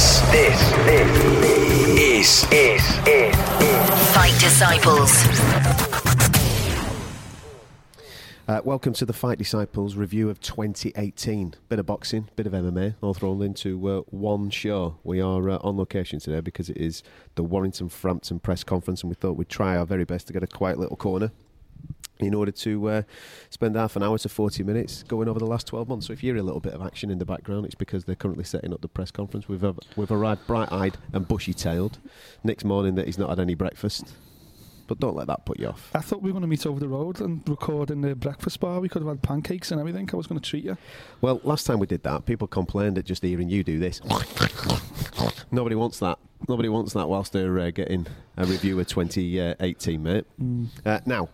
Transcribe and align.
This, 0.00 0.20
this, 0.30 0.72
this 0.86 2.44
is, 2.48 2.52
is, 2.52 2.82
is 3.06 3.36
Fight 4.14 4.34
Disciples. 4.40 5.12
Uh, 8.48 8.62
welcome 8.64 8.94
to 8.94 9.04
the 9.04 9.12
Fight 9.12 9.36
Disciples 9.36 9.96
review 9.96 10.30
of 10.30 10.40
2018. 10.40 11.52
Bit 11.68 11.78
of 11.78 11.84
boxing, 11.84 12.30
bit 12.34 12.46
of 12.46 12.54
MMA, 12.54 12.94
all 13.02 13.12
thrown 13.12 13.42
into 13.42 13.86
uh, 13.90 14.00
one 14.06 14.48
show. 14.48 14.96
We 15.04 15.20
are 15.20 15.50
uh, 15.50 15.58
on 15.60 15.76
location 15.76 16.18
today 16.18 16.40
because 16.40 16.70
it 16.70 16.78
is 16.78 17.02
the 17.34 17.42
Warrington 17.42 17.90
Frampton 17.90 18.40
press 18.40 18.64
conference, 18.64 19.02
and 19.02 19.10
we 19.10 19.16
thought 19.16 19.36
we'd 19.36 19.50
try 19.50 19.76
our 19.76 19.84
very 19.84 20.04
best 20.04 20.28
to 20.28 20.32
get 20.32 20.42
a 20.42 20.46
quiet 20.46 20.78
little 20.78 20.96
corner 20.96 21.30
in 22.26 22.34
order 22.34 22.52
to 22.52 22.88
uh, 22.88 23.02
spend 23.50 23.76
half 23.76 23.96
an 23.96 24.02
hour 24.02 24.18
to 24.18 24.28
40 24.28 24.62
minutes 24.62 25.02
going 25.04 25.28
over 25.28 25.38
the 25.38 25.46
last 25.46 25.66
12 25.66 25.88
months. 25.88 26.06
So 26.06 26.12
if 26.12 26.22
you 26.22 26.32
hear 26.32 26.40
a 26.40 26.44
little 26.44 26.60
bit 26.60 26.72
of 26.74 26.82
action 26.82 27.10
in 27.10 27.18
the 27.18 27.24
background, 27.24 27.66
it's 27.66 27.74
because 27.74 28.04
they're 28.04 28.14
currently 28.14 28.44
setting 28.44 28.72
up 28.72 28.80
the 28.80 28.88
press 28.88 29.10
conference. 29.10 29.48
We've, 29.48 29.64
uh, 29.64 29.74
we've 29.96 30.10
arrived 30.10 30.46
bright-eyed 30.46 30.96
and 31.12 31.26
bushy-tailed. 31.26 31.98
Next 32.44 32.64
morning 32.64 32.94
that 32.96 33.06
he's 33.06 33.18
not 33.18 33.30
had 33.30 33.40
any 33.40 33.54
breakfast. 33.54 34.14
But 34.86 34.98
don't 34.98 35.14
let 35.14 35.28
that 35.28 35.44
put 35.44 35.60
you 35.60 35.68
off. 35.68 35.88
I 35.94 36.00
thought 36.00 36.20
we 36.20 36.30
were 36.30 36.32
going 36.32 36.42
to 36.42 36.48
meet 36.48 36.66
over 36.66 36.80
the 36.80 36.88
road 36.88 37.20
and 37.20 37.48
record 37.48 37.92
in 37.92 38.00
the 38.00 38.16
breakfast 38.16 38.58
bar. 38.58 38.80
We 38.80 38.88
could 38.88 39.02
have 39.02 39.08
had 39.08 39.22
pancakes 39.22 39.70
and 39.70 39.78
everything. 39.78 40.10
I 40.12 40.16
was 40.16 40.26
going 40.26 40.40
to 40.40 40.50
treat 40.50 40.64
you. 40.64 40.76
Well, 41.20 41.40
last 41.44 41.64
time 41.64 41.78
we 41.78 41.86
did 41.86 42.02
that, 42.02 42.26
people 42.26 42.48
complained 42.48 42.98
at 42.98 43.04
just 43.04 43.22
hearing 43.22 43.48
you 43.48 43.62
do 43.62 43.78
this. 43.78 44.00
Nobody 45.52 45.76
wants 45.76 46.00
that. 46.00 46.18
Nobody 46.48 46.68
wants 46.68 46.92
that 46.94 47.08
whilst 47.08 47.32
they're 47.32 47.56
uh, 47.60 47.70
getting 47.70 48.08
a 48.36 48.44
review 48.46 48.80
of 48.80 48.88
2018, 48.88 50.02
mate. 50.02 50.24
Uh, 50.84 50.98
now, 51.06 51.28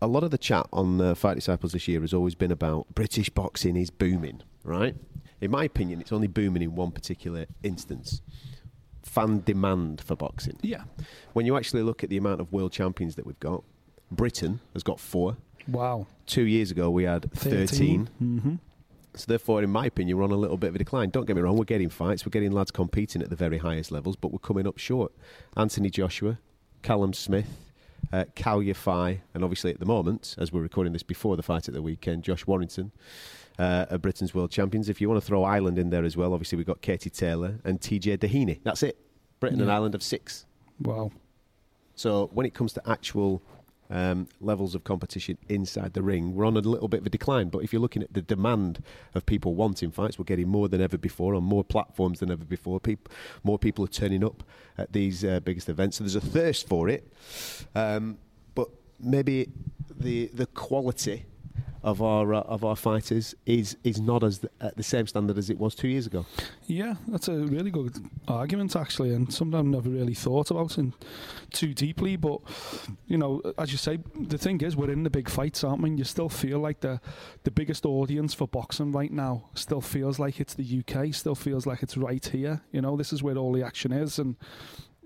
a 0.00 0.06
lot 0.06 0.22
of 0.22 0.30
the 0.30 0.38
chat 0.38 0.66
on 0.72 1.00
uh, 1.00 1.14
Fight 1.14 1.34
Disciples 1.34 1.72
this 1.72 1.88
year 1.88 2.00
has 2.00 2.14
always 2.14 2.34
been 2.34 2.52
about 2.52 2.86
British 2.94 3.30
boxing 3.30 3.76
is 3.76 3.90
booming, 3.90 4.42
right? 4.64 4.94
In 5.40 5.50
my 5.50 5.64
opinion, 5.64 6.00
it's 6.00 6.12
only 6.12 6.26
booming 6.26 6.62
in 6.62 6.74
one 6.74 6.90
particular 6.90 7.46
instance 7.62 8.22
fan 9.02 9.42
demand 9.44 10.00
for 10.00 10.14
boxing. 10.14 10.58
Yeah. 10.62 10.82
When 11.32 11.46
you 11.46 11.56
actually 11.56 11.82
look 11.82 12.04
at 12.04 12.10
the 12.10 12.16
amount 12.16 12.40
of 12.40 12.52
world 12.52 12.72
champions 12.72 13.16
that 13.16 13.26
we've 13.26 13.40
got, 13.40 13.64
Britain 14.10 14.60
has 14.74 14.82
got 14.82 15.00
four. 15.00 15.36
Wow. 15.66 16.06
Two 16.26 16.42
years 16.42 16.70
ago, 16.70 16.90
we 16.90 17.04
had 17.04 17.30
13. 17.32 18.10
Mm-hmm. 18.22 18.54
So 19.14 19.24
therefore, 19.26 19.62
in 19.62 19.70
my 19.70 19.86
opinion, 19.86 20.16
we're 20.16 20.24
on 20.24 20.30
a 20.30 20.36
little 20.36 20.56
bit 20.56 20.68
of 20.68 20.74
a 20.76 20.78
decline. 20.78 21.10
Don't 21.10 21.26
get 21.26 21.34
me 21.34 21.42
wrong, 21.42 21.56
we're 21.56 21.64
getting 21.64 21.88
fights, 21.88 22.24
we're 22.24 22.30
getting 22.30 22.52
lads 22.52 22.70
competing 22.70 23.22
at 23.22 23.30
the 23.30 23.36
very 23.36 23.58
highest 23.58 23.90
levels, 23.90 24.14
but 24.14 24.32
we're 24.32 24.38
coming 24.38 24.66
up 24.66 24.78
short. 24.78 25.12
Anthony 25.56 25.90
Joshua, 25.90 26.38
Callum 26.82 27.12
Smith, 27.12 27.67
uh, 28.12 28.24
Kal 28.34 28.60
Yafai, 28.60 29.20
and 29.34 29.44
obviously 29.44 29.72
at 29.72 29.80
the 29.80 29.86
moment, 29.86 30.34
as 30.38 30.52
we're 30.52 30.62
recording 30.62 30.92
this 30.92 31.02
before 31.02 31.36
the 31.36 31.42
fight 31.42 31.68
at 31.68 31.74
the 31.74 31.82
weekend, 31.82 32.24
Josh 32.24 32.46
Warrington 32.46 32.92
uh, 33.58 33.86
are 33.90 33.98
Britain's 33.98 34.34
world 34.34 34.50
champions. 34.50 34.88
If 34.88 35.00
you 35.00 35.08
want 35.08 35.20
to 35.20 35.26
throw 35.26 35.44
Ireland 35.44 35.78
in 35.78 35.90
there 35.90 36.04
as 36.04 36.16
well, 36.16 36.32
obviously 36.32 36.56
we've 36.56 36.66
got 36.66 36.80
Katie 36.80 37.10
Taylor 37.10 37.58
and 37.64 37.80
TJ 37.80 38.18
Doheny. 38.18 38.60
That's 38.62 38.82
it. 38.82 38.98
Britain 39.40 39.60
and 39.60 39.70
Ireland 39.70 39.94
have 39.94 40.02
six. 40.02 40.46
Wow. 40.80 41.10
So 41.94 42.30
when 42.32 42.46
it 42.46 42.54
comes 42.54 42.72
to 42.74 42.88
actual 42.88 43.42
um, 43.90 44.28
levels 44.40 44.74
of 44.74 44.84
competition 44.84 45.38
inside 45.48 45.94
the 45.94 46.02
ring, 46.02 46.34
we're 46.34 46.44
on 46.44 46.56
a 46.56 46.60
little 46.60 46.88
bit 46.88 47.00
of 47.00 47.06
a 47.06 47.10
decline. 47.10 47.48
But 47.48 47.60
if 47.60 47.72
you're 47.72 47.82
looking 47.82 48.02
at 48.02 48.12
the 48.12 48.22
demand 48.22 48.82
of 49.14 49.26
people 49.26 49.54
wanting 49.54 49.90
fights, 49.90 50.18
we're 50.18 50.24
getting 50.24 50.48
more 50.48 50.68
than 50.68 50.80
ever 50.80 50.98
before 50.98 51.34
on 51.34 51.44
more 51.44 51.64
platforms 51.64 52.20
than 52.20 52.30
ever 52.30 52.44
before. 52.44 52.80
Peop 52.80 53.08
more 53.42 53.58
people 53.58 53.84
are 53.84 53.88
turning 53.88 54.24
up 54.24 54.42
at 54.76 54.92
these 54.92 55.24
uh, 55.24 55.40
biggest 55.40 55.68
events, 55.68 55.96
so 55.96 56.04
there's 56.04 56.16
a 56.16 56.20
thirst 56.20 56.68
for 56.68 56.88
it. 56.88 57.12
Um, 57.74 58.18
but 58.54 58.68
maybe 59.00 59.48
the 59.96 60.30
the 60.34 60.46
quality 60.46 61.24
of 61.82 62.02
our 62.02 62.34
uh, 62.34 62.40
of 62.40 62.64
our 62.64 62.76
fighters 62.76 63.34
is 63.46 63.76
is 63.84 64.00
not 64.00 64.24
as 64.24 64.40
the, 64.40 64.50
at 64.60 64.76
the 64.76 64.82
same 64.82 65.06
standard 65.06 65.38
as 65.38 65.50
it 65.50 65.58
was 65.58 65.74
two 65.74 65.88
years 65.88 66.06
ago. 66.06 66.26
Yeah, 66.66 66.94
that's 67.06 67.28
a 67.28 67.34
really 67.34 67.70
good 67.70 67.96
argument 68.26 68.76
actually, 68.76 69.14
and 69.14 69.32
something 69.32 69.58
I've 69.58 69.66
never 69.66 69.88
really 69.88 70.14
thought 70.14 70.50
about 70.50 70.78
in 70.78 70.94
too 71.52 71.74
deeply. 71.74 72.16
But 72.16 72.40
you 73.06 73.18
know, 73.18 73.40
as 73.58 73.72
you 73.72 73.78
say, 73.78 73.98
the 74.14 74.38
thing 74.38 74.60
is, 74.60 74.76
we're 74.76 74.90
in 74.90 75.02
the 75.02 75.10
big 75.10 75.28
fights, 75.28 75.64
aren't 75.64 75.82
we? 75.82 75.90
And 75.90 75.98
you 75.98 76.04
still 76.04 76.28
feel 76.28 76.58
like 76.58 76.80
the 76.80 77.00
the 77.44 77.50
biggest 77.50 77.86
audience 77.86 78.34
for 78.34 78.48
boxing 78.48 78.92
right 78.92 79.12
now 79.12 79.44
still 79.54 79.80
feels 79.80 80.18
like 80.18 80.40
it's 80.40 80.54
the 80.54 80.82
UK. 80.82 81.14
Still 81.14 81.34
feels 81.34 81.66
like 81.66 81.82
it's 81.82 81.96
right 81.96 82.24
here. 82.24 82.62
You 82.72 82.80
know, 82.80 82.96
this 82.96 83.12
is 83.12 83.22
where 83.22 83.36
all 83.36 83.52
the 83.52 83.62
action 83.62 83.92
is, 83.92 84.18
and 84.18 84.36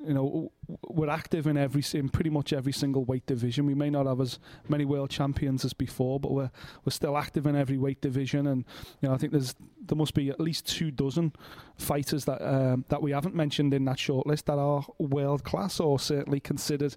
you 0.07 0.15
know 0.15 0.53
we're 0.89 1.11
active 1.11 1.47
in 1.47 1.57
every 1.57 1.83
in 1.95 2.09
pretty 2.09 2.31
much 2.31 2.53
every 2.53 2.73
single 2.73 3.05
weight 3.05 3.27
division. 3.27 3.67
We 3.67 3.75
may 3.75 3.91
not 3.91 4.07
have 4.07 4.21
as 4.21 4.39
many 4.69 4.85
world 4.85 5.11
champions 5.11 5.65
as 5.65 5.73
before, 5.73 6.21
but 6.21 6.33
we're 6.33 6.51
we're 6.85 6.93
still 6.93 7.17
active 7.17 7.47
in 7.47 7.57
every 7.57 7.79
weight 7.79 8.01
division. 8.01 8.47
And 8.47 8.65
you 9.01 9.09
know, 9.09 9.15
I 9.15 9.19
think 9.19 9.33
there's 9.33 9.55
there 9.87 9.97
must 9.97 10.15
be 10.15 10.31
at 10.31 10.41
least 10.41 10.67
two 10.67 10.91
dozen 10.91 11.33
fighters 11.77 12.25
that 12.25 12.43
um, 12.43 12.85
that 12.89 13.03
we 13.03 13.13
haven't 13.13 13.35
mentioned 13.35 13.75
in 13.75 13.85
that 13.87 13.99
shortlist 13.99 14.45
that 14.45 14.59
are 14.59 14.85
world 14.99 15.45
class 15.45 15.81
or 15.81 15.99
certainly 15.99 16.41
considered 16.41 16.97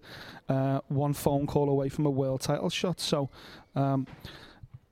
uh, 0.49 0.79
one 0.87 1.13
phone 1.13 1.47
call 1.47 1.69
away 1.69 1.89
from 1.89 2.05
a 2.05 2.11
world 2.11 2.41
title 2.41 2.69
shot. 2.69 2.99
So. 2.99 3.29
Um, 3.75 4.07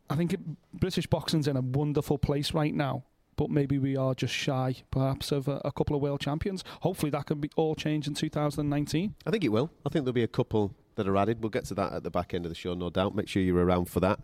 I 0.09 0.15
think 0.15 0.33
it, 0.33 0.39
British 0.73 1.07
boxing's 1.07 1.47
in 1.47 1.55
a 1.55 1.61
wonderful 1.61 2.17
place 2.17 2.53
right 2.53 2.73
now, 2.73 3.03
but 3.35 3.49
maybe 3.49 3.77
we 3.79 3.95
are 3.95 4.13
just 4.13 4.33
shy, 4.33 4.75
perhaps, 4.91 5.31
of 5.31 5.47
a, 5.47 5.61
a 5.65 5.71
couple 5.71 5.95
of 5.95 6.01
world 6.01 6.19
champions. 6.21 6.63
Hopefully, 6.81 7.09
that 7.11 7.25
can 7.25 7.39
be 7.39 7.49
all 7.55 7.75
changed 7.75 8.07
in 8.07 8.13
2019. 8.13 9.15
I 9.25 9.31
think 9.31 9.43
it 9.43 9.49
will. 9.49 9.71
I 9.85 9.89
think 9.89 10.05
there'll 10.05 10.13
be 10.13 10.23
a 10.23 10.27
couple 10.27 10.73
that 10.95 11.07
are 11.07 11.17
added. 11.17 11.41
We'll 11.41 11.49
get 11.49 11.65
to 11.65 11.73
that 11.75 11.93
at 11.93 12.03
the 12.03 12.11
back 12.11 12.33
end 12.33 12.45
of 12.45 12.49
the 12.49 12.55
show, 12.55 12.73
no 12.73 12.89
doubt. 12.89 13.15
Make 13.15 13.27
sure 13.27 13.41
you're 13.41 13.57
around 13.63 13.85
for 13.89 13.99
that. 14.01 14.19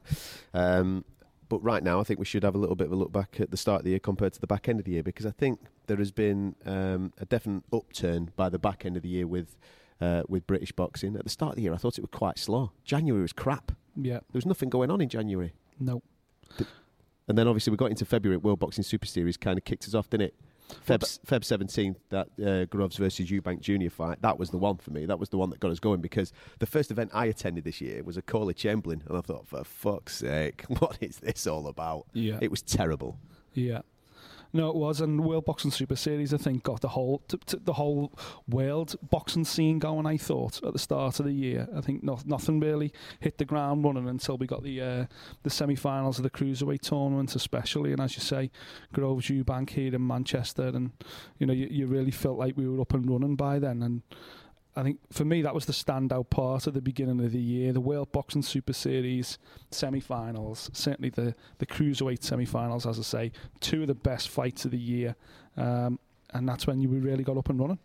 Um, 0.54 1.04
but 1.48 1.64
right 1.64 1.82
now, 1.84 2.00
I 2.00 2.04
think 2.04 2.20
we 2.20 2.26
should 2.26 2.44
have 2.44 2.54
a 2.54 2.60
little 2.60 2.76
bit 2.76 2.86
of 2.88 2.94
a 2.94 2.96
look 2.96 3.12
back 3.12 3.40
at 3.40 3.50
the 3.50 3.58
start 3.58 3.80
of 3.80 3.86
the 3.86 3.90
year 3.92 4.00
compared 4.00 4.34
to 4.34 4.40
the 4.40 4.46
back 4.48 4.70
end 4.70 4.80
of 4.80 4.86
the 4.86 4.92
year 4.92 5.02
because 5.04 5.26
I 5.26 5.32
think 5.32 5.60
there 5.88 5.98
has 5.98 6.12
been 6.12 6.56
um, 6.66 7.12
a 7.18 7.26
definite 7.26 7.64
upturn 7.74 8.30
by 8.36 8.50
the 8.50 8.60
back 8.60 8.86
end 8.86 8.96
of 8.98 9.02
the 9.02 9.10
year 9.10 9.26
with 9.26 9.58
uh, 10.00 10.22
with 10.30 10.46
British 10.46 10.72
boxing. 10.72 11.16
At 11.16 11.24
the 11.24 11.30
start 11.30 11.54
of 11.54 11.56
the 11.58 11.64
year, 11.64 11.74
I 11.74 11.78
thought 11.78 11.98
it 11.98 12.02
was 12.02 12.12
quite 12.14 12.38
slow. 12.38 12.72
January 12.86 13.22
was 13.24 13.34
crap. 13.34 13.72
Yeah, 13.96 14.14
There 14.20 14.24
was 14.36 14.46
nothing 14.46 14.70
going 14.70 14.92
on 14.92 15.02
in 15.02 15.10
January. 15.10 15.54
no. 15.80 16.04
And 17.30 17.38
then 17.38 17.48
obviously 17.48 17.72
we 17.72 17.78
got 17.78 17.92
into 17.92 18.06
February 18.06 18.36
at 18.36 18.44
World 18.44 18.60
Boxing 18.60 18.84
Super 18.84 19.06
Series, 19.06 19.38
kind 19.38 19.58
of 19.58 19.64
kicked 19.64 19.88
us 19.88 19.94
off, 19.94 20.10
didn't 20.10 20.28
it? 20.28 20.36
Feb, 20.86 21.00
Feb 21.26 21.42
17th, 21.42 21.96
that 22.10 22.28
uh, 22.46 22.66
Groves 22.66 22.98
versus 22.98 23.30
Eubank 23.30 23.60
Junior 23.62 23.90
fight, 23.90 24.22
that 24.22 24.38
was 24.38 24.50
the 24.50 24.58
one 24.58 24.78
for 24.78 24.92
me. 24.92 25.06
That 25.06 25.20
was 25.20 25.30
the 25.30 25.38
one 25.38 25.50
that 25.52 25.60
got 25.60 25.72
us 25.72 25.80
going 25.80 26.02
because 26.02 26.34
the 26.60 26.66
first 26.66 26.92
event 26.92 27.12
I 27.14 27.26
attended 27.26 27.64
this 27.64 27.82
year 27.82 28.04
was 28.04 28.18
Okolie 28.18 28.56
Chamberlain, 28.56 29.04
and 29.08 29.18
I 29.18 29.22
thought, 29.22 29.48
for 29.48 29.64
fuck's 29.64 30.18
sake, 30.18 30.64
what 30.80 30.98
is 31.02 31.18
this 31.18 31.48
all 31.48 31.68
about? 31.68 32.06
Yeah. 32.14 32.38
It 32.42 32.52
was 32.52 32.62
terrible. 32.62 33.18
Yeah. 33.54 33.82
No, 34.52 34.70
it 34.70 34.76
was, 34.76 35.00
and 35.00 35.24
World 35.24 35.46
Boxing 35.46 35.70
Super 35.70 35.96
Series, 35.96 36.34
I 36.34 36.38
think, 36.38 36.64
got 36.64 36.82
the 36.82 36.90
whole 36.90 37.22
t- 37.28 37.38
t- 37.46 37.60
the 37.64 37.74
whole 37.74 38.12
world 38.48 38.96
boxing 39.10 39.46
scene 39.46 39.78
going. 39.78 40.08
I 40.08 40.18
thought 40.18 40.64
at 40.64 40.74
the 40.74 40.80
start 40.80 41.20
of 41.20 41.26
the 41.26 41.32
year, 41.32 41.68
I 41.76 41.82
think 41.82 42.04
not, 42.04 42.26
nothing 42.26 42.60
really 42.60 42.92
hit 43.20 43.38
the 43.38 43.46
ground 43.46 43.84
running 43.84 44.10
until 44.10 44.38
we 44.38 44.48
got 44.48 44.64
the 44.64 44.82
uh, 44.82 45.06
the 45.44 45.52
semi-finals 45.52 46.18
of 46.18 46.24
the 46.24 46.32
cruiserweight 46.32 46.82
tournament, 46.82 47.36
especially. 47.36 47.92
And 47.92 48.02
as 48.02 48.16
you 48.16 48.22
say, 48.22 48.50
Groves 48.92 49.28
Eubank 49.28 49.70
here 49.70 49.94
in 49.94 50.08
Manchester, 50.08 50.68
and 50.68 50.92
you 51.38 51.46
know 51.46 51.54
you, 51.54 51.68
you 51.70 51.86
really 51.86 52.12
felt 52.12 52.40
like 52.40 52.58
we 52.58 52.68
were 52.68 52.82
up 52.82 52.94
and 52.94 53.08
running 53.10 53.36
by 53.36 53.60
then. 53.60 53.84
And 53.84 54.02
I 54.80 54.84
think 54.84 55.00
for 55.12 55.26
me 55.26 55.42
that 55.42 55.54
was 55.54 55.66
the 55.66 55.74
standout 55.74 56.30
part 56.30 56.66
at 56.66 56.74
the 56.74 56.82
beginning 56.82 57.20
of 57.20 57.34
the 57.34 57.40
year. 57.40 57.74
The 57.74 57.82
World 57.82 58.14
Boxing 58.14 58.42
Super 58.42 58.72
Series 58.72 59.38
semi-finals, 59.72 60.70
certainly 60.72 61.10
the 61.10 61.36
the 61.58 61.66
cruiserweight 61.66 62.24
semi-finals, 62.24 62.86
as 62.86 62.98
I 62.98 63.02
say, 63.02 63.32
two 63.60 63.82
of 63.82 63.88
the 63.88 63.96
best 63.96 64.30
fights 64.30 64.64
of 64.64 64.72
the 64.72 64.78
year, 64.78 65.16
um, 65.58 66.00
and 66.34 66.48
that's 66.48 66.66
when 66.66 66.80
you 66.80 66.88
really 66.88 67.26
got 67.26 67.36
up 67.38 67.50
and 67.50 67.60
running. 67.60 67.80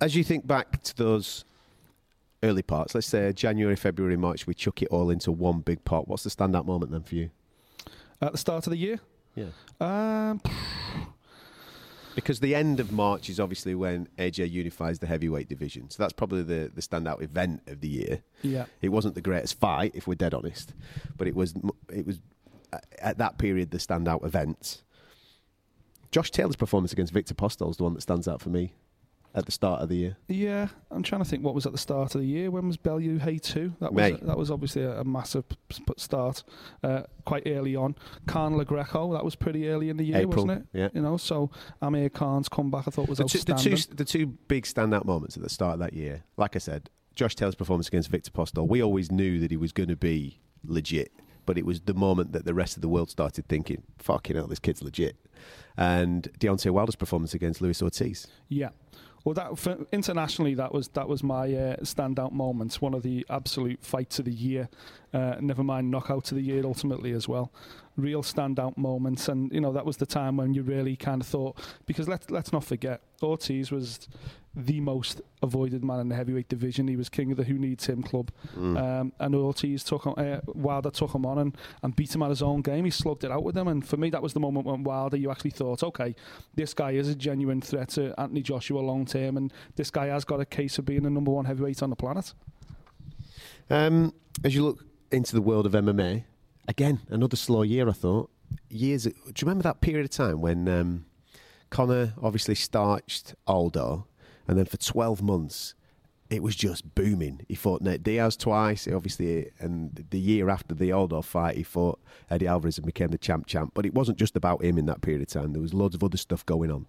As 0.00 0.14
you 0.14 0.22
think 0.22 0.46
back 0.46 0.80
to 0.84 0.96
those 0.96 1.44
early 2.44 2.62
parts, 2.62 2.94
let's 2.94 3.08
say 3.08 3.32
January, 3.32 3.74
February, 3.76 4.16
March, 4.16 4.46
we 4.46 4.54
chuck 4.54 4.80
it 4.82 4.88
all 4.88 5.10
into 5.10 5.32
one 5.32 5.58
big 5.60 5.84
pot. 5.84 6.06
What's 6.06 6.22
the 6.22 6.30
standout 6.30 6.66
moment 6.66 6.92
then 6.92 7.02
for 7.02 7.16
you? 7.16 7.30
At 8.20 8.30
the 8.32 8.38
start 8.38 8.66
of 8.68 8.70
the 8.70 8.76
year, 8.76 9.00
Yeah. 9.34 9.46
um, 9.80 10.40
Because 12.14 12.40
the 12.40 12.54
end 12.54 12.80
of 12.80 12.92
March 12.92 13.28
is 13.28 13.40
obviously 13.40 13.74
when 13.74 14.08
AJ 14.18 14.50
unifies 14.50 14.98
the 14.98 15.06
heavyweight 15.06 15.48
division. 15.48 15.90
So 15.90 16.02
that's 16.02 16.12
probably 16.12 16.42
the, 16.42 16.70
the 16.74 16.82
standout 16.82 17.22
event 17.22 17.62
of 17.66 17.80
the 17.80 17.88
year. 17.88 18.22
yeah, 18.42 18.66
It 18.80 18.90
wasn't 18.90 19.14
the 19.14 19.20
greatest 19.20 19.58
fight, 19.58 19.92
if 19.94 20.06
we're 20.06 20.14
dead 20.14 20.34
honest, 20.34 20.74
but 21.16 21.26
it 21.26 21.34
was 21.34 21.54
it 21.90 22.06
was 22.06 22.20
uh, 22.72 22.78
at 22.98 23.18
that 23.18 23.38
period 23.38 23.70
the 23.70 23.78
standout 23.78 24.24
event. 24.24 24.82
Josh 26.10 26.30
Taylor's 26.30 26.56
performance 26.56 26.92
against 26.92 27.12
Viktor 27.12 27.34
Postol 27.34 27.70
is 27.70 27.78
the 27.78 27.84
one 27.84 27.94
that 27.94 28.02
stands 28.02 28.28
out 28.28 28.42
for 28.42 28.50
me 28.50 28.74
at 29.34 29.46
the 29.46 29.52
start 29.52 29.82
of 29.82 29.88
the 29.88 29.96
year. 29.96 30.16
yeah. 30.28 30.68
I'm 30.90 31.02
trying 31.02 31.22
to 31.22 31.28
think 31.28 31.42
what 31.42 31.54
was 31.54 31.64
at 31.64 31.72
the 31.72 31.78
start 31.78 32.14
of 32.14 32.20
the 32.20 32.26
year. 32.26 32.50
When 32.50 32.66
was 32.66 32.76
Bellew 32.76 33.18
Haye 33.18 33.38
two? 33.38 33.74
That 33.80 33.94
was 33.94 34.12
May. 34.12 34.18
that 34.26 34.36
was 34.36 34.50
obviously 34.50 34.82
a, 34.82 35.00
a 35.00 35.04
massive 35.04 35.44
start, 35.96 36.44
uh, 36.82 37.04
quite 37.24 37.44
early 37.46 37.74
on. 37.74 37.94
Khan 38.26 38.56
Lo 38.56 38.64
Greco, 38.64 39.12
that 39.14 39.24
was 39.24 39.34
pretty 39.34 39.68
early 39.68 39.88
in 39.88 39.96
the 39.96 40.04
year, 40.04 40.18
April, 40.18 40.46
wasn't 40.46 40.68
it? 40.74 40.78
yeah. 40.78 40.88
You 40.92 41.00
know, 41.00 41.16
so 41.16 41.50
Amir 41.80 42.10
Khan's 42.10 42.48
comeback 42.48 42.86
I 42.86 42.90
thought 42.90 43.08
was 43.08 43.18
The 43.18 43.24
two, 43.24 43.38
the, 43.38 43.54
two, 43.54 43.76
the 43.94 44.04
two 44.04 44.26
big 44.26 44.64
standout 44.64 45.06
moments 45.06 45.36
at 45.36 45.42
the 45.42 45.48
start 45.50 45.74
of 45.74 45.78
that 45.80 45.94
year, 45.94 46.24
like 46.36 46.54
I 46.54 46.58
said, 46.58 46.90
Josh 47.14 47.34
Taylor's 47.34 47.54
performance 47.54 47.88
against 47.88 48.10
Viktor 48.10 48.30
Postol. 48.30 48.68
We 48.68 48.82
always 48.82 49.10
knew 49.10 49.38
that 49.40 49.50
he 49.50 49.56
was 49.56 49.72
going 49.72 49.88
to 49.88 49.96
be 49.96 50.40
legit 50.64 51.12
but 51.44 51.58
it 51.58 51.66
was 51.66 51.80
the 51.82 51.94
moment 51.94 52.32
that 52.32 52.44
the 52.44 52.54
rest 52.54 52.76
of 52.76 52.82
the 52.82 52.88
world 52.88 53.10
started 53.10 53.46
thinking, 53.48 53.82
"Fucking 53.98 54.36
hell, 54.36 54.46
this 54.46 54.58
kid's 54.58 54.82
legit." 54.82 55.16
And 55.76 56.28
Deontay 56.38 56.70
Wilder's 56.70 56.96
performance 56.96 57.34
against 57.34 57.60
Luis 57.60 57.82
Ortiz. 57.82 58.26
Yeah. 58.48 58.68
Well, 59.24 59.34
that 59.34 59.86
internationally, 59.92 60.54
that 60.54 60.72
was 60.72 60.88
that 60.88 61.08
was 61.08 61.22
my 61.22 61.44
uh, 61.44 61.76
standout 61.82 62.32
moment. 62.32 62.74
One 62.82 62.94
of 62.94 63.02
the 63.02 63.24
absolute 63.30 63.84
fights 63.84 64.18
of 64.18 64.24
the 64.24 64.32
year. 64.32 64.68
Uh, 65.14 65.36
never 65.40 65.62
mind 65.62 65.90
knockout 65.90 66.32
of 66.32 66.36
the 66.36 66.42
year 66.42 66.64
ultimately 66.64 67.12
as 67.12 67.28
well. 67.28 67.52
Real 67.96 68.22
standout 68.22 68.76
moments, 68.76 69.28
and 69.28 69.52
you 69.52 69.60
know 69.60 69.72
that 69.72 69.84
was 69.84 69.98
the 69.98 70.06
time 70.06 70.36
when 70.36 70.54
you 70.54 70.62
really 70.62 70.96
kind 70.96 71.20
of 71.20 71.26
thought 71.26 71.58
because 71.86 72.08
let's 72.08 72.30
let's 72.30 72.52
not 72.52 72.64
forget 72.64 73.02
Ortiz 73.22 73.70
was 73.70 74.08
the 74.54 74.80
most 74.80 75.20
avoided 75.42 75.82
man 75.82 76.00
in 76.00 76.08
the 76.08 76.14
heavyweight 76.14 76.48
division. 76.48 76.88
He 76.88 76.96
was 76.96 77.08
king 77.08 77.30
of 77.30 77.36
the 77.38 77.44
Who 77.44 77.54
Needs 77.54 77.86
Him 77.86 78.02
club, 78.02 78.30
um, 78.56 79.12
and 79.18 79.34
Ortiz 79.34 79.82
took 79.82 80.06
on, 80.06 80.18
uh, 80.18 80.40
Wilder 80.46 80.90
took 80.90 81.14
him 81.14 81.24
on 81.24 81.38
and, 81.38 81.56
and 81.82 81.96
beat 81.96 82.14
him 82.14 82.22
at 82.22 82.30
his 82.30 82.42
own 82.42 82.60
game. 82.60 82.84
He 82.84 82.90
slugged 82.90 83.24
it 83.24 83.30
out 83.30 83.44
with 83.44 83.56
him, 83.56 83.68
and 83.68 83.86
for 83.86 83.96
me, 83.96 84.10
that 84.10 84.22
was 84.22 84.34
the 84.34 84.40
moment 84.40 84.66
when 84.66 84.84
Wilder 84.84 85.16
you 85.16 85.30
actually 85.30 85.50
thought, 85.50 85.82
okay, 85.82 86.14
this 86.54 86.74
guy 86.74 86.92
is 86.92 87.08
a 87.08 87.14
genuine 87.14 87.60
threat 87.60 87.90
to 87.90 88.18
Anthony 88.20 88.42
Joshua 88.42 88.80
long 88.80 89.06
term, 89.06 89.36
and 89.36 89.52
this 89.76 89.90
guy 89.90 90.06
has 90.06 90.24
got 90.24 90.40
a 90.40 90.46
case 90.46 90.78
of 90.78 90.84
being 90.84 91.02
the 91.02 91.10
number 91.10 91.30
one 91.30 91.46
heavyweight 91.46 91.82
on 91.82 91.90
the 91.90 91.96
planet. 91.96 92.34
Um, 93.70 94.12
as 94.44 94.54
you 94.54 94.64
look 94.64 94.84
into 95.10 95.34
the 95.34 95.42
world 95.42 95.66
of 95.66 95.72
MMA, 95.72 96.24
again, 96.72 97.00
another 97.08 97.36
slow 97.36 97.62
year, 97.62 97.88
I 97.88 97.92
thought. 97.92 98.30
Years. 98.68 99.04
Do 99.04 99.10
you 99.12 99.34
remember 99.42 99.62
that 99.62 99.80
period 99.80 100.04
of 100.04 100.10
time 100.10 100.40
when 100.40 100.66
um, 100.68 101.04
Conor 101.70 102.14
obviously 102.20 102.54
starched 102.54 103.34
Aldo, 103.46 104.06
and 104.48 104.58
then 104.58 104.64
for 104.64 104.78
12 104.78 105.22
months, 105.22 105.74
it 106.30 106.42
was 106.42 106.56
just 106.56 106.94
booming. 106.94 107.44
He 107.46 107.54
fought 107.54 107.82
Nate 107.82 108.02
Diaz 108.02 108.36
twice, 108.36 108.88
obviously, 108.88 109.50
and 109.58 110.06
the 110.10 110.18
year 110.18 110.48
after 110.48 110.74
the 110.74 110.90
Aldo 110.90 111.20
fight, 111.22 111.56
he 111.58 111.62
fought 111.62 112.00
Eddie 112.30 112.46
Alvarez 112.46 112.78
and 112.78 112.86
became 112.86 113.08
the 113.08 113.18
champ 113.18 113.46
champ. 113.46 113.72
But 113.74 113.84
it 113.84 113.92
wasn't 113.94 114.18
just 114.18 114.34
about 114.34 114.64
him 114.64 114.78
in 114.78 114.86
that 114.86 115.02
period 115.02 115.20
of 115.22 115.28
time. 115.28 115.52
There 115.52 115.60
was 115.62 115.74
loads 115.74 115.94
of 115.94 116.02
other 116.02 116.16
stuff 116.16 116.44
going 116.46 116.70
on. 116.70 116.86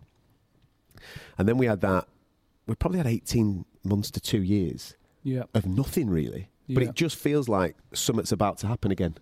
And 1.38 1.48
then 1.48 1.58
we 1.58 1.66
had 1.66 1.82
that, 1.82 2.08
we 2.68 2.76
probably 2.76 3.00
had 3.00 3.08
18 3.08 3.66
months 3.84 4.10
to 4.12 4.22
two 4.22 4.42
years 4.42 4.96
Yeah. 5.24 5.44
of 5.54 5.66
nothing 5.66 6.10
really. 6.10 6.50
But 6.70 6.84
it 6.84 6.96
just 6.96 7.18
feels 7.18 7.50
like 7.50 7.76
something's 7.94 8.32
about 8.32 8.58
to 8.60 8.68
happen 8.68 8.90
again. 8.92 9.16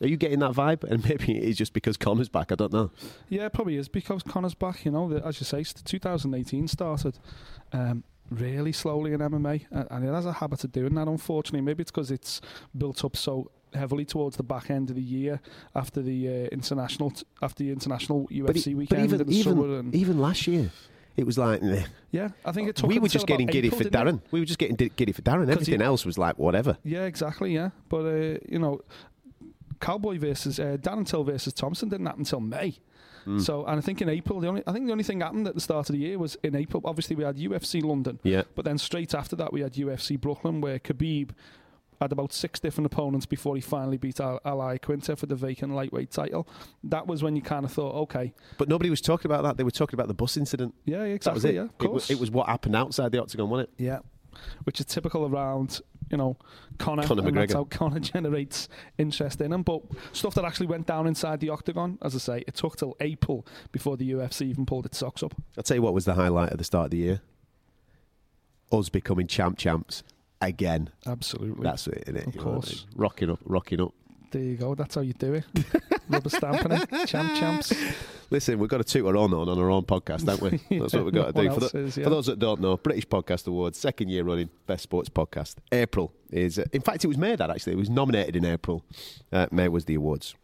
Are 0.00 0.06
you 0.08 0.16
getting 0.16 0.38
that 0.40 0.52
vibe? 0.52 0.84
And 0.84 1.04
maybe 1.08 1.38
it's 1.38 1.58
just 1.58 1.72
because 1.72 1.96
Conor's 1.96 2.28
back. 2.28 2.52
I 2.52 2.54
don't 2.54 2.72
know. 2.72 2.90
Yeah, 3.28 3.46
it 3.46 3.52
probably 3.52 3.76
is 3.76 3.88
because 3.88 4.22
Conor's 4.22 4.54
back. 4.54 4.84
You 4.84 4.90
know, 4.92 5.08
the, 5.08 5.24
as 5.26 5.40
you 5.40 5.44
say, 5.44 5.60
s- 5.60 5.74
2018 5.74 6.68
started 6.68 7.18
um, 7.72 8.04
really 8.30 8.72
slowly 8.72 9.12
in 9.12 9.20
MMA, 9.20 9.66
and, 9.70 10.04
it 10.04 10.12
has 10.12 10.26
a 10.26 10.32
habit 10.34 10.64
of 10.64 10.72
doing 10.72 10.94
that. 10.94 11.08
Unfortunately, 11.08 11.60
maybe 11.60 11.82
it's 11.82 11.90
because 11.90 12.10
it's 12.10 12.40
built 12.76 13.04
up 13.04 13.16
so 13.16 13.50
heavily 13.74 14.04
towards 14.04 14.36
the 14.36 14.42
back 14.42 14.68
end 14.70 14.90
of 14.90 14.96
the 14.96 15.02
year 15.02 15.40
after 15.76 16.02
the 16.02 16.26
uh, 16.28 16.32
international 16.50 17.10
t- 17.10 17.22
after 17.40 17.62
the 17.62 17.70
international 17.70 18.26
UFC 18.28 18.46
But, 18.46 18.56
it- 18.56 18.64
but 18.64 18.74
weekend 18.74 19.04
even 19.12 19.30
even, 19.32 19.42
summer. 19.54 19.78
And, 19.78 19.94
even 19.94 20.18
last 20.18 20.46
year, 20.48 20.70
it 21.16 21.24
was 21.26 21.36
like 21.38 21.62
meh. 21.62 21.84
yeah, 22.10 22.30
I 22.44 22.50
think 22.52 22.68
it 22.68 22.76
took. 22.76 22.88
we 22.88 22.98
were 22.98 23.06
just 23.08 23.26
getting 23.26 23.46
giddy 23.46 23.68
April, 23.68 23.78
for 23.78 23.84
didn't 23.84 24.08
it? 24.08 24.14
Darren. 24.14 24.20
We 24.32 24.40
were 24.40 24.46
just 24.46 24.58
getting 24.58 24.74
giddy 24.76 25.12
for 25.12 25.22
Darren. 25.22 25.48
Everything 25.50 25.80
he- 25.80 25.84
else 25.86 26.04
was 26.06 26.16
like 26.18 26.36
whatever. 26.38 26.78
Yeah, 26.82 27.04
exactly. 27.04 27.54
Yeah, 27.54 27.70
but 27.88 28.04
uh, 28.06 28.38
you 28.48 28.58
know, 28.58 28.80
Cowboy 29.80 30.18
versus 30.18 30.58
uh, 30.60 30.76
Darren 30.80 31.06
Till 31.06 31.24
versus 31.24 31.52
Thompson 31.52 31.88
didn't 31.88 32.06
happen 32.06 32.20
until 32.22 32.40
May. 32.40 32.76
Mm. 33.26 33.40
So, 33.40 33.64
and 33.66 33.76
I 33.78 33.80
think 33.82 34.00
in 34.00 34.08
April, 34.08 34.40
the 34.40 34.48
only 34.48 34.62
I 34.66 34.72
think 34.72 34.86
the 34.86 34.92
only 34.92 35.04
thing 35.04 35.20
happened 35.20 35.46
at 35.46 35.54
the 35.54 35.60
start 35.60 35.88
of 35.90 35.94
the 35.94 36.00
year 36.00 36.18
was 36.18 36.36
in 36.42 36.54
April. 36.56 36.82
Obviously, 36.86 37.16
we 37.16 37.24
had 37.24 37.36
UFC 37.36 37.82
London, 37.82 38.18
Yeah. 38.22 38.42
but 38.54 38.64
then 38.64 38.78
straight 38.78 39.14
after 39.14 39.36
that, 39.36 39.52
we 39.52 39.60
had 39.60 39.74
UFC 39.74 40.18
Brooklyn, 40.18 40.60
where 40.62 40.78
Khabib 40.78 41.30
had 42.00 42.12
about 42.12 42.32
six 42.32 42.58
different 42.58 42.86
opponents 42.86 43.26
before 43.26 43.54
he 43.56 43.60
finally 43.60 43.98
beat 43.98 44.20
Al- 44.20 44.40
Ali 44.42 44.78
Quinter 44.78 45.16
for 45.16 45.26
the 45.26 45.34
vacant 45.34 45.74
lightweight 45.74 46.10
title. 46.10 46.48
That 46.82 47.06
was 47.06 47.22
when 47.22 47.36
you 47.36 47.42
kind 47.42 47.66
of 47.66 47.72
thought, 47.72 47.94
okay, 48.04 48.32
But 48.56 48.70
nobody 48.70 48.88
was 48.88 49.02
talking 49.02 49.30
about 49.30 49.42
that. 49.42 49.58
They 49.58 49.64
were 49.64 49.70
talking 49.70 49.98
about 49.98 50.08
the 50.08 50.14
bus 50.14 50.38
incident. 50.38 50.74
yeah, 50.86 51.04
yeah, 51.04 51.18
That 51.18 51.34
was 51.34 51.44
exactly, 51.44 51.50
it. 51.50 51.54
yeah, 51.56 51.60
of 51.64 51.68
it, 51.68 51.92
was, 51.92 52.04
course, 52.06 52.10
it 52.10 52.18
was 52.18 52.30
what 52.30 52.46
happened 52.48 52.74
outside 52.74 53.12
the 53.12 53.20
octagon, 53.20 53.50
wasn't 53.50 53.68
it? 53.76 53.84
yeah, 53.84 53.98
which 54.64 54.80
is 54.80 54.86
typical 54.86 55.26
around 55.26 55.82
you 56.10 56.16
know 56.18 56.36
Conor, 56.78 57.02
Conor 57.04 57.26
and 57.28 57.36
that's 57.36 57.52
how 57.52 57.64
Conor 57.64 58.00
generates 58.14 58.68
interest 58.98 59.40
in 59.40 59.52
him. 59.52 59.62
But 59.62 59.82
stuff 60.12 60.34
that 60.34 60.44
actually 60.44 60.66
went 60.66 60.86
down 60.86 61.06
inside 61.06 61.40
the 61.40 61.50
octagon, 61.50 61.98
as 62.02 62.14
I 62.14 62.18
say, 62.18 62.44
it 62.46 62.54
took 62.54 62.76
till 62.76 62.96
April 63.00 63.46
before 63.72 63.96
the 63.96 64.10
UFC 64.12 64.42
even 64.46 64.66
pulled 64.66 64.86
its 64.86 64.98
socks 64.98 65.22
up. 65.22 65.34
I'll 65.56 65.62
tell 65.62 65.76
you 65.76 65.82
what 65.82 65.94
was 65.94 66.04
the 66.04 66.14
highlight 66.14 66.50
at 66.52 66.58
the 66.58 66.64
start 66.64 66.86
of 66.86 66.90
the 66.92 66.98
year. 66.98 67.20
Us 68.72 68.88
becoming 68.88 69.26
champ 69.26 69.58
champs 69.58 70.02
again. 70.40 70.90
Absolutely, 71.06 71.62
That's 71.62 71.86
it, 71.86 72.04
isn't 72.06 72.16
it? 72.16 72.26
Of 72.28 72.34
You 72.36 72.40
know 72.40 72.50
I 72.50 72.54
course. 72.54 72.70
mean? 72.70 72.94
Rocking 72.96 73.30
up, 73.30 73.40
rocking 73.44 73.80
up. 73.80 73.92
There 74.30 74.42
you 74.42 74.56
go. 74.56 74.74
That's 74.74 74.94
how 74.94 75.00
you 75.00 75.12
do 75.12 75.34
it. 75.34 75.44
Rubber 76.08 76.28
stamping 76.30 76.72
it, 76.72 77.06
champ 77.06 77.34
champs. 77.36 77.72
Listen, 78.30 78.58
we've 78.58 78.68
got 78.68 78.78
to 78.78 78.84
toot 78.84 79.06
our 79.06 79.16
own 79.16 79.34
on 79.34 79.48
on 79.48 79.58
our 79.58 79.70
own 79.70 79.82
podcast, 79.82 80.24
don't 80.24 80.40
we? 80.40 80.50
That's 80.78 80.94
what 80.94 81.04
we've 81.04 81.14
got 81.14 81.34
to 81.34 81.42
do. 81.42 81.50
For, 81.52 81.60
the- 81.60 81.78
is, 81.78 81.96
yeah. 81.96 82.04
for 82.04 82.10
those 82.10 82.26
that 82.26 82.38
don't 82.38 82.60
know, 82.60 82.76
British 82.76 83.06
Podcast 83.08 83.46
Awards, 83.48 83.78
second 83.78 84.08
year 84.08 84.22
running, 84.24 84.50
best 84.66 84.82
sports 84.84 85.08
podcast. 85.08 85.56
April 85.72 86.12
is, 86.30 86.58
uh, 86.58 86.64
in 86.72 86.80
fact, 86.80 87.04
it 87.04 87.08
was 87.08 87.18
May 87.18 87.34
that 87.36 87.50
actually. 87.50 87.72
It 87.72 87.78
was 87.78 87.90
nominated 87.90 88.36
in 88.36 88.44
April. 88.44 88.84
Uh, 89.32 89.46
May 89.50 89.68
was 89.68 89.84
the 89.84 89.94
awards. 89.94 90.34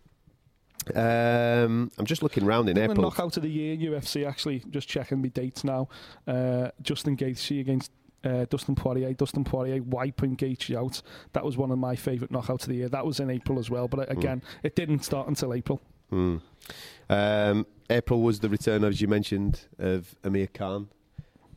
Um, 0.94 1.90
I'm 1.98 2.04
just 2.06 2.22
looking 2.22 2.44
round 2.44 2.68
in 2.68 2.76
the 2.76 2.84
April. 2.84 3.02
knockout 3.02 3.36
of 3.36 3.42
the 3.42 3.50
year, 3.50 3.76
UFC 3.76 4.26
actually 4.26 4.62
just 4.70 4.88
checking 4.88 5.20
my 5.20 5.28
dates 5.28 5.64
now. 5.64 5.88
Uh, 6.26 6.68
Justin 6.82 7.16
Gaethje 7.16 7.60
against 7.60 7.90
uh, 8.26 8.46
Dustin 8.50 8.74
Poirier. 8.74 9.12
Dustin 9.14 9.44
Poirier 9.44 9.82
wiping 9.82 10.36
Gaethje 10.36 10.76
out. 10.76 11.02
That 11.32 11.44
was 11.44 11.56
one 11.56 11.70
of 11.70 11.78
my 11.78 11.96
favourite 11.96 12.32
knockouts 12.32 12.62
of 12.62 12.68
the 12.68 12.76
year. 12.76 12.88
That 12.88 13.06
was 13.06 13.20
in 13.20 13.30
April 13.30 13.58
as 13.58 13.70
well, 13.70 13.88
but 13.88 14.00
uh, 14.00 14.12
again, 14.12 14.42
it 14.62 14.74
didn't 14.76 15.04
start 15.04 15.28
until 15.28 15.54
April. 15.54 15.80
Hmm. 16.10 16.36
Um, 17.08 17.66
April 17.88 18.22
was 18.22 18.40
the 18.40 18.48
return, 18.48 18.84
as 18.84 19.00
you 19.00 19.08
mentioned, 19.08 19.66
of 19.78 20.14
Amir 20.24 20.48
Khan. 20.48 20.88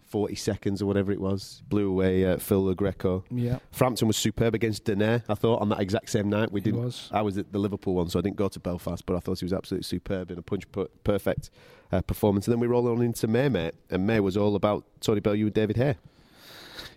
40 0.10 0.34
seconds 0.34 0.82
or 0.82 0.88
whatever 0.88 1.12
it 1.12 1.22
was. 1.22 1.62
Blew 1.70 1.88
away 1.88 2.26
uh, 2.26 2.38
Phil 2.38 2.74
Greco. 2.74 3.24
Yeah, 3.30 3.60
Frampton 3.72 4.08
was 4.08 4.18
superb 4.18 4.56
against 4.56 4.86
Donaire, 4.86 5.24
I 5.30 5.36
thought, 5.36 5.62
on 5.62 5.70
that 5.70 5.80
exact 5.80 6.10
same 6.10 6.30
night. 6.30 6.52
We 6.52 6.62
didn't 6.62 6.84
was. 6.84 7.10
I 7.12 7.22
was 7.22 7.38
at 7.38 7.52
the 7.52 7.60
Liverpool 7.60 7.94
one, 7.94 8.10
so 8.10 8.18
I 8.18 8.24
didn't 8.24 8.38
go 8.38 8.48
to 8.48 8.60
Belfast, 8.60 9.06
but 9.06 9.16
I 9.16 9.20
thought 9.20 9.40
he 9.40 9.46
was 9.46 9.54
absolutely 9.54 9.84
superb 9.84 10.32
in 10.32 10.40
a 10.40 10.42
punch 10.42 10.70
per- 10.72 10.88
perfect 11.04 11.52
uh, 11.92 12.02
performance. 12.02 12.48
And 12.48 12.54
then 12.54 12.60
we 12.60 12.66
roll 12.66 12.88
on 12.88 13.04
into 13.04 13.28
May, 13.28 13.50
mate, 13.50 13.76
and 13.92 14.08
May 14.08 14.20
was 14.20 14.36
all 14.36 14.56
about 14.56 14.84
Tony 15.00 15.20
Bellew 15.20 15.46
and 15.46 15.54
David 15.54 15.78
Haye. 15.78 15.96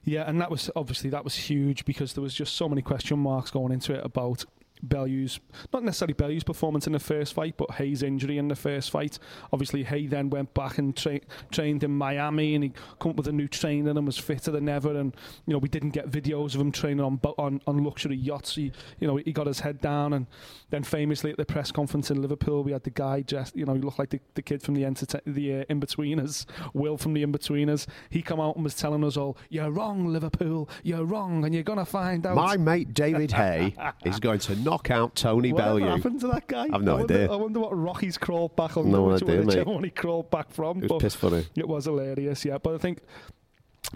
Yeah, 0.05 0.25
and 0.29 0.41
that 0.41 0.51
was 0.51 0.71
obviously 0.75 1.11
that 1.11 1.25
was 1.25 1.35
huge 1.35 1.85
because 1.85 2.15
there 2.15 2.23
was 2.23 2.35
just 2.35 2.57
so 2.57 2.69
many 2.69 2.83
question 2.83 3.19
marks 3.19 3.51
going 3.51 3.73
into 3.73 3.95
it 3.95 4.05
about 4.05 4.45
Bellew's 4.83 5.39
not 5.73 5.85
necessarily 5.85 6.15
Bellew's 6.15 6.45
performance 6.45 6.87
in 6.87 6.93
the 6.93 6.99
first 6.99 7.35
fight, 7.35 7.57
but 7.57 7.71
Haye's 7.73 8.03
injury 8.03 8.39
in 8.39 8.49
the 8.49 8.57
first 8.57 8.91
fight. 8.91 9.19
Obviously, 9.53 9.85
Haye 9.85 10.07
then 10.07 10.31
went 10.31 10.53
back 10.55 10.79
and 10.79 10.97
tra- 10.97 11.21
trained 11.51 11.85
in 11.85 11.93
Miami, 11.93 12.55
and 12.55 12.65
he 12.65 12.73
come 12.99 13.11
up 13.11 13.17
with 13.17 13.29
a 13.29 13.33
new 13.33 13.49
trainer 13.49 13.91
and 13.91 14.05
was 14.07 14.19
fitter 14.19 14.51
than 14.51 14.69
ever. 14.69 14.97
And 14.99 15.15
you 15.47 15.53
know, 15.53 15.59
we 15.59 15.69
didn't 15.69 15.91
get 15.91 16.11
videos 16.11 16.55
of 16.55 16.61
him 16.61 16.73
training 16.73 17.05
on 17.05 17.21
on, 17.39 17.61
on 17.67 17.85
luxury 17.85 18.17
yachts. 18.17 18.57
He, 18.57 18.73
you 18.99 19.07
know, 19.07 19.17
he 19.17 19.33
got 19.33 19.47
his 19.47 19.61
head 19.61 19.81
down, 19.81 20.13
and 20.13 20.27
then 20.71 20.83
famously 20.83 21.31
at 21.31 21.37
the 21.37 21.45
press 21.45 21.71
conference 21.71 22.11
in 22.11 22.21
Liverpool, 22.21 22.65
we 22.65 22.73
had 22.73 22.83
the 22.83 22.91
guy 22.91 23.23
just, 23.23 23.55
you 23.57 23.65
know, 23.65 23.75
he 23.75 23.81
looked 23.81 23.99
like 23.99 24.11
the, 24.11 24.21
the 24.35 24.43
kid 24.43 24.63
from 24.63 24.75
the 24.75 24.85
entertain- 24.85 25.21
the 25.27 25.61
uh, 25.61 25.65
In-Betweeners, 25.69 26.47
Will 26.75 26.97
from 26.97 27.13
the 27.15 27.23
In-Betweeners. 27.23 27.87
He 28.11 28.23
come 28.23 28.41
out 28.41 28.57
and 28.57 28.65
was 28.65 28.75
telling 28.75 29.05
us 29.05 29.17
all, 29.17 29.37
"You're 29.49 29.71
wrong, 29.71 30.07
Liverpool. 30.07 30.69
You're 30.83 31.05
wrong, 31.05 31.45
and 31.45 31.55
you're 31.55 31.63
gonna 31.63 31.85
find 31.85 32.27
out." 32.27 32.35
My 32.35 32.57
mate 32.57 32.95
David 32.95 33.33
Haye 33.33 33.75
is 34.05 34.19
going 34.21 34.39
to 34.41 34.55
knock 34.73 34.91
out 34.91 35.15
Tony 35.15 35.53
Whatever 35.53 35.81
Bellew. 35.81 35.91
happened 35.91 36.21
to 36.21 36.29
that 36.29 36.47
guy? 36.47 36.69
I've 36.73 36.83
no 36.83 36.97
I 36.97 36.99
wonder, 36.99 37.15
idea. 37.15 37.33
I 37.33 37.37
wonder 37.37 37.61
what 37.61 37.79
Rocky's 37.79 38.19
crawled 38.19 38.57
back 38.57 38.77
under. 38.77 38.91
No 38.91 39.05
which, 39.05 39.23
idea, 39.23 39.43
mate. 39.43 39.67
one 39.67 39.85
he 39.85 39.91
crawled 39.91 40.31
back 40.31 40.51
from. 40.51 40.83
It 40.83 40.91
was 40.91 41.03
piss 41.03 41.15
funny. 41.15 41.47
it 41.57 41.69
was 41.69 41.85
hilarious, 41.85 42.45
yeah. 42.45 42.59
But 42.59 42.75
I 42.75 42.79
think 42.79 43.01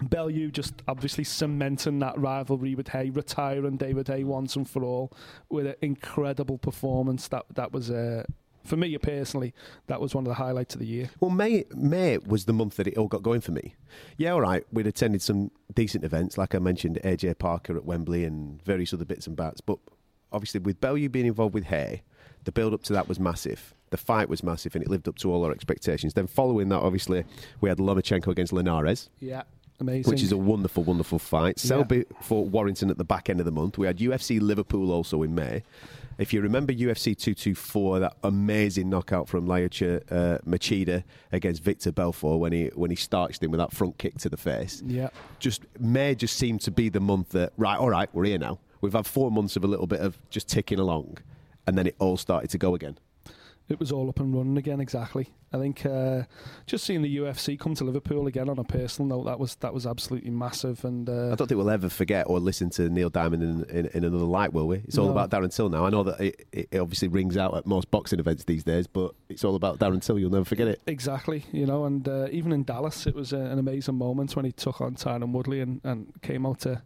Bellew 0.01 0.51
just 0.51 0.81
obviously 0.87 1.23
cementing 1.23 1.99
that 1.99 2.17
rivalry 2.19 2.75
with 2.75 2.89
Haye, 2.89 3.09
retiring 3.09 3.77
David 3.77 4.07
Haye 4.07 4.23
once 4.23 4.55
and 4.55 4.69
for 4.69 4.83
all 4.83 5.11
with 5.49 5.65
an 5.65 5.75
incredible 5.81 6.57
performance. 6.57 7.27
That 7.29 7.45
that 7.55 7.71
was 7.71 7.89
uh, 7.89 8.23
for 8.63 8.77
me 8.77 8.95
personally, 8.97 9.53
that 9.87 9.99
was 9.99 10.13
one 10.13 10.25
of 10.25 10.29
the 10.29 10.35
highlights 10.35 10.75
of 10.75 10.79
the 10.79 10.87
year. 10.87 11.09
Well, 11.19 11.31
May 11.31 11.65
May 11.73 12.17
was 12.19 12.45
the 12.45 12.53
month 12.53 12.75
that 12.75 12.87
it 12.87 12.97
all 12.97 13.07
got 13.07 13.23
going 13.23 13.41
for 13.41 13.51
me. 13.51 13.75
Yeah, 14.17 14.31
all 14.31 14.41
right, 14.41 14.63
we'd 14.71 14.87
attended 14.87 15.21
some 15.21 15.51
decent 15.73 16.03
events, 16.03 16.37
like 16.37 16.53
I 16.53 16.59
mentioned, 16.59 16.99
AJ 17.03 17.39
Parker 17.39 17.75
at 17.75 17.85
Wembley 17.85 18.23
and 18.23 18.61
various 18.63 18.93
other 18.93 19.05
bits 19.05 19.25
and 19.25 19.35
bats. 19.35 19.61
But 19.61 19.79
obviously, 20.31 20.59
with 20.59 20.79
Bellew 20.81 21.07
being 21.09 21.25
involved 21.25 21.53
with 21.53 21.65
Haye, 21.65 22.01
the 22.43 22.51
build 22.51 22.73
up 22.73 22.83
to 22.83 22.93
that 22.93 23.07
was 23.07 23.19
massive. 23.19 23.73
The 23.89 23.97
fight 23.97 24.27
was 24.29 24.43
massive, 24.43 24.75
and 24.75 24.83
it 24.83 24.89
lived 24.89 25.07
up 25.07 25.17
to 25.19 25.31
all 25.31 25.45
our 25.45 25.51
expectations. 25.51 26.13
Then, 26.13 26.27
following 26.27 26.69
that, 26.69 26.79
obviously, 26.79 27.23
we 27.61 27.69
had 27.69 27.77
Lomachenko 27.77 28.27
against 28.27 28.51
Linares, 28.53 29.09
Yeah, 29.19 29.43
amazing. 29.79 30.09
which 30.11 30.21
is 30.23 30.31
a 30.33 30.37
wonderful, 30.37 30.83
wonderful 30.83 31.19
fight. 31.19 31.55
Yeah. 31.63 31.67
Selby 31.69 32.05
fought 32.21 32.47
Warrington 32.49 32.89
at 32.89 32.97
the 32.97 33.05
back 33.05 33.29
end 33.29 33.39
of 33.39 33.45
the 33.45 33.51
month. 33.51 33.77
We 33.77 33.87
had 33.87 33.97
UFC 33.97 34.41
Liverpool 34.41 34.91
also 34.91 35.23
in 35.23 35.33
May. 35.35 35.63
If 36.17 36.33
you 36.33 36.41
remember 36.41 36.73
UFC 36.73 37.15
224, 37.15 37.99
that 37.99 38.17
amazing 38.23 38.89
knockout 38.89 39.29
from 39.29 39.45
Lyoto 39.47 40.01
uh, 40.11 40.39
Machida 40.47 41.03
against 41.31 41.63
Vitor 41.63 41.93
Belfort 41.93 42.39
when 42.39 42.51
he 42.53 42.71
when 42.73 42.89
he 42.89 42.95
starched 42.95 43.43
him 43.43 43.51
with 43.51 43.59
that 43.59 43.71
front 43.71 43.99
kick 43.99 44.17
to 44.19 44.29
the 44.29 44.35
face. 44.37 44.81
yeah, 44.85 45.09
Just 45.37 45.61
May 45.79 46.15
just 46.15 46.35
seemed 46.35 46.61
to 46.61 46.71
be 46.71 46.89
the 46.89 46.99
month 46.99 47.29
that 47.29 47.53
right, 47.55 47.77
all 47.77 47.89
right, 47.91 48.09
we're 48.13 48.25
here 48.25 48.39
now. 48.39 48.57
We've 48.81 48.93
had 48.93 49.05
four 49.05 49.31
months 49.31 49.55
of 49.55 49.63
a 49.63 49.67
little 49.67 49.87
bit 49.87 49.99
of 49.99 50.17
just 50.29 50.47
ticking 50.47 50.79
along, 50.79 51.17
and 51.65 51.77
then 51.77 51.87
it 51.87 51.95
all 51.99 52.17
started 52.17 52.49
to 52.51 52.57
go 52.57 52.75
again. 52.75 52.97
It 53.69 53.79
was 53.79 53.91
all 53.91 54.07
up 54.09 54.19
and 54.19 54.33
running 54.35 54.57
again. 54.57 54.79
Exactly. 54.79 55.29
I 55.53 55.57
think 55.59 55.85
uh, 55.85 56.23
just 56.65 56.83
seeing 56.83 57.01
the 57.01 57.17
UFC 57.19 57.57
come 57.57 57.73
to 57.75 57.85
Liverpool 57.85 58.27
again 58.27 58.49
on 58.49 58.59
a 58.59 58.65
personal 58.65 59.07
note 59.17 59.25
that 59.27 59.39
was 59.39 59.55
that 59.55 59.73
was 59.73 59.87
absolutely 59.87 60.29
massive. 60.29 60.83
And 60.83 61.09
uh, 61.09 61.31
I 61.31 61.35
don't 61.35 61.47
think 61.47 61.57
we'll 61.57 61.69
ever 61.69 61.87
forget 61.87 62.25
or 62.27 62.39
listen 62.41 62.69
to 62.71 62.89
Neil 62.89 63.09
Diamond 63.09 63.43
in, 63.43 63.63
in, 63.77 63.85
in 63.93 64.03
another 64.03 64.25
light, 64.25 64.51
will 64.51 64.67
we? 64.67 64.79
It's 64.79 64.97
all 64.97 65.05
No. 65.05 65.11
about 65.13 65.29
Darren 65.31 65.53
Till 65.53 65.69
now. 65.69 65.85
I 65.85 65.89
know 65.89 66.03
that 66.03 66.19
it, 66.19 66.47
it 66.51 66.79
obviously 66.79 67.07
rings 67.07 67.37
out 67.37 67.55
at 67.55 67.65
most 67.65 67.89
boxing 67.91 68.19
events 68.19 68.43
these 68.43 68.65
days, 68.65 68.87
but 68.87 69.15
it's 69.29 69.45
all 69.45 69.55
about 69.55 69.79
Darren 69.79 70.01
Till. 70.03 70.19
You'll 70.19 70.31
never 70.31 70.43
forget 70.45 70.67
it. 70.67 70.81
Exactly, 70.85 71.45
you 71.53 71.65
know, 71.65 71.85
and 71.85 72.07
uh, 72.09 72.27
even 72.29 72.51
in 72.51 72.63
Dallas, 72.63 73.07
it 73.07 73.15
was 73.15 73.31
uh, 73.31 73.37
an 73.37 73.57
amazing 73.57 73.95
moment 73.95 74.35
when 74.35 74.43
he 74.43 74.51
took 74.51 74.81
on 74.81 74.95
Tyron 74.95 75.31
Woodley 75.31 75.61
and, 75.61 75.79
and 75.85 76.11
came 76.21 76.45
out 76.45 76.59
to 76.61 76.81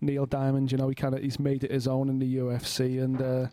Neil 0.00 0.26
Diamond. 0.26 0.72
You 0.72 0.78
know, 0.78 0.88
he 0.88 0.96
kind 0.96 1.14
of 1.14 1.22
he's 1.22 1.38
made 1.38 1.62
it 1.62 1.70
his 1.70 1.86
own 1.86 2.08
in 2.08 2.18
the 2.18 2.36
UFC, 2.38 3.00
and 3.02 3.22
uh, 3.22 3.46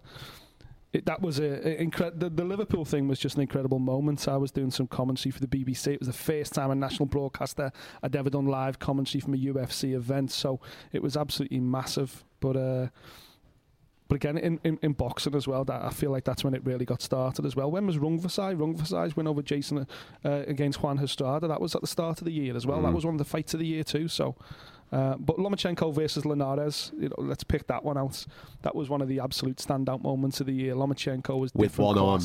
it, 0.97 1.05
that 1.05 1.21
was 1.21 1.39
a, 1.39 1.67
a 1.67 1.83
incre- 1.85 2.19
the, 2.19 2.29
the 2.29 2.43
Liverpool 2.43 2.85
thing 2.85 3.07
was 3.07 3.19
just 3.19 3.35
an 3.35 3.41
incredible 3.41 3.79
moment. 3.79 4.27
I 4.27 4.37
was 4.37 4.51
doing 4.51 4.71
some 4.71 4.87
commentary 4.87 5.31
for 5.31 5.39
the 5.39 5.47
BBC. 5.47 5.87
It 5.93 5.99
was 5.99 6.07
the 6.07 6.13
first 6.13 6.53
time 6.53 6.71
a 6.71 6.75
national 6.75 7.05
broadcaster 7.07 7.71
I'd 8.03 8.15
ever 8.15 8.29
done 8.29 8.45
live 8.45 8.79
commentary 8.79 9.21
from 9.21 9.33
a 9.33 9.37
UFC 9.37 9.93
event, 9.95 10.31
so 10.31 10.59
it 10.91 11.01
was 11.01 11.15
absolutely 11.17 11.59
massive. 11.59 12.23
But 12.39 12.55
uh, 12.57 12.87
but 14.09 14.15
again, 14.15 14.37
in, 14.37 14.57
in, 14.63 14.79
in 14.81 14.93
boxing 14.93 15.35
as 15.35 15.49
well, 15.49 15.65
that 15.65 15.83
I 15.83 15.89
feel 15.89 16.11
like 16.11 16.23
that's 16.23 16.41
when 16.43 16.53
it 16.53 16.63
really 16.65 16.85
got 16.85 17.01
started 17.01 17.45
as 17.45 17.57
well. 17.57 17.69
When 17.69 17.85
was 17.85 17.97
Rungvisai? 17.97 18.55
Rungvisai's 18.55 19.17
win 19.17 19.27
over 19.27 19.41
Jason 19.41 19.85
uh, 20.23 20.43
against 20.47 20.81
Juan 20.81 20.97
Estrada. 20.99 21.45
That 21.49 21.59
was 21.59 21.75
at 21.75 21.81
the 21.81 21.87
start 21.87 22.21
of 22.21 22.25
the 22.25 22.31
year 22.31 22.55
as 22.55 22.65
well. 22.65 22.81
That 22.81 22.91
Mm. 22.91 22.95
was 22.95 23.05
one 23.05 23.15
of 23.15 23.19
the 23.19 23.25
fights 23.25 23.53
of 23.53 23.59
the 23.59 23.65
year 23.67 23.83
too. 23.83 24.07
So, 24.07 24.35
uh, 24.91 25.15
but 25.17 25.37
Lomachenko 25.37 25.93
versus 25.93 26.25
Linares, 26.25 26.91
you 26.99 27.09
know, 27.09 27.15
let's 27.17 27.43
pick 27.43 27.67
that 27.67 27.83
one 27.83 27.97
out. 27.97 28.25
That 28.61 28.75
was 28.75 28.89
one 28.89 29.01
of 29.01 29.07
the 29.07 29.19
absolute 29.19 29.57
standout 29.57 30.01
moments 30.01 30.39
of 30.39 30.45
the 30.47 30.53
year. 30.53 30.73
Lomachenko 30.75 31.37
was 31.39 31.53
With 31.53 31.77
one 31.77 31.97
arm. 31.97 32.21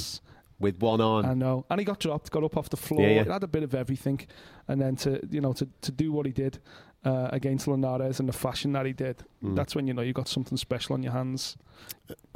With 0.60 0.80
one 0.80 1.00
on, 1.00 1.26
I 1.26 1.34
know, 1.34 1.64
and 1.70 1.80
he 1.80 1.84
got 1.84 1.98
dropped, 1.98 2.30
got 2.30 2.44
up 2.44 2.56
off 2.56 2.68
the 2.70 2.76
floor. 2.76 3.00
Yeah, 3.02 3.08
yeah. 3.14 3.20
It 3.22 3.26
had 3.26 3.42
a 3.42 3.48
bit 3.48 3.64
of 3.64 3.74
everything, 3.74 4.20
and 4.68 4.80
then 4.80 4.94
to 4.96 5.20
you 5.28 5.40
know 5.40 5.52
to, 5.54 5.66
to 5.80 5.90
do 5.90 6.12
what 6.12 6.24
he 6.24 6.30
did 6.30 6.60
uh, 7.04 7.30
against 7.32 7.66
Linares 7.66 8.20
in 8.20 8.26
the 8.26 8.32
fashion 8.32 8.70
that 8.74 8.86
he 8.86 8.92
did, 8.92 9.24
Mm. 9.42 9.56
that's 9.56 9.74
when 9.74 9.88
you 9.88 9.94
know 9.94 10.02
you 10.02 10.12
got 10.12 10.28
something 10.28 10.56
special 10.56 10.94
on 10.94 11.02
your 11.02 11.10
hands. 11.12 11.56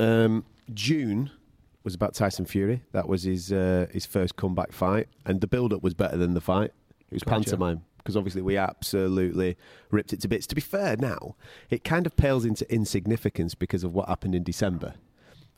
Um, 0.01 0.45
June 0.75 1.31
was 1.85 1.95
about 1.95 2.15
Tyson 2.15 2.47
Fury. 2.47 2.83
That 2.91 3.09
was 3.09 3.23
his 3.23 3.53
uh, 3.53 3.87
his 3.93 4.07
first 4.07 4.35
comeback 4.35 4.73
fight, 4.73 5.07
and 5.25 5.41
the 5.41 5.47
build 5.47 5.73
up 5.73 5.85
was 5.85 5.95
better 5.95 6.17
than 6.17 6.35
the 6.35 6.41
fight. 6.41 6.73
It 7.11 7.15
was 7.15 7.23
Gotcha. 7.23 7.35
pantomime 7.37 7.85
because 8.07 8.17
obviously 8.17 8.41
we 8.41 8.57
absolutely 8.57 9.57
ripped 9.91 10.13
it 10.13 10.21
to 10.21 10.29
bits. 10.29 10.47
To 10.47 10.55
be 10.55 10.61
fair, 10.61 10.97
now 10.97 11.35
it 11.71 11.83
kind 11.83 12.07
of 12.07 12.17
pales 12.17 12.45
into 12.45 12.73
insignificance 12.73 13.57
because 13.57 13.83
of 13.83 13.93
what 13.95 14.09
happened 14.09 14.37
in 14.37 14.45
December. 14.45 14.95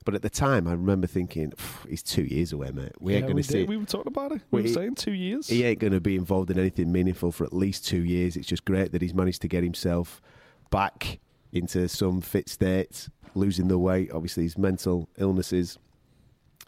But 0.07 0.15
at 0.15 0.23
the 0.23 0.31
time, 0.31 0.67
I 0.67 0.73
remember 0.73 1.07
thinking, 1.07 1.53
"He's 1.87 2.03
two 2.03 2.23
years 2.23 2.55
away, 2.55 2.71
mate. 2.71 2.93
We 2.99 3.15
ain't 3.15 3.27
going 3.27 3.37
to 3.37 3.43
see. 3.43 3.59
did. 3.59 3.69
We 3.69 3.77
were 3.77 3.85
talking 3.85 4.11
about 4.11 4.33
it. 4.33 4.41
We 4.51 4.63
We- 4.63 4.69
were 4.69 4.73
saying 4.73 4.95
two 4.95 5.13
years. 5.13 5.49
He 5.49 5.63
ain't 5.65 5.79
going 5.81 5.93
to 5.93 6.01
be 6.01 6.17
involved 6.17 6.51
in 6.51 6.59
anything 6.59 6.91
meaningful 6.91 7.31
for 7.33 7.45
at 7.45 7.53
least 7.53 7.87
two 7.87 8.03
years. 8.03 8.35
It's 8.35 8.47
just 8.49 8.65
great 8.65 8.93
that 8.93 9.03
he's 9.03 9.13
managed 9.13 9.43
to 9.43 9.49
get 9.49 9.63
himself 9.63 10.23
back 10.71 11.19
into 11.53 11.87
some 11.89 12.23
fit 12.23 12.49
state, 12.49 13.11
losing 13.35 13.69
the 13.69 13.79
weight, 13.79 14.11
obviously 14.11 14.45
his 14.45 14.57
mental 14.57 15.11
illnesses, 15.19 15.79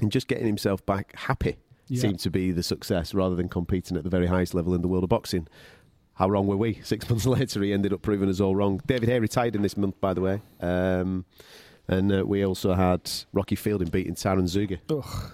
and 0.01 0.13
just 0.13 0.29
getting 0.29 0.47
himself 0.47 0.85
back 0.85 1.15
happy 1.17 1.57
Yeah. 1.91 2.03
seemed 2.03 2.21
to 2.21 2.31
be 2.31 2.53
the 2.53 2.63
success 2.63 3.13
rather 3.15 3.35
than 3.35 3.49
competing 3.49 3.97
at 3.97 4.05
the 4.05 4.11
very 4.11 4.27
highest 4.27 4.55
level 4.55 4.75
in 4.75 4.83
the 4.83 4.89
world 4.89 5.05
of 5.05 5.11
boxing. 5.11 5.49
How 6.15 6.29
wrong 6.29 6.47
were 6.47 6.57
we? 6.57 6.75
Six 6.85 7.09
months 7.09 7.27
later, 7.27 7.63
he 7.63 7.73
ended 7.73 7.93
up 7.93 8.03
proving 8.03 8.29
us 8.29 8.41
all 8.41 8.55
wrong. 8.55 8.81
David 8.87 9.09
Haye 9.09 9.19
retired 9.19 9.57
in 9.57 9.63
this 9.63 9.77
month, 9.77 10.01
by 10.01 10.15
the 10.15 10.21
way. 10.21 10.43
Um, 10.61 11.25
and 11.89 12.13
uh, 12.13 12.25
we 12.25 12.45
also 12.45 12.75
had 12.75 13.11
Rocky 13.33 13.57
Fielding 13.57 13.89
beating 13.89 14.15
Tyron 14.15 14.45
Zeuge. 14.45 14.79
Ugh. 14.91 15.33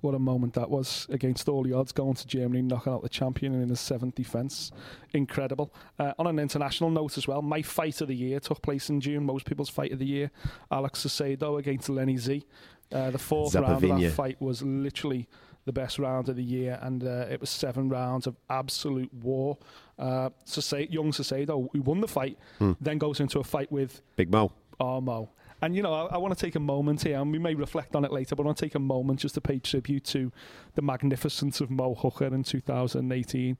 What 0.00 0.14
a 0.14 0.18
moment 0.18 0.54
that 0.54 0.70
was 0.70 1.06
against 1.10 1.48
all 1.48 1.62
the 1.62 1.72
odds, 1.72 1.90
going 1.90 2.14
to 2.14 2.26
Germany, 2.26 2.62
knocking 2.62 2.92
out 2.92 3.02
the 3.02 3.08
champion 3.08 3.60
in 3.60 3.68
his 3.70 3.80
seventh 3.80 4.14
defence. 4.14 4.70
Incredible. 5.12 5.74
Uh, 5.98 6.12
on 6.18 6.26
an 6.26 6.38
international 6.38 6.90
note 6.90 7.18
as 7.18 7.26
well, 7.26 7.42
my 7.42 7.62
fight 7.62 8.00
of 8.00 8.08
the 8.08 8.14
year 8.14 8.38
took 8.38 8.62
place 8.62 8.88
in 8.88 9.00
June. 9.00 9.24
Most 9.24 9.46
people's 9.46 9.70
fight 9.70 9.92
of 9.92 9.98
the 9.98 10.06
year, 10.06 10.30
Alex 10.70 11.04
Saucedo 11.04 11.58
against 11.58 11.88
Lenny 11.88 12.18
Z. 12.18 12.44
Uh, 12.92 13.10
the 13.10 13.18
fourth 13.18 13.54
round 13.54 13.82
of 13.84 14.00
that 14.00 14.12
fight 14.12 14.40
was 14.40 14.62
literally 14.62 15.28
the 15.66 15.72
best 15.72 15.98
round 15.98 16.28
of 16.28 16.36
the 16.36 16.42
year, 16.44 16.78
and 16.80 17.04
uh, 17.04 17.26
it 17.30 17.40
was 17.40 17.50
seven 17.50 17.88
rounds 17.88 18.26
of 18.26 18.36
absolute 18.48 19.12
war. 19.12 19.58
Uh, 19.98 20.30
Sase- 20.46 20.90
young 20.90 21.10
Saucedo, 21.12 21.68
who 21.72 21.82
won 21.82 22.00
the 22.00 22.08
fight, 22.08 22.38
Hmm. 22.58 22.72
then 22.80 22.98
goes 22.98 23.20
into 23.20 23.38
a 23.40 23.44
fight 23.44 23.70
with 23.70 24.00
Big 24.16 24.30
Mo. 24.30 24.52
Armo. 24.80 25.28
And 25.62 25.74
you 25.74 25.82
know, 25.82 25.92
I, 25.94 26.14
I 26.14 26.18
want 26.18 26.36
to 26.36 26.40
take 26.46 26.54
a 26.54 26.60
moment 26.60 27.02
here, 27.02 27.18
and 27.18 27.32
we 27.32 27.38
may 27.38 27.54
reflect 27.54 27.96
on 27.96 28.04
it 28.04 28.12
later, 28.12 28.36
but 28.36 28.42
I 28.42 28.46
want 28.46 28.58
to 28.58 28.64
take 28.66 28.74
a 28.74 28.78
moment 28.78 29.20
just 29.20 29.34
to 29.36 29.40
pay 29.40 29.58
tribute 29.58 30.04
to 30.04 30.30
the 30.74 30.82
magnificence 30.82 31.60
of 31.62 31.70
Mo 31.70 31.94
Hooker 31.94 32.26
in 32.26 32.42
2018. 32.42 33.56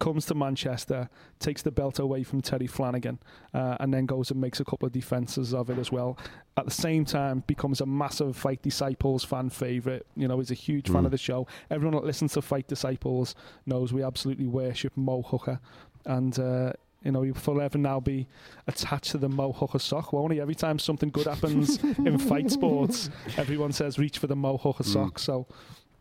Comes 0.00 0.26
to 0.26 0.34
Manchester, 0.34 1.08
takes 1.38 1.62
the 1.62 1.70
belt 1.70 2.00
away 2.00 2.24
from 2.24 2.40
Terry 2.40 2.66
Flanagan, 2.66 3.20
uh, 3.54 3.76
and 3.78 3.94
then 3.94 4.06
goes 4.06 4.32
and 4.32 4.40
makes 4.40 4.58
a 4.58 4.64
couple 4.64 4.86
of 4.86 4.92
defences 4.92 5.54
of 5.54 5.70
it 5.70 5.78
as 5.78 5.92
well. 5.92 6.18
At 6.56 6.64
the 6.64 6.72
same 6.72 7.04
time, 7.04 7.44
becomes 7.46 7.80
a 7.80 7.86
massive 7.86 8.36
Fight 8.36 8.62
Disciples 8.62 9.22
fan 9.22 9.48
favourite. 9.50 10.02
You 10.16 10.26
know, 10.26 10.38
he's 10.40 10.50
a 10.50 10.54
huge 10.54 10.88
fan 10.88 11.02
Mm. 11.02 11.06
of 11.06 11.10
the 11.12 11.18
show. 11.18 11.46
Everyone 11.70 11.94
that 11.94 12.04
listens 12.04 12.32
to 12.32 12.42
Fight 12.42 12.66
Disciples 12.66 13.36
knows 13.66 13.92
we 13.92 14.02
absolutely 14.02 14.46
worship 14.48 14.92
Mo 14.96 15.22
Hooker, 15.22 15.60
and. 16.04 16.36
Uh, 16.38 16.72
you 17.06 17.12
know, 17.12 17.22
he'll 17.22 17.34
forever 17.34 17.78
now 17.78 18.00
be 18.00 18.26
attached 18.66 19.12
to 19.12 19.18
the 19.18 19.28
Mo 19.28 19.52
Hooker 19.52 19.78
sock, 19.78 20.12
won't 20.12 20.32
he? 20.32 20.40
Every 20.40 20.54
time 20.54 20.78
something 20.78 21.08
good 21.10 21.26
happens 21.26 21.82
in 21.98 22.18
fight 22.18 22.50
sports, 22.50 23.08
everyone 23.36 23.72
says 23.72 23.98
reach 23.98 24.18
for 24.18 24.26
the 24.26 24.36
Mo 24.36 24.58
Hooker 24.58 24.84
Mm. 24.84 24.92
sock. 24.92 25.18
So 25.18 25.46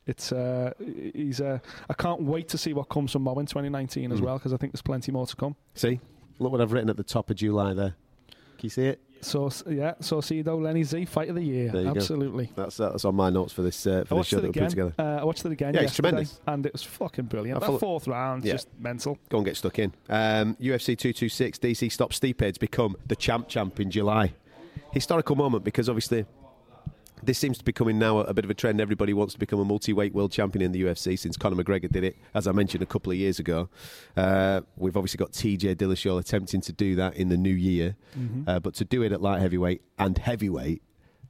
it's 0.08 0.32
uh, 0.32 0.74
he's 1.14 1.40
uh, 1.42 1.60
I 1.90 1.94
can't 1.94 2.22
wait 2.24 2.48
to 2.50 2.58
see 2.58 2.74
what 2.74 2.90
comes 2.90 3.12
from 3.12 3.22
Mo 3.24 3.40
in 3.40 3.46
2019 3.46 4.12
as 4.12 4.20
Mm. 4.20 4.24
well 4.26 4.38
because 4.38 4.52
I 4.54 4.58
think 4.58 4.74
there's 4.74 4.82
plenty 4.82 5.12
more 5.12 5.26
to 5.28 5.36
come. 5.36 5.56
See? 5.76 6.00
Look 6.40 6.52
what 6.52 6.60
I've 6.62 6.74
written 6.74 6.90
at 6.90 6.98
the 6.98 7.04
top 7.04 7.30
of 7.30 7.38
July 7.38 7.74
there. 7.74 7.96
Can 8.58 8.64
you 8.64 8.70
see 8.70 8.88
it? 8.88 9.00
So 9.26 9.50
yeah, 9.68 9.96
so 10.00 10.18
Cedo 10.22 10.62
Lenny 10.62 10.84
Z 10.84 11.06
fight 11.06 11.30
of 11.30 11.36
the 11.36 11.42
year, 11.44 11.66
you 11.66 11.72
go. 11.84 11.90
absolutely. 11.90 12.52
That's 12.56 12.78
that's 12.78 13.06
on 13.06 13.16
my 13.16 13.30
notes 13.30 13.54
for 13.54 13.64
this 13.64 13.86
uh, 13.88 14.04
for 14.08 14.16
this 14.16 14.28
show 14.28 14.40
that 14.40 14.54
we 14.56 14.60
put 14.62 14.70
together. 14.70 14.94
Uh, 15.00 15.22
I 15.22 15.24
watched 15.24 15.44
it 15.46 15.52
again 15.52 15.74
Yeah, 15.74 15.82
it's 15.82 15.96
tremendous. 15.96 16.40
and 16.46 16.66
it 16.66 16.74
was 16.74 16.84
fucking 16.84 17.26
brilliant. 17.26 17.60
That 17.62 17.80
fourth 17.80 18.08
round, 18.08 18.46
Yeah. 18.46 18.54
just 18.54 18.68
mental. 18.80 19.18
Go 19.30 19.38
and 19.38 19.46
get 19.46 19.58
stuck 19.58 19.80
in. 19.80 19.94
Um, 20.10 20.56
UFC 20.62 20.96
226, 20.98 21.58
DC 21.60 21.92
stops 21.92 22.20
to 22.20 22.60
become 22.60 22.96
the 23.08 23.16
champ 23.16 23.48
champ 23.48 23.80
in 23.80 23.90
July. 23.90 24.34
Historical 24.92 25.36
moment 25.36 25.64
because 25.64 25.90
obviously 25.90 26.26
this 27.24 27.38
seems 27.38 27.58
to 27.58 27.64
be 27.64 27.72
becoming 27.72 27.98
now 27.98 28.20
a, 28.20 28.34
bit 28.34 28.44
of 28.46 28.52
a 28.52 28.54
trend. 28.54 28.80
Everybody 28.82 29.14
wants 29.14 29.34
to 29.34 29.40
become 29.40 29.60
a 29.60 29.66
multi-weight 29.66 30.14
world 30.14 30.32
champion 30.32 30.62
in 30.64 30.72
the 30.72 30.84
UFC 30.84 31.18
since 31.18 31.38
Conor 31.38 31.64
McGregor 31.64 31.92
did 31.92 32.04
it, 32.04 32.16
as 32.34 32.48
I 32.48 32.52
mentioned 32.52 32.84
a 32.84 32.86
couple 32.86 33.12
of 33.12 33.18
years 33.18 33.40
ago. 33.40 33.70
Uh, 34.16 34.62
we've 34.78 34.96
obviously 34.98 35.18
got 35.18 35.32
TJ 35.32 35.76
Dillashaw 35.76 36.20
attempting 36.20 36.62
to 36.62 36.72
do 36.74 36.96
that 36.96 37.16
in 37.16 37.30
the 37.30 37.38
new 37.38 37.54
year, 37.54 37.96
Mhm. 38.18 38.44
uh, 38.48 38.60
but 38.60 38.74
to 38.76 38.86
do 38.86 39.02
it 39.04 39.12
at 39.12 39.22
light 39.22 39.42
heavyweight 39.42 39.82
and 39.98 40.18
heavyweight, 40.18 40.82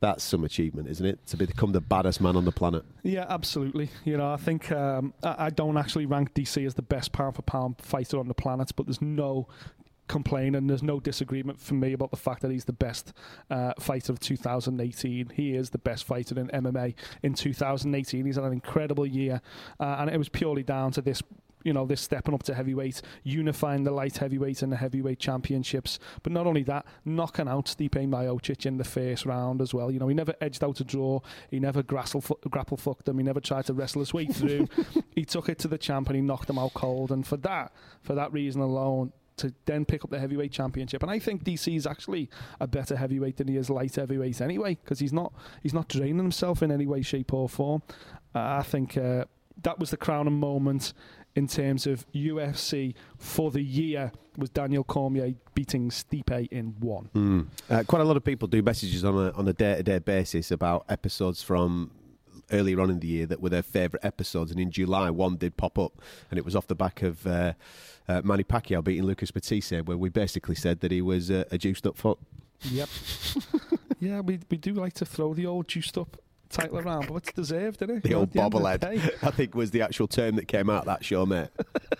that's 0.02 0.24
some 0.24 0.44
achievement, 0.44 0.90
isn't 0.90 1.06
it? 1.06 1.26
To 1.28 1.38
become 1.38 1.72
the 1.72 1.80
baddest 1.82 2.20
man 2.20 2.36
on 2.36 2.44
the 2.46 2.52
planet. 2.52 2.84
Yeah, 3.02 3.26
absolutely. 3.30 3.90
You 4.04 4.18
know, 4.18 4.30
I 4.30 4.36
think 4.38 4.72
um, 4.72 5.14
I, 5.24 5.46
I 5.46 5.50
don't 5.50 5.78
actually 5.78 6.06
rank 6.06 6.34
DC 6.34 6.66
as 6.66 6.74
the 6.76 6.82
best 6.82 7.12
pound 7.14 7.36
for 7.38 7.42
pound 7.44 7.76
fighter 7.80 8.20
on 8.20 8.28
the 8.28 8.34
planet, 8.34 8.72
but 8.76 8.86
there's 8.88 9.02
no 9.02 9.48
complaining. 10.08 10.56
And 10.56 10.70
there's 10.70 10.84
no 10.84 11.00
disagreement 11.00 11.60
for 11.60 11.74
me 11.74 11.94
about 11.94 12.12
the 12.12 12.18
fact 12.18 12.42
that 12.42 12.52
he's 12.52 12.66
the 12.66 12.74
best 12.74 13.14
uh, 13.50 13.74
fighter 13.80 14.12
of 14.12 14.20
2018. 14.20 15.30
He 15.30 15.56
is 15.56 15.70
the 15.70 15.78
best 15.78 16.06
fighter 16.06 16.40
in 16.40 16.48
MMA 16.48 16.94
in 17.24 17.34
2018. 17.34 18.26
He's 18.26 18.36
had 18.36 18.46
an 18.46 18.54
incredible 18.54 19.06
year, 19.06 19.42
uh, 19.80 19.98
and 20.00 20.10
it 20.10 20.18
was 20.18 20.30
purely 20.30 20.64
down 20.64 20.92
to 20.94 21.02
this. 21.02 21.22
You 21.64 21.74
know, 21.74 21.88
this 21.88 22.00
stepping 22.00 22.36
up 22.36 22.44
to 22.44 22.54
heavyweight, 22.54 23.02
unifying 23.24 23.86
the 23.86 23.90
light 23.90 24.18
heavyweight 24.18 24.62
and 24.62 24.72
the 24.72 24.76
heavyweight 24.76 25.18
championships. 25.18 25.98
But 26.22 26.32
not 26.32 26.46
only 26.46 26.62
that, 26.62 26.86
knocking 27.06 27.48
out 27.48 27.66
Stipe 27.66 27.90
Miocic 28.08 28.68
in 28.68 28.78
the 28.78 28.84
first 28.84 29.26
round 29.26 29.62
as 29.62 29.74
well. 29.74 29.90
You 29.90 29.98
know, 29.98 30.08
he 30.08 30.14
never 30.14 30.36
edged 30.40 30.64
out 30.64 30.80
a 30.80 30.84
draw. 30.84 31.22
He 31.50 31.60
never 31.60 31.82
grapple, 31.82 32.22
grapple 32.52 32.78
fucked 32.78 33.08
him. 33.08 33.18
He 33.18 33.24
never 33.24 33.40
tried 33.40 33.66
to 33.66 33.74
wrestle 33.74 34.02
his 34.02 34.14
way 34.14 34.28
through. 34.28 34.68
he 35.16 35.26
took 35.26 35.50
it 35.50 35.58
to 35.58 35.68
the 35.68 35.80
champ 35.80 36.08
and 36.08 36.16
he 36.16 36.22
knocked 36.22 36.52
him 36.52 36.60
out 36.60 36.76
cold. 36.76 37.12
And 37.12 37.26
for 37.26 37.38
that, 37.38 37.74
for 38.04 38.14
that 38.14 38.32
reason 38.32 38.62
alone, 38.62 39.12
to 39.38 39.54
then 39.66 39.86
pick 39.86 40.04
up 40.04 40.10
the 40.10 40.20
heavyweight 40.20 40.52
championship. 40.52 41.02
And 41.02 41.12
I 41.12 41.20
think 41.20 41.44
DC 41.44 41.76
is 41.76 41.86
actually 41.86 42.30
a 42.60 42.68
better 42.68 42.96
heavyweight 42.96 43.38
than 43.38 43.48
he 43.48 43.58
is 43.58 43.70
light 43.70 43.96
heavyweight 43.96 44.42
anyway, 44.42 44.76
because 44.76 45.00
he's 45.00 45.14
not 45.14 45.34
he's 45.62 45.74
not 45.74 45.88
draining 45.88 46.18
himself 46.18 46.64
in 46.64 46.72
any 46.72 46.86
way, 46.86 47.02
shape, 47.02 47.34
or 47.34 47.50
form. 47.50 47.82
Uh, 48.34 48.58
I 48.60 48.64
think 48.64 48.98
uh, 48.98 49.26
that 49.64 49.80
was 49.80 49.92
the 49.92 49.98
crowning 49.98 50.40
moment 50.40 50.94
in 51.36 51.48
terms 51.48 51.86
of 51.86 52.06
UFC 52.14 52.94
for 53.18 53.52
the 53.52 53.62
year 53.62 54.12
was 54.38 54.50
Daniel 54.50 54.84
Cormier 54.84 55.34
beating 55.54 55.90
Stipe 55.90 56.48
in 56.50 56.76
one. 56.80 57.10
Mm. 57.14 57.48
Uh, 57.70 57.84
quite 57.84 58.02
a 58.02 58.06
lot 58.06 58.18
of 58.18 58.24
people 58.24 58.48
do 58.48 58.62
messages 58.62 59.04
on 59.04 59.16
a 59.16 59.32
on 59.32 59.48
a 59.48 59.54
day 59.54 59.76
to 59.76 59.84
day 59.84 60.00
basis 60.00 60.52
about 60.52 60.86
episodes 60.90 61.42
from 61.44 61.92
earlier 62.52 62.80
on 62.82 62.90
in 62.90 63.00
the 63.00 63.08
year 63.08 63.26
that 63.26 63.42
were 63.42 63.50
their 63.50 63.64
favourite 63.64 64.06
episodes, 64.06 64.52
and 64.52 64.60
in 64.60 64.72
July 64.72 65.10
one 65.10 65.38
did 65.38 65.58
pop 65.58 65.78
up, 65.80 66.02
and 66.30 66.38
it 66.38 66.46
was 66.46 66.56
off 66.56 66.68
the 66.68 66.76
back 66.76 67.02
of 67.02 67.26
uh, 67.26 67.54
uh, 68.08 68.22
Manny 68.24 68.44
Pacquiao 68.44 68.84
beating 68.84 69.04
Lucas 69.04 69.34
Matthysse, 69.34 69.84
where 69.84 69.98
we 69.98 70.10
basically 70.10 70.56
said 70.56 70.80
that 70.82 70.92
he 70.92 71.02
was 71.02 71.32
uh, 71.32 71.46
a 71.52 71.58
juiced 71.58 71.88
up 71.88 71.98
foot. 71.98 72.20
Yep. 72.62 72.90
yeah, 74.00 74.22
we 74.22 74.40
we 74.50 74.58
do 74.58 74.74
like 74.74 74.94
to 74.94 75.06
throw 75.06 75.34
the 75.34 75.46
old 75.46 75.68
juiced 75.68 75.98
up 75.98 76.18
title 76.50 76.80
around, 76.80 77.08
but 77.08 77.16
it's 77.16 77.32
deserved, 77.34 77.82
isn't 77.82 77.98
it? 77.98 78.04
The 78.04 78.10
You 78.10 78.16
old 78.18 78.32
bobblehead, 78.32 78.84
I 79.24 79.32
think, 79.32 79.56
was 79.56 79.72
the 79.72 79.82
actual 79.82 80.08
term 80.08 80.36
that 80.36 80.48
came 80.48 80.70
out 80.70 80.86
that 80.86 81.04
show, 81.06 81.26
mate. 81.26 81.50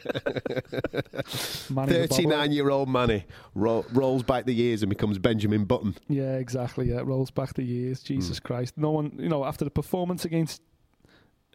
Manny 1.70 2.08
39 2.08 2.52
year 2.52 2.70
old 2.70 2.90
Manny 2.90 3.26
ro- 3.54 3.86
rolls 3.94 4.24
back 4.24 4.46
the 4.46 4.54
years 4.54 4.84
and 4.84 4.90
becomes 4.90 5.18
Benjamin 5.18 5.66
Button. 5.66 5.96
Yeah, 6.08 6.36
exactly. 6.38 6.90
Yeah, 6.90 7.02
rolls 7.04 7.32
back 7.32 7.54
the 7.54 7.64
years. 7.64 8.02
Hmm. 8.02 8.06
Jesus 8.08 8.40
Christ. 8.40 8.78
No 8.78 8.92
one, 8.92 9.14
you 9.18 9.30
know, 9.30 9.46
after 9.46 9.66
the 9.66 9.72
performance 9.72 10.26
against 10.26 10.62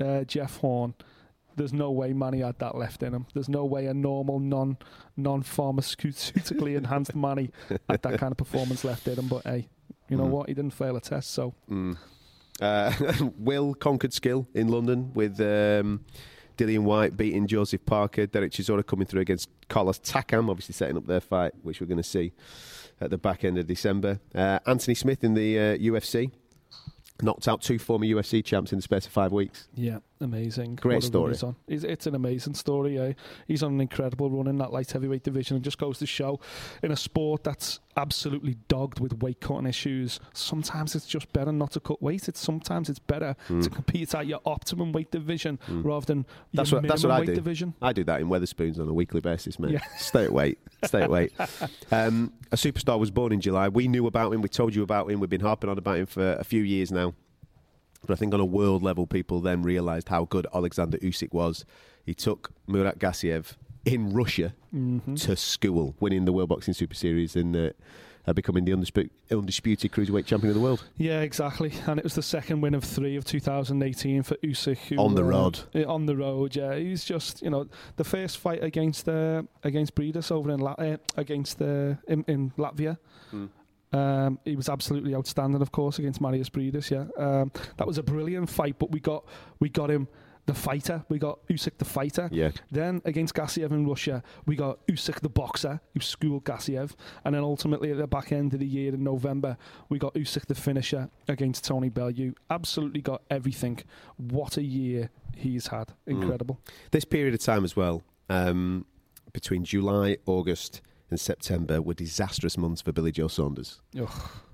uh, 0.01 0.25
Jeff 0.25 0.57
Horn, 0.59 0.95
there's 1.57 1.73
no 1.73 1.91
way 1.91 2.13
Manny 2.13 2.41
had 2.41 2.59
that 2.61 2.77
left 2.77 3.03
in 3.03 3.13
him. 3.15 3.27
There's 3.35 3.49
no 3.49 3.65
way 3.65 3.87
a 3.87 3.95
normal, 3.95 4.39
non 4.39 4.79
non 5.17 5.43
pharmaceutically 5.43 6.77
enhanced 6.79 7.15
Manny 7.15 7.51
had 7.89 8.03
that 8.03 8.19
kind 8.19 8.33
of 8.33 8.39
performance 8.39 8.85
left 8.85 9.07
in 9.09 9.19
him. 9.19 9.29
But 9.29 9.43
hey, 9.45 9.69
you 10.09 10.17
know 10.17 10.25
Mm. 10.25 10.31
what? 10.31 10.49
He 10.49 10.55
didn't 10.55 10.73
fail 10.75 10.97
a 10.97 11.01
test, 11.01 11.31
so 11.33 11.55
Mm. 11.71 11.97
Uh, 12.61 12.93
Will 13.39 13.75
conquered 13.75 14.13
skill 14.13 14.47
in 14.55 14.69
London 14.69 15.13
with 15.15 15.41
um, 15.41 16.05
Dillian 16.57 16.83
Whyte 16.83 17.17
beating 17.17 17.47
Joseph 17.47 17.85
Parker. 17.87 18.27
Derek 18.27 18.53
Chisora 18.53 18.87
coming 18.87 19.07
through 19.07 19.23
against 19.23 19.49
Carlos 19.69 19.99
Takam, 19.99 20.51
obviously 20.51 20.75
setting 20.75 20.97
up 20.97 21.07
their 21.07 21.21
fight, 21.21 21.53
which 21.63 21.81
we're 21.81 21.87
going 21.87 21.97
to 21.97 22.03
see 22.03 22.33
at 23.01 23.11
the 23.11 23.19
back 23.19 23.45
end 23.45 23.59
of 23.59 23.67
December. 23.67 24.21
Uh, 24.35 24.59
Anthony 24.67 24.95
Smith 24.95 25.25
in 25.25 25.35
the 25.35 25.59
uh, 25.59 25.77
UFC 25.79 26.31
knocked 27.23 27.49
out 27.49 27.63
two 27.63 27.79
former 27.79 28.05
UFC 28.05 28.45
champs 28.45 28.73
in 28.73 28.79
the 28.79 28.83
space 28.83 29.07
of 29.07 29.13
five 29.13 29.33
weeks. 29.33 29.69
yeah, 29.75 29.99
amazing. 30.21 30.77
Great 30.77 30.97
What 30.97 31.05
a 31.05 31.07
run 31.07 31.11
story. 31.11 31.33
He's 31.33 31.43
on. 31.43 31.57
It's, 31.67 31.85
it's 31.85 32.07
an 32.07 32.15
amazing 32.15 32.55
story. 32.55 32.99
Eh? 32.99 33.13
He's 33.47 33.63
on 33.63 33.73
an 33.75 33.81
incredible 33.81 34.31
run 34.31 34.47
in 34.47 34.59
that 34.59 34.73
light 34.73 34.91
heavyweight 34.91 35.23
division, 35.23 35.57
and 35.57 35.65
just 35.65 35.79
goes 35.79 35.99
to 35.99 36.07
show 36.07 36.41
in 36.83 36.91
a 36.93 36.97
sport 36.97 37.45
that's 37.45 37.81
absolutely 37.97 38.57
dogged 38.69 39.01
with 39.01 39.21
weight 39.23 39.41
cutting 39.41 39.67
issues. 39.67 40.21
Sometimes 40.33 40.95
it's 40.95 41.07
just 41.07 41.31
better 41.33 41.53
not 41.53 41.73
to 41.73 41.81
cut 41.81 42.01
weight. 42.03 42.29
It's 42.29 42.41
sometimes 42.41 42.89
it's 42.89 42.99
better 42.99 43.35
Mm. 43.49 43.63
to 43.65 43.71
compete 43.71 44.15
at 44.15 44.27
your 44.27 44.41
optimum 44.47 44.93
weight 44.93 45.11
division 45.11 45.59
Mm. 45.69 45.85
rather 45.85 46.07
than 46.07 46.27
That's 46.55 46.71
your 46.71 46.81
what- 46.81 46.89
that's 46.89 47.03
minimum 47.03 47.11
what 47.11 47.17
I 47.17 47.21
weight 47.21 47.27
do. 47.27 47.35
division. 47.35 47.75
I 47.83 47.93
do 47.93 48.05
that 48.05 48.21
in 48.21 48.29
Wetherspoons 48.29 48.79
on 48.79 48.89
a 48.89 48.93
weekly 48.95 49.21
basis, 49.21 49.59
mate. 49.59 49.73
Yeah. 49.73 49.81
Stay 49.99 50.25
at 50.25 50.33
weight. 50.33 50.59
Stay 50.85 51.03
at 51.03 51.11
weight. 51.11 51.33
Um, 51.93 52.33
a 52.53 52.57
superstar 52.57 52.99
was 52.99 53.11
born 53.11 53.33
in 53.33 53.41
July. 53.41 53.69
We 53.69 53.89
knew 53.89 54.07
about 54.07 54.33
him. 54.33 54.43
We 54.43 54.49
told 54.49 54.75
you 54.75 54.83
about 54.83 55.11
him. 55.11 55.19
We've 55.21 55.29
been 55.31 55.41
harping 55.41 55.69
on 55.71 55.77
about 55.79 55.99
him 55.99 56.07
for 56.07 56.35
a 56.35 56.45
few 56.45 56.63
years 56.63 56.93
now. 56.93 57.15
But 58.07 58.13
I 58.13 58.17
think 58.17 58.33
on 58.35 58.41
a 58.41 58.45
world 58.45 58.83
level, 58.83 59.07
people 59.07 59.41
then 59.41 59.63
realised 59.63 60.09
how 60.09 60.25
good 60.25 60.47
Alexander 60.55 60.99
Usyk 60.99 61.33
was. 61.33 61.65
He 62.07 62.15
took 62.15 62.51
Murat 62.67 62.99
Gassiev 62.99 63.57
in 63.85 64.13
Russia 64.13 64.55
hmm 64.71 65.15
to 65.17 65.37
school, 65.37 65.95
winning 66.01 66.25
the 66.25 66.33
World 66.33 66.49
Boxing 66.49 66.75
Super 66.75 66.95
Series 66.95 67.35
and 67.37 67.55
uh, 67.57 67.71
uh, 68.27 68.33
becoming 68.33 68.65
the 68.65 68.73
undisputed, 68.73 69.11
undisputed 69.31 69.91
cruiserweight 69.93 70.27
champion 70.27 70.51
of 70.51 70.55
the 70.55 70.61
world. 70.61 70.85
Yeah, 70.97 71.21
exactly. 71.23 71.73
And 71.87 71.99
it 71.99 72.05
was 72.05 72.15
the 72.15 72.23
second 72.23 72.61
win 72.61 72.75
of 72.75 72.85
three 72.85 73.17
of 73.17 73.25
2018 73.25 74.23
for 74.23 74.35
Usyk. 74.37 74.77
Who, 74.89 74.97
On 74.97 75.15
the 75.15 75.23
uh, 75.23 75.27
road. 75.27 75.61
eh, 75.75 75.85
on 75.85 76.07
the 76.07 76.17
road, 76.17 76.55
yeah. 76.57 76.75
He's 76.77 77.05
just, 77.05 77.43
you 77.43 77.51
know, 77.51 77.67
the 77.97 78.05
first 78.05 78.39
fight 78.39 78.63
against 78.63 79.09
uh, 79.09 79.43
against 79.65 79.95
Briedis 79.95 80.31
over 80.31 80.51
in 80.51 80.61
La- 80.61 80.73
uh, 80.79 80.97
against 81.17 81.61
uh, 81.63 81.95
in, 82.09 82.25
in 82.29 82.53
Latvia. 82.59 82.99
Um, 83.93 84.39
he 84.45 84.57
was 84.57 84.69
absolutely 84.69 85.15
outstanding, 85.15 85.63
of 85.63 85.73
course, 85.73 85.99
against 85.99 86.21
Marius 86.21 86.49
Briedis. 86.49 86.91
Yeah, 86.91 87.07
um, 87.23 87.51
that 87.77 87.87
was 87.87 87.99
a 87.99 88.03
brilliant 88.03 88.49
fight. 88.49 88.79
But 88.79 88.91
we 88.91 89.01
got 89.01 89.25
we 89.59 89.69
got 89.69 89.91
him 89.91 90.09
the 90.47 90.55
fighter. 90.55 91.05
We 91.09 91.19
got 91.19 91.47
Usyk 91.49 91.79
the 91.79 91.85
fighter. 91.85 92.29
Yeah. 92.33 92.51
Then 92.71 93.03
against 93.05 93.35
Gassiev 93.35 93.71
in 93.71 93.87
Russia, 93.87 94.23
we 94.47 94.57
got 94.57 94.85
Usyk 94.87 95.21
the 95.21 95.29
boxer 95.29 95.81
who 95.95 96.01
schooled 96.01 96.45
Gassiev, 96.45 96.95
and 97.25 97.35
then 97.35 97.43
ultimately 97.43 97.91
at 97.91 97.99
the 97.99 98.07
back 98.07 98.33
end 98.33 98.53
of 98.55 98.61
the 98.61 98.67
year 98.67 98.95
in 98.95 99.05
November, 99.05 99.57
we 99.89 99.99
got 99.99 100.15
Usyk 100.15 100.47
the 100.47 100.55
finisher 100.55 101.09
against 101.29 101.65
Tony 101.65 101.89
Bellew. 101.89 102.35
Absolutely 102.49 103.01
got 103.01 103.23
everything. 103.31 103.81
What 104.17 104.57
a 104.57 104.63
year 104.63 105.11
he's 105.37 105.69
had! 105.69 105.89
Mm. 106.07 106.23
Incredible. 106.23 106.61
This 106.91 107.05
period 107.05 107.35
of 107.35 107.41
time 107.41 107.65
as 107.65 107.77
well, 107.77 108.03
um, 108.29 108.87
between 109.33 109.65
July, 109.65 110.19
August, 110.27 110.81
and 111.11 111.21
September, 111.21 111.81
were 111.83 111.95
disastrous 111.95 112.57
months 112.59 112.83
for 112.83 112.93
Billy 112.93 113.13
Joe 113.13 113.29
Saunders. 113.29 113.81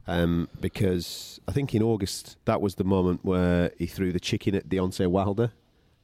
Um, 0.09 0.49
because 0.61 1.40
I 1.49 1.53
think 1.53 1.75
in 1.75 1.83
August, 1.83 2.37
that 2.45 2.61
was 2.61 2.77
the 2.77 2.85
moment 2.85 3.25
where 3.25 3.73
he 3.79 3.87
threw 3.87 4.12
the 4.12 4.21
chicken 4.21 4.55
at 4.55 4.69
Deontay 4.69 5.09
Wilder 5.09 5.53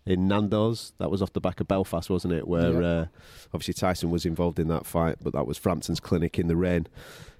in 0.04 0.26
Nando's. 0.26 0.92
That 0.98 1.10
was 1.10 1.22
off 1.22 1.32
the 1.32 1.40
back 1.40 1.60
of 1.60 1.68
Belfast, 1.68 2.10
wasn't 2.10 2.34
it? 2.34 2.48
Where 2.48 2.82
Yeah. 2.82 2.88
uh, 2.88 3.06
obviously 3.54 3.74
Tyson 3.74 4.10
was 4.10 4.26
involved 4.26 4.58
in 4.58 4.66
that 4.68 4.86
fight, 4.86 5.16
but 5.22 5.32
that 5.34 5.46
was 5.46 5.56
Frampton's 5.58 6.00
clinic 6.00 6.38
in 6.38 6.48
the 6.48 6.56
rain 6.56 6.88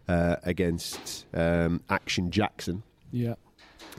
uh, 0.09 0.37
against 0.45 1.27
um, 1.35 1.83
Action 1.91 2.31
Jackson. 2.31 2.85
Yeah. 3.11 3.35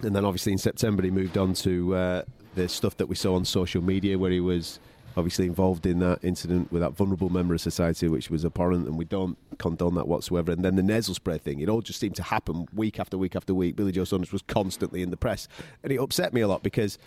And 0.02 0.16
then 0.16 0.24
obviously 0.24 0.54
in 0.54 0.58
September 0.58 1.04
he 1.04 1.12
moved 1.12 1.38
on 1.38 1.54
to 1.56 1.94
uh, 1.96 2.24
the 2.56 2.70
stuff 2.70 2.96
that 2.98 3.08
we 3.08 3.16
saw 3.16 3.36
on 3.36 3.44
social 3.46 3.82
media 3.84 4.18
where 4.18 4.32
he 4.32 4.40
was 4.40 4.80
obviously 5.16 5.46
involved 5.46 5.86
in 5.86 6.00
that 6.00 6.20
incident 6.24 6.72
with 6.72 6.82
that 6.82 6.92
vulnerable 6.92 7.30
member 7.30 7.54
of 7.54 7.62
society 7.62 8.08
which 8.08 8.30
was 8.30 8.44
abhorrent 8.46 8.88
and 8.88 8.98
we 8.98 9.06
don't 9.06 9.38
condone 9.58 9.96
that 9.96 10.08
whatsoever. 10.08 10.52
And 10.52 10.64
then 10.64 10.76
the 10.76 10.84
nasal 10.84 11.16
spray 11.16 11.38
thing, 11.38 11.60
it 11.60 11.70
all 11.70 11.82
just 11.82 12.00
seemed 12.00 12.16
to 12.16 12.24
happen 12.24 12.68
week 12.74 13.00
after 13.00 13.18
week 13.18 13.36
after 13.36 13.54
week. 13.54 13.76
Billy 13.76 13.92
Joe 13.92 14.04
Saunders 14.04 14.32
was 14.32 14.42
constantly 14.44 15.02
in 15.02 15.10
the 15.10 15.18
press. 15.18 15.48
And 15.84 15.92
it 15.92 15.98
upset 16.00 16.34
me 16.34 16.42
a 16.42 16.48
lot 16.48 16.64
because 16.64 16.98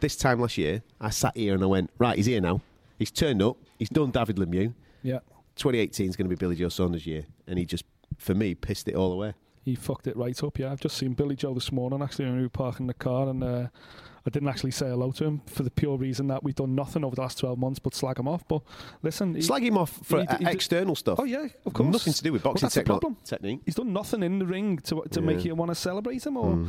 this 0.00 0.16
time 0.16 0.40
last 0.40 0.58
year 0.58 0.82
I 1.00 1.10
sat 1.10 1.36
here 1.36 1.54
and 1.54 1.62
I 1.62 1.66
went, 1.66 1.90
right, 1.98 2.16
he's 2.16 2.26
here 2.26 2.40
now. 2.40 2.60
He's 2.98 3.10
turned 3.10 3.42
up. 3.42 3.56
He's 3.78 3.90
done 3.90 4.10
David 4.10 4.36
Lemieux. 4.36 4.72
Yeah. 5.02 5.20
2018 5.56 6.08
is 6.08 6.16
going 6.16 6.28
to 6.28 6.34
be 6.34 6.38
Billy 6.38 6.56
Joe 6.56 6.68
Saunders' 6.68 7.06
year. 7.06 7.24
And 7.46 7.58
he 7.58 7.64
just, 7.64 7.84
for 8.16 8.34
me, 8.34 8.54
pissed 8.54 8.88
it 8.88 8.94
all 8.94 9.12
away. 9.12 9.34
He 9.66 9.74
fucked 9.74 10.06
it 10.06 10.16
right 10.16 10.40
up. 10.44 10.58
Yeah, 10.58 10.70
I've 10.70 10.80
just 10.80 10.96
seen 10.96 11.14
Billy 11.14 11.34
Joe 11.34 11.52
this 11.52 11.72
morning 11.72 12.00
actually 12.00 12.26
when 12.26 12.36
we 12.36 12.42
were 12.42 12.48
parking 12.48 12.86
the 12.86 12.94
car, 12.94 13.28
and 13.28 13.42
uh, 13.42 13.66
I 14.26 14.30
didn't 14.30 14.48
actually 14.48 14.72
say 14.72 14.88
hello 14.88 15.12
to 15.12 15.24
him 15.24 15.40
for 15.46 15.62
the 15.62 15.70
pure 15.70 15.96
reason 15.96 16.26
that 16.26 16.42
we've 16.42 16.54
done 16.54 16.74
nothing 16.74 17.04
over 17.04 17.14
the 17.14 17.22
last 17.22 17.38
12 17.38 17.58
months 17.58 17.78
but 17.78 17.94
slag 17.94 18.18
him 18.18 18.26
off. 18.26 18.46
But 18.48 18.62
listen, 19.02 19.34
he, 19.36 19.42
Slag 19.42 19.62
him 19.64 19.78
off 19.78 20.00
for 20.02 20.20
he- 20.22 20.44
he 20.44 20.50
external 20.50 20.96
stuff. 20.96 21.20
oh 21.20 21.24
yeah, 21.24 21.46
of 21.64 21.72
course, 21.72 21.92
Nothing 21.92 22.12
to 22.12 22.22
do 22.22 22.32
with 22.32 22.44
Well, 22.44 22.54
boxing 22.54 22.66
that's 22.66 22.74
the 22.74 22.80
techno- 22.80 22.94
problem. 22.98 23.16
technique. 23.24 23.60
He's 23.64 23.76
done 23.76 23.92
nothing 23.92 24.22
in 24.24 24.38
the 24.40 24.46
ring 24.46 24.78
to 24.78 25.02
to 25.10 25.20
Yeah. 25.20 25.26
make 25.26 25.44
you 25.44 25.54
want 25.54 25.70
to 25.70 25.74
celebrate 25.76 26.26
him. 26.26 26.36
Or 26.36 26.54
Mm. 26.56 26.68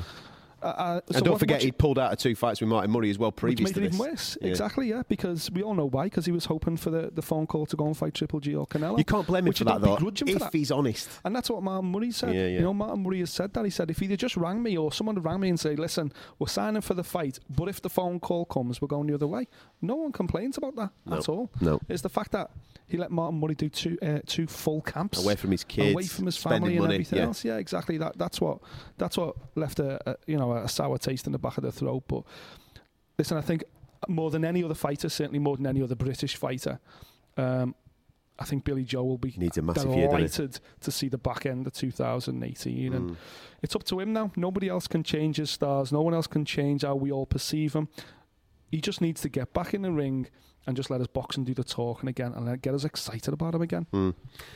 Uh, 0.61 1.01
and 1.13 1.23
don't 1.23 1.37
forget, 1.37 1.61
he'd 1.61 1.77
pulled 1.77 1.99
out 1.99 2.11
of 2.13 2.19
two 2.19 2.35
fights 2.35 2.61
with 2.61 2.69
Martin 2.69 2.91
Murray 2.91 3.09
as 3.09 3.17
well 3.17 3.29
which 3.29 3.37
previous 3.37 3.69
made 3.69 3.75
to 3.75 3.79
it 3.85 3.91
this. 3.91 3.95
even 3.99 4.11
worse. 4.11 4.37
Yeah. 4.41 4.49
Exactly, 4.49 4.89
yeah, 4.89 5.03
because 5.07 5.51
we 5.51 5.61
all 5.63 5.75
know 5.75 5.87
why. 5.87 6.05
Because 6.05 6.25
he 6.25 6.31
was 6.31 6.45
hoping 6.45 6.77
for 6.77 6.89
the, 6.89 7.11
the 7.13 7.21
phone 7.21 7.47
call 7.47 7.65
to 7.67 7.75
go 7.75 7.85
and 7.85 7.95
fight 7.95 8.13
Triple 8.13 8.39
G 8.39 8.55
or 8.55 8.65
Canelo. 8.67 8.97
You 8.97 9.05
can't 9.05 9.27
blame 9.27 9.47
him 9.47 9.53
for 9.53 9.65
that, 9.65 9.81
though, 9.81 9.95
begrudge 9.95 10.21
him 10.21 10.27
for 10.29 10.33
if 10.35 10.39
that. 10.39 10.53
he's 10.53 10.71
honest. 10.71 11.09
And 11.23 11.35
that's 11.35 11.49
what 11.49 11.61
Martin 11.63 11.91
Murray 11.91 12.11
said. 12.11 12.33
Yeah, 12.33 12.41
yeah. 12.47 12.57
You 12.57 12.61
know, 12.61 12.73
Martin 12.73 13.03
Murray 13.03 13.19
has 13.19 13.29
said 13.31 13.53
that. 13.53 13.63
He 13.65 13.71
said, 13.71 13.91
if 13.91 13.99
he'd 13.99 14.17
just 14.17 14.37
rang 14.37 14.63
me 14.63 14.77
or 14.77 14.91
someone 14.91 15.15
had 15.15 15.25
rang 15.25 15.39
me 15.39 15.49
and 15.49 15.59
say, 15.59 15.75
listen, 15.75 16.11
we're 16.39 16.47
signing 16.47 16.81
for 16.81 16.93
the 16.93 17.03
fight, 17.03 17.39
but 17.49 17.67
if 17.69 17.81
the 17.81 17.89
phone 17.89 18.19
call 18.19 18.45
comes, 18.45 18.81
we're 18.81 18.87
going 18.87 19.07
the 19.07 19.13
other 19.13 19.27
way. 19.27 19.47
No 19.81 19.95
one 19.95 20.11
complains 20.11 20.57
about 20.57 20.75
that 20.75 20.89
No. 21.05 21.17
at 21.17 21.29
all. 21.29 21.51
No. 21.61 21.79
It's 21.87 22.01
the 22.01 22.09
fact 22.09 22.31
that 22.31 22.49
he 22.87 22.97
let 22.97 23.11
Martin 23.11 23.39
Murray 23.39 23.53
do 23.55 23.67
two 23.69 23.97
uh, 24.01 24.19
two 24.25 24.47
full 24.47 24.81
camps 24.81 25.21
Away 25.21 25.35
from 25.35 25.51
his 25.51 25.65
kids, 25.65 25.91
away 25.93 26.05
from 26.05 26.25
his 26.25 26.37
family 26.37 26.73
and 26.77 26.83
money, 26.83 26.95
everything 26.95 27.19
yeah. 27.19 27.25
else. 27.25 27.43
Yeah, 27.43 27.57
exactly. 27.57 27.97
That 27.97 28.17
that's 28.17 28.39
what 28.39 28.59
that's 28.97 29.17
what 29.17 29.35
left 29.55 29.79
a, 29.79 29.99
a 30.09 30.15
you 30.25 30.37
know 30.37 30.46
a 30.55 30.67
sour 30.67 30.97
taste 30.97 31.25
in 31.25 31.31
the 31.31 31.39
back 31.39 31.57
of 31.57 31.63
the 31.63 31.71
throat. 31.71 32.03
But 32.07 32.23
listen, 33.17 33.37
I 33.37 33.41
think 33.41 33.63
more 34.07 34.29
than 34.31 34.45
any 34.45 34.63
other 34.63 34.73
fighter, 34.75 35.09
certainly 35.09 35.39
more 35.39 35.57
than 35.57 35.65
any 35.67 35.81
other 35.81 35.95
British 35.95 36.35
fighter, 36.35 36.79
um, 37.37 37.75
I 38.39 38.45
think 38.45 38.63
Billy 38.65 38.83
Joe 38.83 39.03
will 39.03 39.17
be 39.17 39.33
needs 39.35 39.57
a 39.57 39.63
massive 39.63 39.89
year, 39.95 40.07
delighted 40.07 40.59
to 40.81 40.91
see 40.91 41.09
the 41.09 41.17
back 41.17 41.45
end 41.47 41.65
of 41.65 41.73
2018, 41.73 42.93
and 42.93 43.11
Mm. 43.11 43.15
it's 43.63 43.75
up 43.75 43.83
to 43.85 43.99
him 43.99 44.13
now. 44.13 44.31
Nobody 44.35 44.69
else 44.69 44.87
can 44.87 45.01
change 45.01 45.37
his 45.37 45.49
stars. 45.49 45.91
No 45.91 46.01
one 46.01 46.13
else 46.13 46.27
can 46.27 46.45
change 46.45 46.83
how 46.83 46.95
we 46.95 47.11
all 47.11 47.25
perceive 47.25 47.73
him. 47.73 47.87
He 48.69 48.79
just 48.79 49.01
needs 49.01 49.21
to 49.21 49.29
get 49.29 49.53
back 49.53 49.73
in 49.73 49.81
the 49.81 49.91
ring 49.91 50.27
and 50.67 50.75
just 50.75 50.89
let 50.89 51.01
us 51.01 51.07
box 51.07 51.37
and 51.37 51.45
do 51.45 51.53
the 51.53 51.63
talking 51.63 52.09
again 52.09 52.33
and 52.33 52.61
get 52.61 52.73
us 52.73 52.83
excited 52.83 53.33
about 53.33 53.55
him 53.55 53.61
again. 53.61 53.87
Mm. 53.93 54.13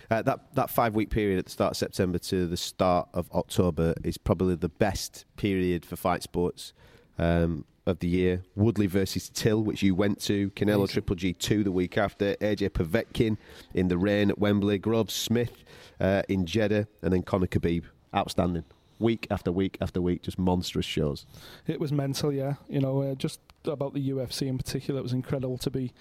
Uh, 0.10 0.22
that 0.22 0.54
that 0.56 0.70
five 0.70 0.94
week 0.94 1.10
period 1.10 1.40
at 1.40 1.46
the 1.46 1.52
start 1.52 1.72
of 1.72 1.78
September 1.78 2.20
to 2.20 2.46
the 2.48 2.58
start 2.58 3.08
of 3.14 3.32
October 3.32 3.96
is 4.04 4.18
probably 4.18 4.56
the 4.56 4.70
best 4.70 5.26
period 5.38 5.86
for 5.86 5.96
fight 5.96 6.22
sports 6.22 6.74
um, 7.18 7.66
of 7.86 8.00
the 8.00 8.08
year. 8.08 8.44
Woodley 8.56 8.88
versus 8.88 9.30
Till, 9.30 9.64
which 9.64 9.82
you 9.82 9.96
went 9.96 10.20
to. 10.22 10.52
Canelo. 10.52 10.90
Triple 10.90 11.16
G 11.16 11.34
two 11.34 11.64
the 11.64 11.72
week 11.72 11.98
after. 11.98 12.36
AJ 12.36 12.72
Povetkin 12.72 13.38
in 13.74 13.88
the 13.88 13.98
rain 13.98 14.30
at 14.30 14.38
Wembley. 14.38 14.78
Groves 14.78 15.14
Smith 15.14 15.64
uh, 16.00 16.24
in 16.28 16.46
Jeddah, 16.46 16.88
and 17.02 17.14
then 17.14 17.24
Conor 17.24 17.48
Khabib. 17.48 17.86
Outstanding. 18.14 18.66
Week 19.02 19.28
after 19.30 19.52
week 19.52 19.78
after 19.82 20.02
week, 20.02 20.22
just 20.24 20.38
monstrous 20.40 20.86
shows. 20.86 21.26
It 21.68 21.80
was 21.80 21.92
mental, 21.92 22.32
yeah. 22.32 22.54
You 22.70 22.80
know, 22.80 23.02
uh, 23.02 23.16
just 23.16 23.40
about 23.66 23.94
the 23.94 24.10
UFC 24.12 24.48
in 24.48 24.58
particular, 24.58 25.00
it 25.00 25.04
was 25.04 25.14
incredible 25.14 25.58
to 25.60 25.70
be 25.72 25.92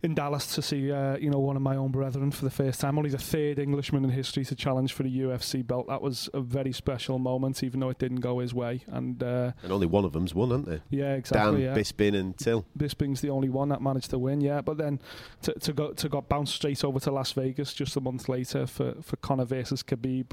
in 0.00 0.14
Dallas 0.14 0.54
to 0.54 0.62
see, 0.62 0.92
uh, 0.92 1.16
you 1.16 1.28
know, 1.28 1.40
one 1.40 1.56
of 1.56 1.62
my 1.62 1.74
own 1.74 1.90
brethren 1.90 2.30
for 2.30 2.44
the 2.44 2.52
first 2.52 2.80
time. 2.80 2.98
Only 2.98 3.10
the 3.10 3.18
third 3.18 3.58
Englishman 3.58 4.04
in 4.04 4.10
history 4.10 4.44
to 4.44 4.54
challenge 4.54 4.92
for 4.92 5.02
the 5.02 5.20
UFC 5.20 5.66
belt. 5.66 5.88
That 5.88 6.00
was 6.02 6.30
a 6.32 6.40
very 6.40 6.72
special 6.72 7.18
moment, 7.18 7.64
even 7.64 7.80
though 7.80 7.88
it 7.90 7.98
didn't 7.98 8.20
go 8.20 8.38
his 8.38 8.54
way. 8.54 8.82
And 8.86 9.20
uh, 9.20 9.52
And 9.64 9.72
only 9.72 9.88
one 9.88 10.04
of 10.04 10.12
them's 10.12 10.34
won, 10.36 10.50
hasn't 10.50 10.68
they? 10.68 10.80
yeah, 10.96 11.14
exactly. 11.14 11.62
Dan, 11.64 11.74
yeah. 11.74 11.80
Bisping, 11.80 12.14
and 12.14 12.38
Till. 12.38 12.64
Bisping's 12.78 13.20
the 13.22 13.30
only 13.30 13.48
one 13.48 13.70
that 13.70 13.82
managed 13.82 14.10
to 14.10 14.18
win, 14.20 14.40
yeah. 14.40 14.60
But 14.60 14.78
then 14.78 15.00
to, 15.42 15.52
to 15.54 15.72
go 15.72 15.92
to 15.92 16.08
got 16.08 16.28
bounced 16.28 16.54
straight 16.54 16.84
over 16.84 17.00
to 17.00 17.10
Las 17.10 17.32
Vegas 17.32 17.74
just 17.74 17.96
a 17.96 18.00
month 18.00 18.28
later 18.28 18.68
for, 18.68 18.94
for 19.02 19.16
Conor 19.16 19.46
versus 19.46 19.82
Khabib 19.82 20.30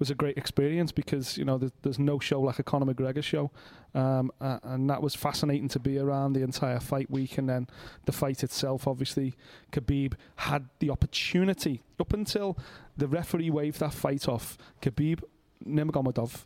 was 0.00 0.10
a 0.10 0.14
great 0.14 0.36
experience 0.36 0.90
because 0.90 1.38
you 1.38 1.44
know 1.44 1.58
there's, 1.58 1.72
there's 1.82 1.98
no 1.98 2.18
show 2.18 2.40
like 2.40 2.58
a 2.58 2.64
Conor 2.64 2.92
McGregor 2.92 3.22
show, 3.22 3.52
Um, 3.94 4.32
uh, 4.40 4.58
and 4.64 4.90
that 4.90 5.02
was 5.02 5.14
fascinating 5.14 5.68
to 5.68 5.78
be 5.78 5.98
around 5.98 6.32
the 6.32 6.42
entire 6.42 6.80
fight 6.80 7.10
week. 7.10 7.38
And 7.38 7.48
then 7.48 7.68
the 8.06 8.12
fight 8.12 8.42
itself, 8.42 8.88
obviously, 8.88 9.34
Khabib 9.70 10.14
had 10.36 10.68
the 10.78 10.90
opportunity 10.90 11.82
up 12.00 12.12
until 12.12 12.58
the 12.96 13.06
referee 13.06 13.50
waved 13.50 13.78
that 13.80 13.94
fight 13.94 14.26
off. 14.26 14.56
Khabib 14.82 15.22
Nurmagomedov 15.64 16.44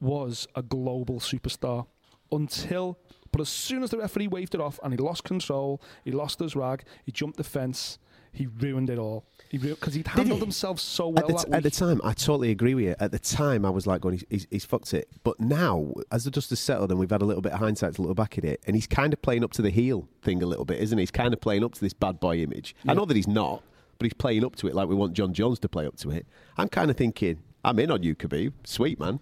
was 0.00 0.48
a 0.54 0.62
global 0.62 1.20
superstar 1.20 1.86
until, 2.32 2.98
but 3.30 3.40
as 3.40 3.48
soon 3.48 3.82
as 3.82 3.90
the 3.90 3.98
referee 3.98 4.28
waved 4.28 4.54
it 4.54 4.60
off 4.60 4.80
and 4.82 4.92
he 4.92 4.98
lost 4.98 5.22
control, 5.24 5.80
he 6.04 6.10
lost 6.10 6.40
his 6.40 6.56
rag, 6.56 6.82
he 7.04 7.12
jumped 7.12 7.36
the 7.36 7.44
fence, 7.44 7.98
he 8.36 8.46
ruined 8.46 8.90
it 8.90 8.98
all. 8.98 9.24
He 9.48 9.58
because 9.58 9.94
he'd 9.94 10.06
handled 10.06 10.40
he? 10.40 10.44
himself 10.44 10.78
so 10.78 11.08
well 11.08 11.18
At 11.20 11.28
the, 11.28 11.44
t- 11.44 11.52
at 11.52 11.62
the 11.62 11.70
time, 11.70 12.00
I 12.04 12.12
totally 12.12 12.50
agree 12.50 12.74
with 12.74 12.84
you. 12.84 12.94
At 12.98 13.12
the 13.12 13.18
time, 13.18 13.64
I 13.64 13.70
was 13.70 13.86
like, 13.86 14.00
going, 14.00 14.16
he's, 14.16 14.24
he's, 14.28 14.46
he's 14.50 14.64
fucked 14.64 14.92
it. 14.92 15.08
But 15.24 15.40
now, 15.40 15.92
as 16.10 16.24
the 16.24 16.30
dust 16.30 16.50
has 16.50 16.60
settled 16.60 16.90
and 16.90 17.00
we've 17.00 17.10
had 17.10 17.22
a 17.22 17.24
little 17.24 17.42
bit 17.42 17.52
of 17.52 17.60
hindsight 17.60 17.94
to 17.94 18.02
look 18.02 18.16
back 18.16 18.36
at 18.38 18.44
it, 18.44 18.60
and 18.66 18.76
he's 18.76 18.86
kind 18.86 19.12
of 19.12 19.22
playing 19.22 19.44
up 19.44 19.52
to 19.52 19.62
the 19.62 19.70
heel 19.70 20.08
thing 20.22 20.42
a 20.42 20.46
little 20.46 20.64
bit, 20.64 20.80
isn't 20.80 20.98
he? 20.98 21.02
He's 21.02 21.10
kind 21.10 21.32
of 21.32 21.40
playing 21.40 21.64
up 21.64 21.74
to 21.74 21.80
this 21.80 21.94
bad 21.94 22.20
boy 22.20 22.38
image. 22.38 22.74
I 22.86 22.94
know 22.94 23.04
that 23.04 23.16
he's 23.16 23.28
not, 23.28 23.62
but 23.98 24.04
he's 24.04 24.14
playing 24.14 24.44
up 24.44 24.56
to 24.56 24.66
it 24.66 24.74
like 24.74 24.88
we 24.88 24.94
want 24.94 25.14
Jon 25.14 25.32
Jones 25.32 25.58
to 25.60 25.68
play 25.68 25.86
up 25.86 25.96
to 25.98 26.10
it. 26.10 26.26
I'm 26.58 26.68
kind 26.68 26.90
of 26.90 26.96
thinking, 26.96 27.38
I'm 27.64 27.78
in 27.78 27.90
on 27.90 28.02
you, 28.02 28.14
Khabib. 28.14 28.52
Sweet, 28.64 29.00
man. 29.00 29.20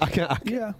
I 0.00 0.06
can 0.06 0.26
I, 0.28 0.38
yeah. 0.44 0.72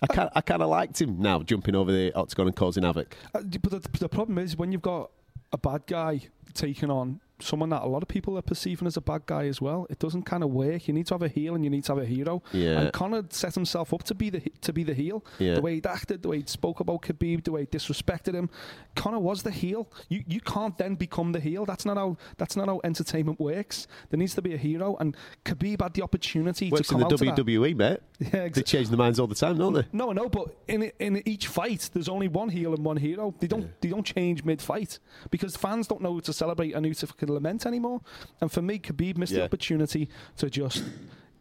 I, 0.00 0.06
kind 0.06 0.30
I 0.34 0.40
kind 0.40 0.62
of 0.62 0.68
liked 0.68 1.00
him 1.00 1.20
now, 1.20 1.42
jumping 1.42 1.76
over 1.76 1.92
the 1.92 2.12
octagon 2.14 2.48
and 2.48 2.56
causing 2.56 2.82
havoc. 2.82 3.16
Uh, 3.34 3.42
but 3.42 3.82
the, 3.82 3.98
the 3.98 4.08
problem 4.08 4.38
is 4.38 4.56
when 4.56 4.72
you've 4.72 4.82
got 4.82 5.10
a 5.52 5.58
bad 5.58 5.86
guy 5.86 6.20
taking 6.54 6.90
on 6.90 7.20
someone 7.42 7.68
that 7.70 7.82
a 7.82 7.86
lot 7.86 8.02
of 8.02 8.08
people 8.08 8.36
are 8.38 8.42
perceiving 8.42 8.86
as 8.86 8.96
a 8.96 9.00
bad 9.00 9.26
guy 9.26 9.46
as 9.46 9.60
well, 9.60 9.86
it 9.90 9.98
doesn't 9.98 10.22
kind 10.22 10.42
of 10.42 10.50
work. 10.50 10.88
You 10.88 10.94
need 10.94 11.06
to 11.08 11.14
have 11.14 11.22
a 11.22 11.28
heel 11.28 11.54
and 11.54 11.64
you 11.64 11.70
need 11.70 11.84
to 11.84 11.94
have 11.94 12.02
a 12.02 12.06
hero. 12.06 12.42
Yeah. 12.52 12.80
And 12.80 12.92
Conor 12.92 13.24
set 13.30 13.54
himself 13.54 13.92
up 13.92 14.02
to 14.04 14.14
be 14.14 14.30
the 14.30 14.40
to 14.62 14.72
be 14.72 14.84
the 14.84 14.94
heel. 14.94 15.24
Yeah. 15.38 15.54
The 15.54 15.60
way 15.60 15.74
he 15.76 15.82
acted, 15.84 16.22
the 16.22 16.28
way 16.28 16.38
he 16.40 16.44
spoke 16.46 16.80
about 16.80 17.02
Khabib, 17.02 17.44
the 17.44 17.52
way 17.52 17.60
he 17.62 17.66
disrespected 17.66 18.34
him. 18.34 18.50
Conor 18.94 19.18
was 19.18 19.42
the 19.42 19.50
heel. 19.50 19.88
You 20.08 20.22
you 20.26 20.40
can't 20.40 20.76
then 20.78 20.94
become 20.94 21.32
the 21.32 21.40
heel. 21.40 21.64
That's 21.66 21.84
not 21.84 21.96
how 21.96 22.16
that's 22.38 22.56
not 22.56 22.68
how 22.68 22.80
entertainment 22.84 23.38
works. 23.40 23.86
There 24.10 24.18
needs 24.18 24.34
to 24.34 24.42
be 24.42 24.54
a 24.54 24.58
hero, 24.58 24.96
and 25.00 25.16
Khabib 25.44 25.82
had 25.82 25.94
the 25.94 26.02
opportunity 26.02 26.70
Works 26.70 26.88
to 26.88 26.94
in 26.94 27.00
come 27.00 27.08
the 27.08 27.14
of 27.14 27.20
that. 27.36 27.44
WWE, 27.46 27.76
mate. 27.76 28.00
Yeah, 28.22 28.28
They 28.30 28.44
exactly. 28.46 28.62
change 28.62 28.88
their 28.88 28.98
minds 28.98 29.18
all 29.18 29.26
the 29.26 29.34
time, 29.34 29.58
don't 29.58 29.72
they? 29.72 29.84
No, 29.92 30.12
no, 30.12 30.28
but 30.28 30.54
in 30.68 30.92
in 31.00 31.22
each 31.26 31.48
fight, 31.48 31.90
there's 31.92 32.08
only 32.08 32.28
one 32.28 32.48
heel 32.48 32.72
and 32.74 32.84
one 32.84 32.96
hero. 32.96 33.34
They 33.40 33.48
don't 33.48 33.68
they 33.80 33.88
don't 33.88 34.04
change 34.06 34.44
mid 34.44 34.62
fight 34.62 34.98
because 35.30 35.56
fans 35.56 35.88
don't 35.88 36.00
know 36.02 36.12
who 36.12 36.20
to 36.22 36.32
celebrate 36.32 36.72
and 36.74 36.86
who 36.86 36.94
to 36.94 37.06
lament 37.32 37.66
anymore. 37.66 38.00
And 38.40 38.50
for 38.50 38.62
me, 38.62 38.78
Khabib 38.78 39.16
missed 39.16 39.32
the 39.32 39.44
opportunity 39.44 40.08
to 40.36 40.48
just 40.50 40.84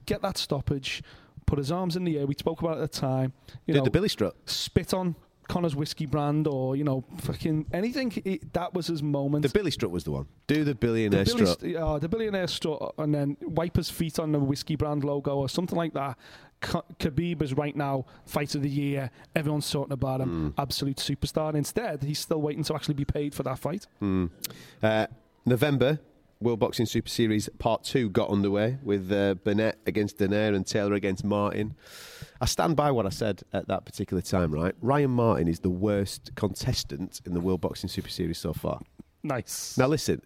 get 0.06 0.21
that 0.21 0.38
stoppage, 0.38 1.04
put 1.45 1.58
his 1.60 1.71
arms 1.71 1.95
in 1.95 2.04
the 2.04 2.17
air. 2.17 2.25
We 2.25 2.36
spoke 2.38 2.62
about 2.62 2.77
it 2.80 2.82
at 2.84 2.91
the 2.91 2.99
time. 2.99 3.34
You 3.65 3.73
Did 3.73 3.80
know, 3.82 3.86
the 3.86 3.91
Billy 3.91 4.10
strut. 4.10 4.36
spit 4.45 4.93
on 4.93 5.15
Conor's 5.49 5.75
whiskey 5.75 6.06
brand 6.06 6.47
or 6.47 6.77
you 6.77 6.84
know 6.86 7.04
fucking 7.17 7.65
anything. 7.73 8.12
It, 8.23 8.54
that 8.54 8.73
was 8.73 8.88
his 8.88 9.04
moment. 9.04 9.43
The 9.43 9.49
Billy 9.49 9.71
strut 9.71 9.91
was 9.91 10.06
the 10.06 10.12
one. 10.12 10.27
Do 10.47 10.63
the 10.63 10.73
billionaire 10.75 11.25
The, 11.25 11.32
Billy, 11.34 11.45
strut. 11.45 11.60
st- 11.62 11.75
uh, 11.75 11.99
the 11.99 12.08
billionaire 12.08 12.47
strut, 12.47 12.93
and 12.97 13.13
then 13.13 13.36
wipe 13.41 13.75
his 13.75 13.89
feet 13.89 14.17
on 14.17 14.32
the 14.32 14.39
whiskey 14.39 14.77
brand 14.77 15.04
logo 15.04 15.36
or 15.36 15.49
something 15.49 15.77
like 15.77 15.93
that. 15.93 16.17
K- 16.62 16.80
Khabib 16.99 17.41
is 17.41 17.54
right 17.56 17.75
now 17.75 18.06
fight 18.25 18.56
of 18.56 18.62
the 18.62 18.69
year. 18.69 19.10
Everyone's 19.36 19.69
talking 19.69 19.91
about 19.91 20.21
him, 20.21 20.54
absolute 20.58 20.97
superstar. 20.97 21.49
And 21.49 21.58
instead, 21.58 22.01
he's 22.04 22.19
still 22.19 22.39
waiting 22.39 22.63
to 22.65 22.75
actually 22.75 22.93
be 22.93 23.04
paid 23.06 23.34
for 23.36 23.43
that 23.43 23.60
fight. 23.60 23.88
Uh, 24.01 25.08
November, 25.45 25.99
World 26.39 26.60
Boxing 26.60 26.86
Super 26.86 27.10
Series 27.10 27.49
Part 27.60 27.84
2 27.84 28.10
got 28.10 28.30
underway 28.30 28.77
with 28.84 29.12
uh, 29.12 29.36
Burnett 29.43 29.77
against 29.86 30.17
Donaire 30.17 30.56
and 30.56 30.65
Taylor 30.65 30.93
against 30.95 31.23
Martin. 31.23 31.75
I 32.39 32.45
stand 32.45 32.75
by 32.75 32.91
what 32.91 33.06
I 33.06 33.10
said 33.10 33.41
at 33.54 33.67
that 33.67 33.86
particular 33.86 34.21
time, 34.21 34.51
right? 34.51 34.73
Ryan 34.82 35.12
Martin 35.12 35.47
is 35.47 35.60
the 35.60 35.69
worst 35.69 36.32
contestant 36.36 37.21
in 37.25 37.34
the 37.34 37.39
World 37.41 37.62
Boxing 37.62 37.89
Super 37.89 38.10
Series 38.10 38.39
so 38.39 38.54
far. 38.54 38.80
Nice. 39.23 39.77
Now, 39.77 39.86
listen, 39.88 40.21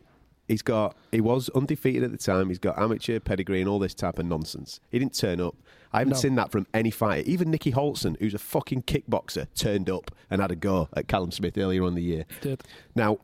he's 0.47 0.61
got, 0.61 0.95
he 1.11 1.19
was 1.19 1.49
undefeated 1.49 2.03
at 2.03 2.11
the 2.11 2.17
time, 2.17 2.47
he's 2.47 2.59
got 2.59 2.79
amateur 2.79 3.19
pedigree 3.19 3.59
and 3.59 3.69
all 3.69 3.79
this 3.79 3.93
type 3.93 4.17
of 4.19 4.25
nonsense. 4.25 4.79
He 4.91 4.99
didn't 4.99 5.15
turn 5.15 5.41
up. 5.41 5.55
I 5.91 5.99
haven't 5.99 6.13
No. 6.13 6.19
seen 6.19 6.35
that 6.35 6.51
from 6.51 6.65
any 6.73 6.91
fighter. 6.91 7.29
Even 7.29 7.49
Nieky 7.51 7.73
Holzken, 7.73 8.17
who's 8.19 8.33
a 8.33 8.37
fucking 8.39 8.83
kickboxer, 8.83 9.47
turned 9.55 9.89
up 9.89 10.11
and 10.29 10.41
had 10.41 10.51
a 10.51 10.55
go 10.55 10.87
at 10.95 11.07
Callum 11.09 11.31
Smith 11.31 11.57
earlier 11.57 11.83
on 11.83 11.95
the 11.95 12.01
year. 12.03 12.25
Did. 12.41 12.63
Now, 12.95 13.19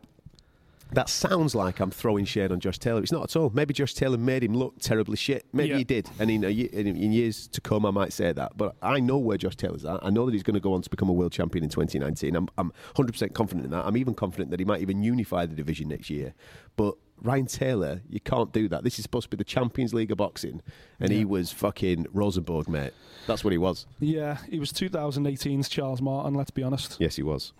that 0.93 1.07
sounds 1.09 1.55
like 1.55 1.79
I'm 1.79 1.91
throwing 1.91 2.25
shade 2.25 2.51
on 2.51 2.59
Josh 2.59 2.77
Taylor. 2.77 3.01
It's 3.01 3.11
not 3.11 3.23
at 3.23 3.35
all. 3.35 3.49
Maybe 3.53 3.73
Josh 3.73 3.93
Taylor 3.93 4.17
made 4.17 4.43
him 4.43 4.53
look 4.53 4.79
terribly 4.79 5.15
shit. 5.17 5.45
Maybe 5.53 5.69
Yeah. 5.69 5.77
he 5.77 5.83
did. 5.83 6.09
And 6.19 6.29
in, 6.29 6.43
a 6.43 6.49
in, 6.49 6.87
in 6.87 7.11
years 7.13 7.47
to 7.49 7.61
come, 7.61 7.85
I 7.85 7.91
might 7.91 8.11
say 8.13 8.31
that. 8.33 8.57
But 8.57 8.75
I 8.81 8.99
know 8.99 9.17
where 9.17 9.37
Josh 9.37 9.55
Taylor's 9.55 9.85
at. 9.85 9.99
I 10.03 10.09
know 10.09 10.25
that 10.25 10.33
he's 10.33 10.43
going 10.43 10.55
to 10.55 10.59
go 10.59 10.73
on 10.73 10.81
to 10.81 10.89
become 10.89 11.07
a 11.09 11.13
world 11.13 11.31
champion 11.31 11.63
in 11.63 11.69
2019. 11.69 12.35
I'm, 12.35 12.49
I'm 12.57 12.73
100% 12.95 13.33
confident 13.33 13.65
in 13.65 13.71
that. 13.71 13.85
I'm 13.85 13.95
even 13.97 14.13
confident 14.13 14.51
that 14.51 14.59
he 14.59 14.65
might 14.65 14.81
even 14.81 15.01
unify 15.01 15.45
the 15.45 15.55
division 15.55 15.87
next 15.87 16.09
year. 16.09 16.33
But 16.75 16.95
Ryan 17.21 17.45
Taylor, 17.45 18.01
you 18.09 18.19
can't 18.19 18.51
do 18.51 18.67
that. 18.69 18.83
This 18.83 18.97
is 18.99 19.03
supposed 19.03 19.25
to 19.25 19.29
be 19.29 19.37
the 19.37 19.43
Champions 19.43 19.93
League 19.93 20.11
of 20.11 20.17
boxing. 20.17 20.61
And 20.99 21.11
he 21.11 21.23
was 21.23 21.51
fucking 21.51 22.07
Rosenborg, 22.11 22.67
mate. 22.67 22.93
That's 23.27 23.43
what 23.43 23.51
he 23.51 23.57
was. 23.59 23.85
Yeah, 23.99 24.37
he 24.49 24.59
was 24.59 24.71
2018's 24.73 25.69
Charles 25.69 26.01
Martin, 26.01 26.33
let's 26.33 26.51
be 26.51 26.63
honest. 26.63 26.97
Yes, 26.99 27.15
he 27.15 27.23
was. 27.23 27.53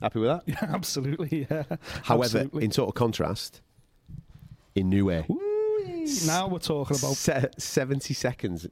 Happy 0.00 0.18
with 0.20 0.28
that? 0.28 0.42
Yeah, 0.46 0.74
absolutely. 0.74 1.46
Yeah. 1.50 1.62
However, 2.02 2.24
Absolutely. 2.38 2.64
in 2.64 2.70
total 2.70 2.92
contrast, 2.92 3.60
in 4.74 4.88
New. 4.90 5.06
Now 6.26 6.48
we're 6.48 6.58
talking 6.58 6.96
about 6.96 7.14
Se- 7.16 7.48
70 7.58 8.14
seconds 8.14 8.64
in 8.64 8.70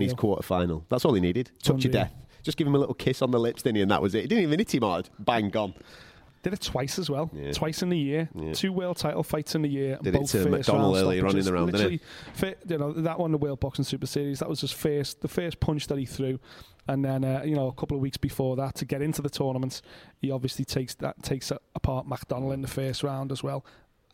his 0.00 0.12
Unreal. 0.12 0.16
quarter 0.16 0.42
final. 0.42 0.84
That's 0.88 1.04
all 1.04 1.14
he 1.14 1.20
needed. 1.20 1.50
Touch 1.62 1.84
of 1.84 1.90
death. 1.92 2.12
Just 2.42 2.56
give 2.58 2.66
him 2.66 2.74
a 2.74 2.78
little 2.78 2.94
kiss 2.94 3.20
on 3.22 3.30
the 3.30 3.40
lips, 3.40 3.62
didn't 3.62 3.76
he? 3.76 3.82
And 3.82 3.90
that 3.90 4.00
was 4.02 4.14
it. 4.14 4.22
He 4.22 4.26
didn't 4.28 4.44
even 4.44 4.58
hit 4.58 4.74
him 4.74 4.82
hard. 4.82 5.08
Bang, 5.18 5.48
gone. 5.50 5.74
Did 6.50 6.60
it 6.60 6.62
twice 6.62 6.98
as 6.98 7.10
well. 7.10 7.30
Yeah. 7.32 7.52
Twice 7.52 7.82
in 7.82 7.88
the 7.88 7.98
year. 7.98 8.28
Yeah. 8.34 8.52
Two 8.52 8.72
world 8.72 8.96
title 8.96 9.22
fights 9.22 9.54
in 9.54 9.62
the 9.62 9.68
year. 9.68 9.98
Did 10.02 10.14
it 10.14 10.18
both 10.18 10.30
to 10.32 10.38
first 10.38 10.50
McDonald 10.50 10.96
earlier 10.96 11.26
on 11.26 11.36
in 11.36 11.44
the 11.44 11.52
round, 11.52 11.72
didn't 11.72 11.80
Literally, 11.80 12.00
fir- 12.34 12.54
you 12.68 12.78
know, 12.78 12.92
that 12.92 13.18
one, 13.18 13.32
the 13.32 13.38
World 13.38 13.60
Boxing 13.60 13.84
Super 13.84 14.06
Series, 14.06 14.38
that 14.38 14.48
was 14.48 14.60
his 14.60 14.72
first, 14.72 15.20
the 15.20 15.28
first 15.28 15.60
punch 15.60 15.86
that 15.88 15.98
he 15.98 16.06
threw. 16.06 16.38
And 16.86 17.04
then, 17.04 17.22
uh, 17.22 17.42
you 17.44 17.54
know, 17.54 17.66
a 17.68 17.72
couple 17.74 17.96
of 17.96 18.00
weeks 18.00 18.16
before 18.16 18.56
that, 18.56 18.74
to 18.76 18.84
get 18.86 19.02
into 19.02 19.20
the 19.20 19.28
tournament, 19.28 19.82
he 20.20 20.30
obviously 20.30 20.64
takes 20.64 20.94
that 20.96 21.22
takes 21.22 21.52
apart 21.74 22.06
McDonald 22.08 22.54
in 22.54 22.62
the 22.62 22.68
first 22.68 23.02
round 23.02 23.30
as 23.30 23.42
well. 23.42 23.64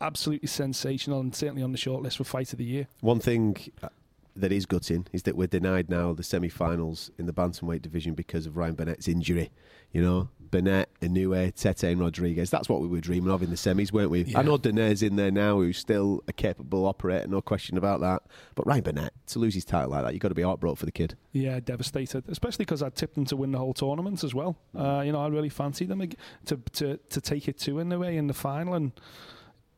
Absolutely 0.01 0.47
sensational 0.47 1.21
and 1.21 1.33
certainly 1.33 1.63
on 1.63 1.71
the 1.71 1.77
shortlist 1.77 2.17
for 2.17 2.25
Fight 2.25 2.51
of 2.51 2.59
the 2.59 2.65
Year. 2.65 2.87
One 2.99 3.21
thing 3.21 3.55
uh, 3.81 3.87
that 4.35 4.51
is 4.51 4.65
gutting 4.65 5.07
is 5.13 5.23
that 5.23 5.37
we're 5.37 5.47
denied 5.47 5.89
now 5.89 6.11
the 6.11 6.23
semi 6.23 6.49
finals 6.49 7.11
in 7.17 7.25
the 7.25 7.33
bantamweight 7.33 7.81
division 7.81 8.13
because 8.13 8.45
of 8.45 8.57
Ryan 8.57 8.75
Burnett's 8.75 9.07
injury. 9.07 9.51
You 9.93 10.01
know, 10.01 10.29
Burnett, 10.49 10.89
Inoue, 11.01 11.53
Tete, 11.53 11.83
and 11.83 11.99
Rodriguez. 11.99 12.49
That's 12.49 12.69
what 12.69 12.81
we 12.81 12.87
were 12.87 13.01
dreaming 13.01 13.31
of 13.31 13.41
in 13.43 13.49
the 13.49 13.55
semis, 13.55 13.91
weren't 13.91 14.09
we? 14.09 14.23
Yeah. 14.23 14.39
I 14.39 14.43
know 14.43 14.57
Donaire's 14.57 15.03
in 15.03 15.15
there 15.15 15.31
now, 15.31 15.57
who's 15.57 15.77
still 15.77 16.23
a 16.27 16.33
capable 16.33 16.85
operator, 16.85 17.27
no 17.27 17.41
question 17.41 17.77
about 17.77 18.01
that. 18.01 18.23
But 18.55 18.65
Ryan 18.65 18.83
Burnett, 18.83 19.13
to 19.27 19.39
lose 19.39 19.53
his 19.53 19.65
title 19.65 19.91
like 19.91 20.03
that, 20.03 20.13
you've 20.13 20.21
got 20.21 20.29
to 20.29 20.35
be 20.35 20.41
heartbroken 20.41 20.77
for 20.77 20.85
the 20.85 20.91
kid. 20.91 21.15
Yeah, 21.31 21.59
devastated. 21.59 22.23
Especially 22.29 22.65
because 22.65 22.81
I 22.81 22.89
tipped 22.89 23.15
them 23.15 23.25
to 23.25 23.35
win 23.35 23.51
the 23.51 23.57
whole 23.57 23.73
tournament 23.73 24.23
as 24.23 24.33
well. 24.33 24.57
Uh, 24.75 25.03
you 25.05 25.11
know, 25.11 25.21
I 25.21 25.27
really 25.27 25.49
fancied 25.49 25.89
them 25.89 26.01
to 26.45 26.57
to 26.73 26.97
to 26.97 27.21
take 27.21 27.47
it 27.47 27.57
to 27.59 27.79
in 27.79 27.89
the 27.89 27.99
way 27.99 28.17
in 28.17 28.27
the 28.27 28.33
final, 28.33 28.73
and 28.73 28.91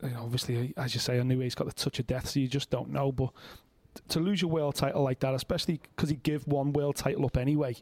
you 0.02 0.10
know, 0.10 0.22
obviously, 0.22 0.74
as 0.76 0.94
you 0.94 1.00
say, 1.00 1.18
I 1.18 1.22
knew 1.22 1.40
he's 1.40 1.54
got 1.54 1.66
the 1.66 1.72
touch 1.72 1.98
of 1.98 2.06
death, 2.06 2.28
so 2.28 2.40
you 2.40 2.48
just 2.48 2.70
don't 2.70 2.90
know. 2.90 3.10
But 3.12 3.30
to 4.08 4.20
lose 4.20 4.40
your 4.40 4.50
world 4.50 4.76
title 4.76 5.02
like 5.02 5.20
that, 5.20 5.34
especially 5.34 5.80
because 5.96 6.10
he 6.10 6.16
gave 6.16 6.46
one 6.46 6.72
world 6.72 6.96
title 6.96 7.24
up 7.26 7.36
anyway, 7.36 7.76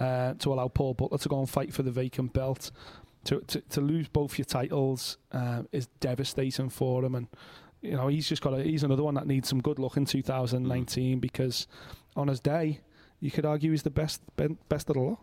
uh, 0.00 0.34
to 0.34 0.52
allow 0.52 0.68
Paul 0.68 0.94
Butler 0.94 1.18
to 1.18 1.28
go 1.28 1.38
and 1.38 1.48
fight 1.48 1.72
for 1.72 1.82
the 1.82 1.90
vacant 1.90 2.32
belt, 2.32 2.70
to 3.24 3.40
to, 3.40 3.60
to 3.60 3.80
lose 3.80 4.08
both 4.08 4.38
your 4.38 4.44
titles 4.44 5.18
uh, 5.32 5.62
is 5.72 5.86
devastating 6.00 6.68
for 6.68 7.04
him, 7.04 7.14
and 7.14 7.28
you 7.82 7.92
know 7.92 8.08
he's 8.08 8.28
just 8.28 8.42
got 8.42 8.54
a, 8.54 8.62
he's 8.62 8.82
another 8.82 9.02
one 9.02 9.14
that 9.14 9.26
needs 9.26 9.48
some 9.48 9.60
good 9.60 9.78
luck 9.78 9.96
in 9.96 10.04
2019 10.04 11.20
because 11.20 11.66
on 12.16 12.28
his 12.28 12.40
day 12.40 12.80
you 13.20 13.30
could 13.30 13.46
argue 13.46 13.70
he's 13.70 13.82
the 13.82 13.90
best 13.90 14.22
best 14.68 14.88
of 14.90 14.94
the 14.94 15.00
lot. 15.00 15.18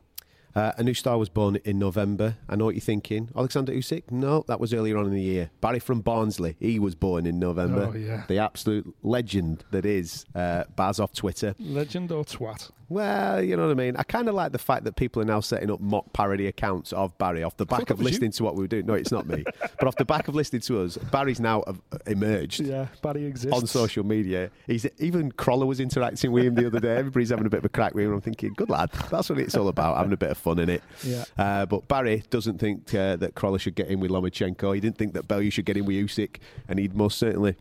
Uh, 0.56 0.72
a 0.78 0.84
new 0.84 0.94
star 0.94 1.18
was 1.18 1.30
born 1.30 1.56
in 1.66 1.80
November. 1.80 2.36
I 2.48 2.56
know 2.56 2.66
what 2.66 2.76
you're 2.76 2.82
thinking. 2.82 3.30
Alexander 3.36 3.74
Usyk? 3.74 4.12
No, 4.12 4.44
that 4.48 4.60
was 4.60 4.72
earlier 4.72 4.98
on 4.98 5.06
in 5.06 5.12
the 5.12 5.22
year. 5.22 5.50
Barry 5.62 5.80
from 5.80 6.02
Barnsley. 6.02 6.56
He 6.60 6.78
was 6.78 6.94
born 6.94 7.26
in 7.26 7.40
November. 7.40 7.90
Oh, 7.92 7.98
yeah. 7.98 8.26
The 8.28 8.38
absolute 8.38 8.94
legend 9.02 9.64
that 9.72 9.84
is 9.84 10.26
uh, 10.36 10.66
Baz 10.76 11.00
off 11.00 11.12
Twitter. 11.14 11.56
Legend 11.58 12.12
or 12.12 12.24
twat? 12.24 12.70
Well, 12.94 13.42
you 13.42 13.58
know 13.58 13.64
what 13.66 13.72
I 13.72 13.74
mean. 13.74 13.96
I 13.98 14.04
kind 14.04 14.30
of 14.30 14.36
like 14.36 14.52
the 14.52 14.60
fact 14.60 14.84
that 14.84 14.96
people 14.96 15.20
are 15.20 15.26
now 15.26 15.40
setting 15.40 15.72
up 15.72 15.80
mock 15.80 16.14
parody 16.14 16.46
accounts 16.46 16.94
of 16.94 17.18
Barry 17.18 17.42
off 17.42 17.58
the 17.58 17.66
back 17.66 17.90
of 17.90 17.98
was 17.98 18.06
you. 18.06 18.12
listening 18.12 18.32
to 18.34 18.44
what 18.44 18.54
we 18.54 18.62
were 18.62 18.68
doing. 18.68 18.86
No, 18.86 18.94
it's 18.94 19.12
not 19.12 19.26
me. 19.26 19.44
but 19.60 19.88
off 19.88 19.96
the 19.96 20.06
back 20.06 20.28
of 20.28 20.36
listening 20.36 20.62
to 20.62 20.84
us, 20.84 20.98
Barry's 20.98 21.40
now 21.40 21.62
uh, 21.62 21.74
emerged. 22.06 22.60
Yeah, 22.60 22.90
Barry 23.02 23.26
exists 23.26 23.58
On 23.58 23.66
social 23.66 24.06
media, 24.06 24.52
he's 24.68 24.86
even 25.00 25.32
Crolla 25.32 25.66
was 25.66 25.80
interacting 25.80 26.32
with 26.32 26.46
him 26.46 26.54
the 26.54 26.68
other 26.68 26.80
day. 26.80 26.96
Everybody's 26.96 27.32
having 27.32 27.48
a 27.48 27.50
bit 27.50 27.58
of 27.58 27.66
a 27.66 27.70
crack 27.70 27.96
with 27.96 28.06
him. 28.06 28.14
I'm 28.14 28.22
thinking, 28.22 28.54
good 28.54 28.70
lad, 28.70 28.92
that's 29.10 29.28
what 29.28 29.40
it's 29.40 29.58
all 29.58 29.70
about, 29.70 29.98
having 29.98 30.14
a 30.14 30.18
bit 30.18 30.30
of 30.30 30.38
fun 30.38 30.60
in 30.60 30.70
it. 30.70 30.84
Yeah. 31.04 31.24
Uh, 31.36 31.66
but 31.66 31.88
Barry 31.88 32.24
doesn't 32.30 32.60
think 32.60 32.94
uh, 32.94 33.16
that 33.16 33.34
Crolla 33.34 33.58
should 33.58 33.74
get 33.74 33.88
in 33.88 34.02
with 34.02 34.12
Lomachenko. 34.12 34.76
He 34.76 34.80
didn't 34.80 35.00
think 35.00 35.14
that 35.14 35.28
Bellew 35.28 35.50
should 35.50 35.66
get 35.66 35.78
in 35.78 35.86
with 35.86 35.96
Usyk, 35.96 36.38
and 36.68 36.78
he'd 36.78 36.94
most 36.96 37.18
certainly. 37.18 37.56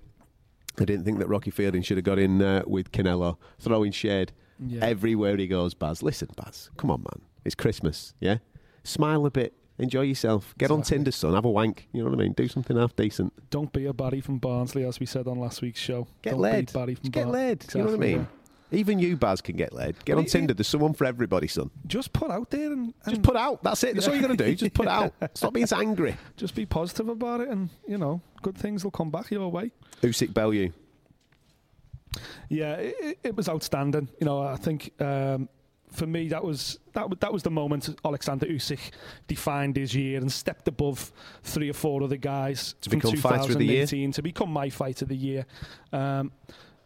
I 0.78 0.84
didn't 0.84 1.04
think 1.04 1.18
that 1.20 1.28
Rocky 1.28 1.50
Fielding 1.50 1.82
should 1.82 1.98
have 1.98 2.04
got 2.04 2.18
in 2.18 2.40
uh, 2.40 2.64
with 2.66 2.92
Canelo, 2.92 3.36
throwing 3.58 3.92
shade 3.92 4.32
Yeah. 4.68 4.84
Everywhere 4.84 5.36
he 5.36 5.46
goes, 5.46 5.74
Baz. 5.74 6.02
Listen, 6.02 6.28
Baz, 6.36 6.70
come 6.76 6.90
on, 6.90 7.00
man. 7.00 7.26
It's 7.44 7.54
Christmas, 7.54 8.14
yeah? 8.20 8.38
Smile 8.84 9.26
a 9.26 9.30
bit. 9.30 9.54
Enjoy 9.78 10.02
yourself. 10.02 10.54
Get 10.58 10.70
on 10.70 10.80
Exactly. 10.80 10.98
Tinder, 10.98 11.10
son. 11.12 11.34
Have 11.34 11.44
a 11.44 11.50
wank. 11.50 11.88
You 11.92 12.04
know 12.04 12.10
what 12.10 12.18
I 12.20 12.22
mean? 12.22 12.32
Do 12.32 12.46
something 12.46 12.76
half 12.76 12.94
decent. 12.94 13.32
Don't 13.50 13.72
be 13.72 13.86
a 13.86 13.92
Barry 13.92 14.20
from 14.20 14.38
Barnsley, 14.38 14.84
as 14.84 15.00
we 15.00 15.06
said 15.06 15.26
on 15.26 15.40
last 15.40 15.62
week's 15.62 15.80
show. 15.80 16.06
Get 16.20 16.32
Don't 16.32 16.40
laid. 16.40 16.66
Be 16.66 16.72
Barry 16.72 16.94
from 16.94 17.02
Just 17.04 17.12
get 17.12 17.24
Bar- 17.24 17.32
laid. 17.32 17.64
You 17.74 17.80
know 17.80 17.84
what 17.86 17.90
I 17.90 17.94
Exactly, 17.94 18.14
mean? 18.18 18.28
Even 18.74 18.98
you, 18.98 19.16
Baz, 19.16 19.40
can 19.40 19.56
get 19.56 19.72
laid. 19.72 20.02
Get 20.04 20.14
Well, 20.14 20.20
on 20.24 20.26
Tinder. 20.26 20.54
There's 20.54 20.66
someone 20.68 20.94
for 20.94 21.04
everybody, 21.04 21.46
son. 21.48 21.70
Just 21.86 22.12
put 22.12 22.30
out 22.30 22.50
there 22.50 22.72
and, 22.72 22.94
and 23.04 23.14
Just 23.14 23.22
put 23.22 23.36
out. 23.36 23.62
That's 23.62 23.82
it. 23.84 23.94
That's 23.94 24.06
all 24.08 24.14
you 24.14 24.20
got 24.22 24.28
to 24.28 24.36
do. 24.36 24.54
Just 24.54 24.74
put 24.74 24.88
out. 24.88 25.12
Stop 25.34 25.52
being 25.54 25.66
so 25.66 25.78
angry. 25.78 26.16
just 26.36 26.54
be 26.54 26.64
positive 26.64 27.08
about 27.08 27.40
it, 27.40 27.48
and 27.48 27.68
you 27.86 27.98
know, 27.98 28.20
good 28.42 28.56
things 28.56 28.84
will 28.84 28.90
come 28.90 29.10
back 29.10 29.30
your 29.30 29.48
way. 29.50 29.72
Usyk 30.02 30.32
Bellew. 30.32 30.70
Yeah, 32.48 32.74
it, 32.74 33.18
it- 33.22 33.36
was 33.36 33.48
outstanding. 33.48 34.08
You 34.20 34.26
know, 34.26 34.42
I 34.42 34.56
think 34.56 34.92
um, 35.00 35.48
for 35.90 36.06
me 36.06 36.28
that 36.28 36.42
was 36.44 36.78
that 36.92 37.08
wa- 37.08 37.16
that 37.20 37.32
was 37.32 37.42
the 37.42 37.50
moment 37.50 37.88
Alexander 38.04 38.46
Usyk 38.46 38.80
defined 39.26 39.76
his 39.76 39.94
year 39.94 40.20
and 40.20 40.30
stepped 40.30 40.68
above 40.68 41.12
three 41.42 41.68
or 41.70 41.74
four 41.74 42.02
other 42.02 42.16
guys 42.16 42.74
To 42.82 42.90
from 42.90 42.98
become 42.98 43.16
fighter 43.16 43.52
of 43.52 43.58
the 43.58 43.64
year? 43.64 43.82
2018 43.86 44.12
to 44.12 44.22
become 44.22 44.50
my 44.50 44.70
fighter 44.70 45.04
of 45.04 45.08
the 45.08 45.16
year. 45.16 45.46
Um, 45.92 46.32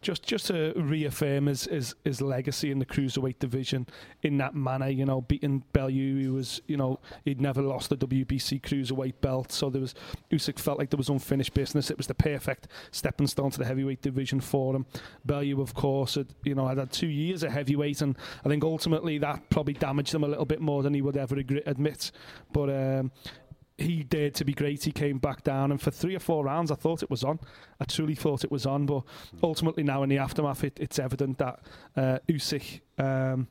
just 0.01 0.23
just 0.23 0.47
to 0.47 0.73
reaffirm 0.75 1.47
his, 1.47 1.65
his 1.65 1.95
his 2.03 2.21
legacy 2.21 2.71
in 2.71 2.79
the 2.79 2.85
cruiserweight 2.85 3.39
division 3.39 3.87
in 4.21 4.37
that 4.37 4.55
manner, 4.55 4.89
you 4.89 5.05
know, 5.05 5.21
beating 5.21 5.63
Bellew, 5.73 6.23
who 6.23 6.33
was, 6.33 6.61
you 6.67 6.77
know, 6.77 6.99
he'd 7.25 7.41
never 7.41 7.61
lost 7.61 7.89
the 7.89 7.97
WBC 7.97 8.61
cruiserweight 8.61 9.21
belt, 9.21 9.51
so 9.51 9.69
there 9.69 9.81
was 9.81 9.95
Usyk 10.31 10.59
felt 10.59 10.77
like 10.77 10.89
there 10.89 10.97
was 10.97 11.09
unfinished 11.09 11.53
business. 11.53 11.89
It 11.89 11.97
was 11.97 12.07
the 12.07 12.15
perfect 12.15 12.67
stepping 12.91 13.27
stone 13.27 13.51
to 13.51 13.59
the 13.59 13.65
heavyweight 13.65 14.01
division 14.01 14.39
for 14.39 14.75
him. 14.75 14.85
Bellew, 15.25 15.61
of 15.61 15.73
course, 15.73 16.15
had, 16.15 16.27
you 16.43 16.55
know, 16.55 16.67
had 16.67 16.77
had 16.77 16.91
two 16.91 17.07
years 17.07 17.43
of 17.43 17.51
heavyweight, 17.51 18.01
and 18.01 18.17
I 18.45 18.49
think 18.49 18.63
ultimately 18.63 19.17
that 19.19 19.49
probably 19.49 19.73
damaged 19.73 20.13
him 20.13 20.23
a 20.23 20.27
little 20.27 20.45
bit 20.45 20.61
more 20.61 20.83
than 20.83 20.93
he 20.93 21.01
would 21.01 21.17
ever 21.17 21.37
admit. 21.65 22.11
But 22.51 22.69
um, 22.69 23.11
he 23.77 24.03
dared 24.03 24.33
to 24.35 24.45
be 24.45 24.53
great. 24.53 24.83
He 24.83 24.91
came 24.91 25.17
back 25.19 25.43
down, 25.43 25.71
and 25.71 25.81
for 25.81 25.91
three 25.91 26.15
or 26.15 26.19
four 26.19 26.43
rounds, 26.45 26.71
I 26.71 26.75
thought 26.75 27.03
it 27.03 27.09
was 27.09 27.23
on. 27.23 27.39
I 27.79 27.85
truly 27.85 28.15
thought 28.15 28.43
it 28.43 28.51
was 28.51 28.65
on, 28.65 28.85
but 28.85 29.03
ultimately 29.43 29.83
now 29.83 30.03
in 30.03 30.09
the 30.09 30.17
aftermath, 30.17 30.63
it, 30.63 30.77
it's 30.79 30.97
evident 30.99 31.37
that 31.37 31.59
uh, 31.95 32.19
Usyk. 32.27 32.81
Um, 32.97 33.47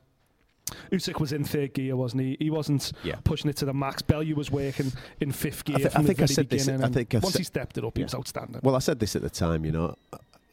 Usyk 0.91 1.21
was 1.21 1.31
in 1.31 1.45
third 1.45 1.73
gear, 1.73 1.95
wasn't 1.95 2.23
he? 2.23 2.35
He 2.41 2.49
wasn't 2.49 2.91
Yeah. 3.03 3.15
pushing 3.23 3.49
it 3.49 3.55
to 3.57 3.65
the 3.65 3.73
max. 3.73 4.01
Bellew 4.01 4.35
was 4.35 4.51
working 4.51 4.91
in 5.21 5.31
fifth 5.31 5.63
gear 5.63 5.77
I 5.77 5.79
from 5.87 5.99
I 5.99 6.01
the 6.01 6.07
think 6.07 6.21
I 6.21 6.25
said 6.25 6.49
this- 6.49 6.67
I 6.67 6.89
think 6.89 7.15
I 7.15 7.19
once 7.19 7.31
said- 7.33 7.39
he 7.39 7.43
stepped 7.45 7.77
it 7.77 7.85
up, 7.85 7.95
he 7.97 8.03
was 8.03 8.13
outstanding. 8.13 8.59
Well, 8.63 8.75
I 8.75 8.79
said 8.79 8.99
this 8.99 9.15
at 9.15 9.21
the 9.21 9.29
time, 9.29 9.63
you 9.63 9.71
know. 9.71 9.95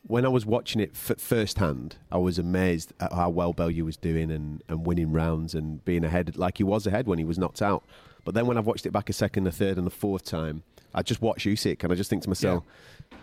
When 0.07 0.25
I 0.25 0.29
was 0.29 0.45
watching 0.47 0.83
it 0.83 0.91
f- 0.95 1.19
firsthand, 1.19 1.97
I 2.13 2.19
was 2.19 2.39
amazed 2.39 2.93
at 3.01 3.13
how 3.13 3.31
well 3.31 3.53
Bellew 3.55 3.85
was 3.87 3.97
doing 3.97 4.31
and, 4.31 4.63
and 4.69 4.87
winning 4.87 5.11
rounds 5.13 5.55
and 5.55 5.83
being 5.85 6.05
ahead, 6.05 6.37
like 6.37 6.59
he 6.59 6.63
was 6.65 6.87
ahead 6.87 7.07
when 7.09 7.19
he 7.19 7.25
was 7.25 7.39
knocked 7.39 7.63
out. 7.63 7.83
But 8.25 8.35
then 8.35 8.47
when 8.47 8.57
I've 8.57 8.67
watched 8.67 8.87
it 8.87 8.91
back 8.93 9.09
a 9.09 9.13
second, 9.13 9.47
a 9.47 9.53
third, 9.53 9.79
and 9.79 9.87
a 9.87 9.91
fourth 9.91 10.25
time, 10.25 10.63
I 10.95 11.03
just 11.03 11.21
watch 11.21 11.45
Usyk 11.45 11.83
and 11.83 11.93
I 11.93 11.97
just 11.97 12.09
think 12.11 12.23
to 12.23 12.29
myself, 12.29 12.65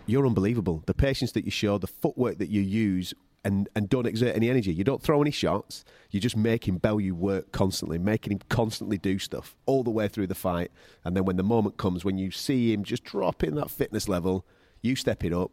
you're 0.06 0.26
unbelievable. 0.26 0.82
The 0.86 0.94
patience 0.94 1.32
that 1.32 1.44
you 1.44 1.50
show, 1.50 1.78
the 1.78 1.86
footwork 1.86 2.38
that 2.38 2.48
you 2.48 2.60
use, 2.60 3.14
and, 3.44 3.68
and 3.74 3.88
don't 3.88 4.06
exert 4.06 4.36
any 4.36 4.48
energy. 4.48 4.72
You 4.72 4.84
don't 4.84 5.02
throw 5.02 5.20
any 5.20 5.32
shots. 5.32 5.84
You're 6.10 6.20
just 6.20 6.36
making 6.36 6.78
Bellew 6.78 7.12
work 7.12 7.50
constantly, 7.50 7.98
making 7.98 8.32
him 8.34 8.40
constantly 8.48 8.98
do 8.98 9.18
stuff 9.18 9.56
all 9.66 9.82
the 9.82 9.90
way 9.90 10.06
through 10.06 10.28
the 10.28 10.34
fight. 10.36 10.70
And 11.04 11.16
then 11.16 11.24
when 11.24 11.36
the 11.36 11.42
moment 11.42 11.76
comes, 11.76 12.04
when 12.04 12.18
you 12.18 12.30
see 12.30 12.72
him 12.72 12.84
just 12.84 13.02
drop 13.02 13.42
in 13.42 13.56
that 13.56 13.68
fitness 13.70 14.08
level, 14.08 14.46
you 14.80 14.94
step 14.94 15.24
it 15.24 15.32
up, 15.32 15.50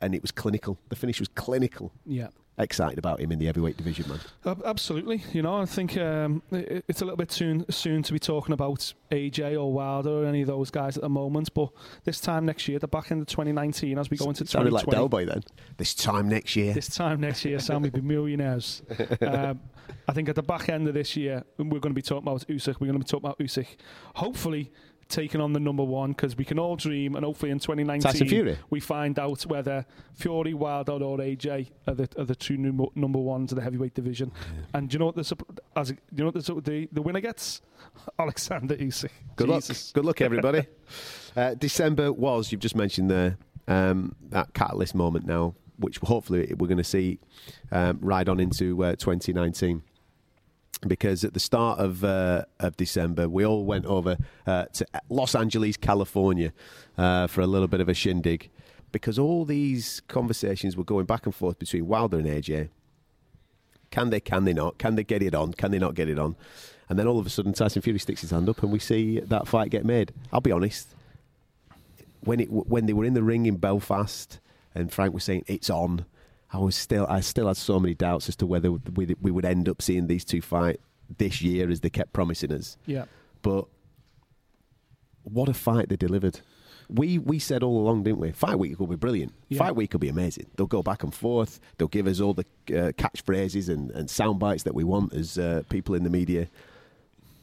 and 0.00 0.14
it 0.14 0.22
was 0.22 0.30
clinical. 0.30 0.78
The 0.88 0.96
finish 0.96 1.18
was 1.18 1.28
clinical. 1.28 1.92
yeah. 2.06 2.28
Excited 2.62 2.98
about 2.98 3.20
him 3.20 3.32
in 3.32 3.38
the 3.38 3.46
heavyweight 3.46 3.76
division, 3.76 4.06
man. 4.08 4.56
Absolutely, 4.64 5.22
you 5.32 5.42
know, 5.42 5.60
I 5.60 5.66
think 5.66 5.96
um, 5.96 6.42
it's 6.50 7.02
a 7.02 7.04
little 7.04 7.16
bit 7.16 7.32
soon 7.32 7.64
soon 7.70 8.02
to 8.04 8.12
be 8.12 8.18
talking 8.18 8.52
about 8.52 8.92
AJ 9.10 9.60
or 9.60 9.72
Wilder 9.72 10.10
or 10.10 10.26
any 10.26 10.42
of 10.42 10.46
those 10.46 10.70
guys 10.70 10.96
at 10.96 11.02
the 11.02 11.08
moment. 11.08 11.52
But 11.54 11.70
this 12.04 12.20
time 12.20 12.46
next 12.46 12.68
year, 12.68 12.78
the 12.78 12.88
back 12.88 13.10
end 13.10 13.20
of 13.20 13.26
2019, 13.26 13.98
as 13.98 14.10
we 14.10 14.16
go 14.16 14.28
into 14.28 14.46
Sounded 14.46 14.72
like 14.72 14.84
2020, 14.84 15.26
Delboy 15.26 15.32
then. 15.32 15.42
This 15.76 15.94
time 15.94 16.28
next 16.28 16.56
year. 16.56 16.72
this 16.72 16.94
time 16.94 17.20
next 17.20 17.44
year, 17.44 17.58
Sam 17.58 17.82
we'll 17.82 17.90
be 17.90 18.00
millionaires. 18.00 18.82
um, 19.20 19.60
I 20.08 20.12
think 20.12 20.28
at 20.28 20.36
the 20.36 20.42
back 20.42 20.68
end 20.68 20.88
of 20.88 20.94
this 20.94 21.16
year, 21.16 21.44
we're 21.58 21.80
going 21.80 21.82
to 21.82 21.90
be 21.90 22.02
talking 22.02 22.26
about 22.26 22.46
Usyk. 22.46 22.80
We're 22.80 22.86
going 22.86 22.98
to 23.00 23.04
be 23.04 23.04
talking 23.04 23.26
about 23.26 23.38
Usyk. 23.38 23.66
Hopefully. 24.14 24.70
Taking 25.12 25.42
on 25.42 25.52
the 25.52 25.60
number 25.60 25.84
one 25.84 26.12
because 26.12 26.38
we 26.38 26.44
can 26.46 26.58
all 26.58 26.74
dream, 26.74 27.16
and 27.16 27.24
hopefully 27.24 27.52
in 27.52 27.58
2019 27.58 28.28
Fury. 28.28 28.56
we 28.70 28.80
find 28.80 29.18
out 29.18 29.42
whether 29.42 29.84
Fury, 30.14 30.54
Wilder, 30.54 30.92
or 30.92 31.18
AJ 31.18 31.68
are 31.86 31.94
the, 31.94 32.08
are 32.16 32.24
the 32.24 32.34
two 32.34 32.56
number, 32.56 32.84
number 32.94 33.18
ones 33.18 33.52
of 33.52 33.56
the 33.56 33.62
heavyweight 33.62 33.92
division. 33.92 34.32
And 34.72 34.88
do 34.88 34.94
you 34.94 34.98
know 35.00 35.04
what 35.04 35.16
the 35.16 35.36
as 35.76 35.90
you 35.90 35.96
know 36.12 36.30
what 36.30 36.34
the, 36.34 36.60
the 36.62 36.88
the 36.92 37.02
winner 37.02 37.20
gets? 37.20 37.60
Alexander 38.18 38.74
Usyk. 38.74 39.10
Good 39.36 39.48
Jesus. 39.48 39.88
luck. 39.88 39.94
Good 39.94 40.04
luck, 40.06 40.20
everybody. 40.22 40.66
uh, 41.36 41.54
December 41.56 42.10
was, 42.10 42.50
you've 42.50 42.62
just 42.62 42.76
mentioned 42.76 43.10
there, 43.10 43.36
um, 43.68 44.14
that 44.30 44.54
catalyst 44.54 44.94
moment 44.94 45.26
now, 45.26 45.54
which 45.76 45.98
hopefully 45.98 46.54
we're 46.56 46.68
going 46.68 46.78
to 46.78 46.84
see 46.84 47.18
um, 47.70 47.98
ride 48.00 48.30
on 48.30 48.40
into 48.40 48.82
uh, 48.82 48.92
2019. 48.92 49.82
Because 50.86 51.22
at 51.22 51.32
the 51.32 51.40
start 51.40 51.78
of 51.78 52.02
uh, 52.02 52.44
of 52.58 52.76
December, 52.76 53.28
we 53.28 53.46
all 53.46 53.64
went 53.64 53.86
over 53.86 54.16
uh, 54.46 54.64
to 54.72 54.86
Los 55.08 55.34
Angeles, 55.34 55.76
California, 55.76 56.52
uh, 56.98 57.28
for 57.28 57.40
a 57.40 57.46
little 57.46 57.68
bit 57.68 57.80
of 57.80 57.88
a 57.88 57.94
shindig. 57.94 58.50
Because 58.90 59.18
all 59.18 59.44
these 59.44 60.02
conversations 60.08 60.76
were 60.76 60.84
going 60.84 61.06
back 61.06 61.24
and 61.24 61.34
forth 61.34 61.58
between 61.58 61.86
Wilder 61.86 62.18
and 62.18 62.26
AJ. 62.26 62.68
Can 63.90 64.10
they? 64.10 64.20
Can 64.20 64.44
they 64.44 64.52
not? 64.52 64.78
Can 64.78 64.96
they 64.96 65.04
get 65.04 65.22
it 65.22 65.34
on? 65.34 65.52
Can 65.52 65.70
they 65.70 65.78
not 65.78 65.94
get 65.94 66.08
it 66.08 66.18
on? 66.18 66.34
And 66.88 66.98
then 66.98 67.06
all 67.06 67.18
of 67.18 67.26
a 67.26 67.30
sudden, 67.30 67.52
Tyson 67.52 67.80
Fury 67.80 67.98
sticks 67.98 68.22
his 68.22 68.30
hand 68.30 68.48
up, 68.48 68.62
and 68.62 68.72
we 68.72 68.78
see 68.78 69.20
that 69.20 69.46
fight 69.46 69.70
get 69.70 69.84
made. 69.84 70.12
I'll 70.32 70.40
be 70.40 70.52
honest. 70.52 70.88
When 72.20 72.40
it 72.40 72.50
when 72.50 72.86
they 72.86 72.92
were 72.92 73.04
in 73.04 73.14
the 73.14 73.22
ring 73.22 73.46
in 73.46 73.56
Belfast, 73.56 74.40
and 74.74 74.92
Frank 74.92 75.14
was 75.14 75.24
saying 75.24 75.44
it's 75.46 75.70
on, 75.70 76.06
I 76.52 76.58
was 76.58 76.76
still 76.76 77.06
I 77.08 77.20
still 77.20 77.48
had 77.48 77.56
so 77.56 77.80
many 77.80 77.94
doubts 77.94 78.28
as 78.28 78.36
to 78.36 78.46
whether 78.46 78.70
we, 78.70 79.14
we 79.20 79.30
would 79.30 79.44
end 79.44 79.68
up 79.68 79.80
seeing 79.80 80.06
these 80.06 80.24
two 80.24 80.42
fight 80.42 80.80
this 81.18 81.40
year 81.42 81.70
as 81.70 81.80
they 81.80 81.90
kept 81.90 82.12
promising 82.12 82.52
us. 82.52 82.76
Yeah. 82.86 83.04
But 83.42 83.66
what 85.24 85.48
a 85.48 85.54
fight 85.54 85.88
they 85.88 85.96
delivered. 85.96 86.40
We 86.88 87.18
we 87.18 87.38
said 87.38 87.62
all 87.62 87.78
along, 87.78 88.02
didn't 88.02 88.18
we? 88.18 88.32
Fight 88.32 88.58
week 88.58 88.78
will 88.78 88.86
be 88.86 88.96
brilliant. 88.96 89.32
Yeah. 89.48 89.58
Fight 89.58 89.76
week 89.76 89.92
will 89.92 90.00
be 90.00 90.08
amazing. 90.10 90.46
They'll 90.56 90.66
go 90.66 90.82
back 90.82 91.02
and 91.02 91.14
forth. 91.14 91.58
They'll 91.78 91.88
give 91.88 92.06
us 92.06 92.20
all 92.20 92.34
the 92.34 92.44
uh, 92.68 92.92
catchphrases 92.92 93.68
and, 93.70 93.90
and 93.92 94.10
sound 94.10 94.38
bites 94.38 94.64
that 94.64 94.74
we 94.74 94.84
want 94.84 95.14
as 95.14 95.38
uh, 95.38 95.62
people 95.70 95.94
in 95.94 96.04
the 96.04 96.10
media. 96.10 96.48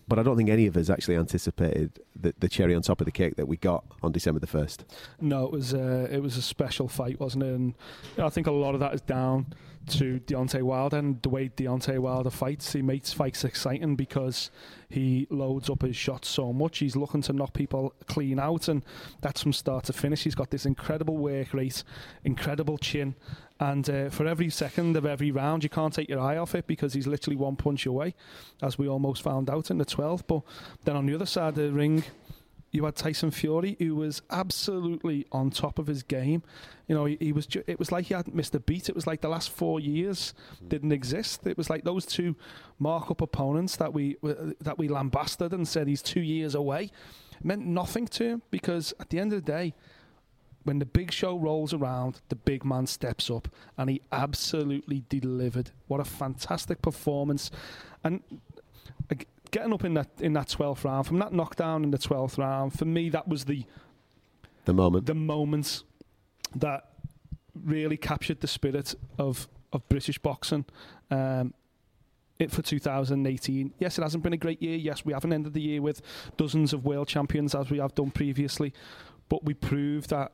But 0.10 0.18
I 0.18 0.24
don't 0.24 0.36
think 0.36 0.50
any 0.50 0.66
of 0.66 0.76
us 0.76 0.90
actually 0.90 1.16
anticipated 1.16 2.00
the, 2.20 2.34
the 2.40 2.50
cherry 2.50 2.74
on 2.74 2.82
top 2.82 3.00
of 3.00 3.06
the 3.06 3.12
cake 3.12 3.36
that 3.36 3.48
we 3.48 3.58
got 3.58 3.86
on 4.02 4.12
December 4.12 4.40
the 4.40 4.48
first. 4.48 4.84
No, 5.22 5.46
it 5.46 5.52
was 5.52 5.74
uh, 5.74 6.08
it 6.12 6.22
was 6.22 6.36
a 6.36 6.42
special 6.42 6.88
fight, 6.88 7.20
wasn't 7.20 7.44
it? 7.44 7.54
And 7.54 7.76
I 8.18 8.30
think 8.30 8.48
a 8.48 8.52
lot 8.52 8.74
of 8.74 8.80
that 8.80 8.94
is 8.96 9.02
down 9.02 9.54
to 9.90 10.20
Deontay 10.20 10.62
Wilder 10.62 10.98
and 10.98 11.22
the 11.22 11.30
way 11.30 11.50
Deontay 11.50 12.00
Wilder 12.00 12.30
fights. 12.30 12.74
He 12.74 12.82
makes 12.82 13.12
fights 13.12 13.44
exciting 13.44 13.96
because 13.96 14.52
he 14.90 15.28
loads 15.30 15.70
up 15.70 15.82
his 15.82 15.96
shots 15.96 16.30
so 16.30 16.54
much. 16.54 16.80
He's 16.80 16.96
looking 16.96 17.22
to 17.24 17.34
knock 17.34 17.54
people 17.54 17.94
clean 18.08 18.40
out, 18.40 18.68
and 18.68 18.84
that's 19.22 19.42
from 19.42 19.54
start 19.54 19.86
to 19.86 19.94
finish. 19.94 20.24
He's 20.24 20.36
got 20.36 20.52
this 20.52 20.66
incredible 20.66 21.18
work 21.18 21.54
rate, 21.54 21.84
incredible 22.24 22.78
chin, 22.78 23.16
and 23.60 23.90
uh, 23.90 24.10
for 24.10 24.26
every 24.26 24.50
second 24.50 24.96
of 24.96 25.06
every 25.06 25.32
round, 25.32 25.64
you 25.64 25.70
can't 25.70 25.94
take 25.94 26.08
your 26.08 26.22
eye 26.22 26.38
off 26.38 26.56
it 26.56 26.66
because 26.66 26.94
he's 26.94 27.08
literally 27.08 27.36
one 27.36 27.58
punch 27.58 27.86
away, 27.86 28.16
as 28.62 28.78
we 28.78 28.88
almost 28.88 29.22
found 29.22 29.50
out 29.50 29.70
in 29.70 29.78
the 29.78 29.86
12th. 29.86 30.24
But 30.28 30.44
then 30.86 30.96
on 30.96 31.06
the 31.06 31.16
other 31.16 31.26
side 31.26 31.50
of 31.50 31.56
the 31.56 31.72
ring, 31.72 32.04
you 32.72 32.86
had 32.86 32.96
Tyson 32.96 33.32
Fury, 33.32 33.76
who 33.80 33.96
was 33.96 34.22
absolutely 34.30 35.26
on 35.32 35.50
top 35.50 35.80
of 35.80 35.88
his 35.88 36.04
game. 36.04 36.44
You 36.88 36.96
know, 36.96 37.06
he, 37.06 37.18
he 37.20 37.32
was. 37.32 37.48
Ju- 37.48 37.64
it 37.68 37.80
was 37.80 37.92
like 37.92 38.06
he 38.06 38.14
hadn't 38.14 38.36
missed 38.36 38.54
a 38.56 38.60
beat. 38.60 38.90
It 38.90 38.96
was 38.96 39.08
like 39.08 39.22
the 39.22 39.30
last 39.30 39.50
four 39.50 39.80
years 39.80 40.34
didn't 40.68 40.92
exist. 40.92 41.46
It 41.48 41.58
was 41.58 41.70
like 41.70 41.84
those 41.84 42.06
two 42.06 42.36
mark-up 42.78 43.22
opponents 43.22 43.76
that 43.78 43.94
we 43.94 44.18
uh, 44.24 44.54
that 44.62 44.78
we 44.78 44.88
lambasted 44.88 45.54
and 45.54 45.68
said 45.68 45.88
he's 45.88 46.02
two 46.02 46.22
years 46.22 46.56
away 46.56 46.92
meant 47.44 47.66
nothing 47.66 48.08
to 48.08 48.24
him 48.24 48.42
because 48.52 48.94
at 49.00 49.10
the 49.10 49.20
end 49.20 49.34
of 49.34 49.44
the 49.44 49.52
day, 49.52 49.74
when 50.64 50.80
the 50.80 50.86
big 50.86 51.12
show 51.12 51.38
rolls 51.38 51.74
around, 51.74 52.22
the 52.30 52.36
big 52.36 52.66
man 52.66 52.86
steps 52.86 53.30
up 53.30 53.48
and 53.78 53.90
he 53.90 54.02
absolutely 54.12 55.04
delivered. 55.10 55.72
What 55.88 56.00
a 56.00 56.06
fantastic 56.06 56.82
performance! 56.82 57.50
And 58.04 58.22
getting 59.52 59.74
up 59.74 59.84
in 59.84 59.94
that 59.96 60.10
in 60.20 60.34
that 60.34 60.50
twelfth 60.50 60.86
round, 60.86 61.08
from 61.08 61.20
that 61.20 61.34
knockdown 61.34 61.84
in 61.84 61.92
the 61.92 61.98
twelfth 61.98 62.38
round, 62.38 62.78
for 62.78 62.86
me 62.86 63.10
that 63.10 63.28
was 63.28 63.46
the 63.46 63.66
The 64.66 64.74
moment. 64.74 65.06
the 65.06 65.16
moment 65.16 65.84
that 66.56 66.90
really 67.54 67.98
captured 67.98 68.42
the 68.42 68.48
spirit 68.48 68.96
of 69.18 69.48
of 69.74 69.88
British 69.90 70.18
boxing. 70.20 70.66
Um, 71.12 71.54
it 72.40 72.52
for 72.52 72.62
2018. 72.62 73.74
Yes, 73.80 74.00
it 74.00 74.02
hasn't 74.02 74.24
been 74.24 74.32
a 74.32 74.38
great 74.38 74.62
year. 74.62 74.78
Yes, 74.78 75.04
we 75.04 75.12
haven't 75.12 75.34
ended 75.34 75.54
the 75.54 75.60
year 75.62 75.82
with 75.82 76.02
dozens 76.38 76.72
of 76.72 76.86
world 76.86 77.10
champions 77.10 77.54
as 77.54 77.70
we 77.70 77.80
have 77.80 77.94
done 77.96 78.12
previously, 78.12 78.74
but 79.28 79.44
we 79.44 79.54
proved 79.54 80.10
that 80.12 80.32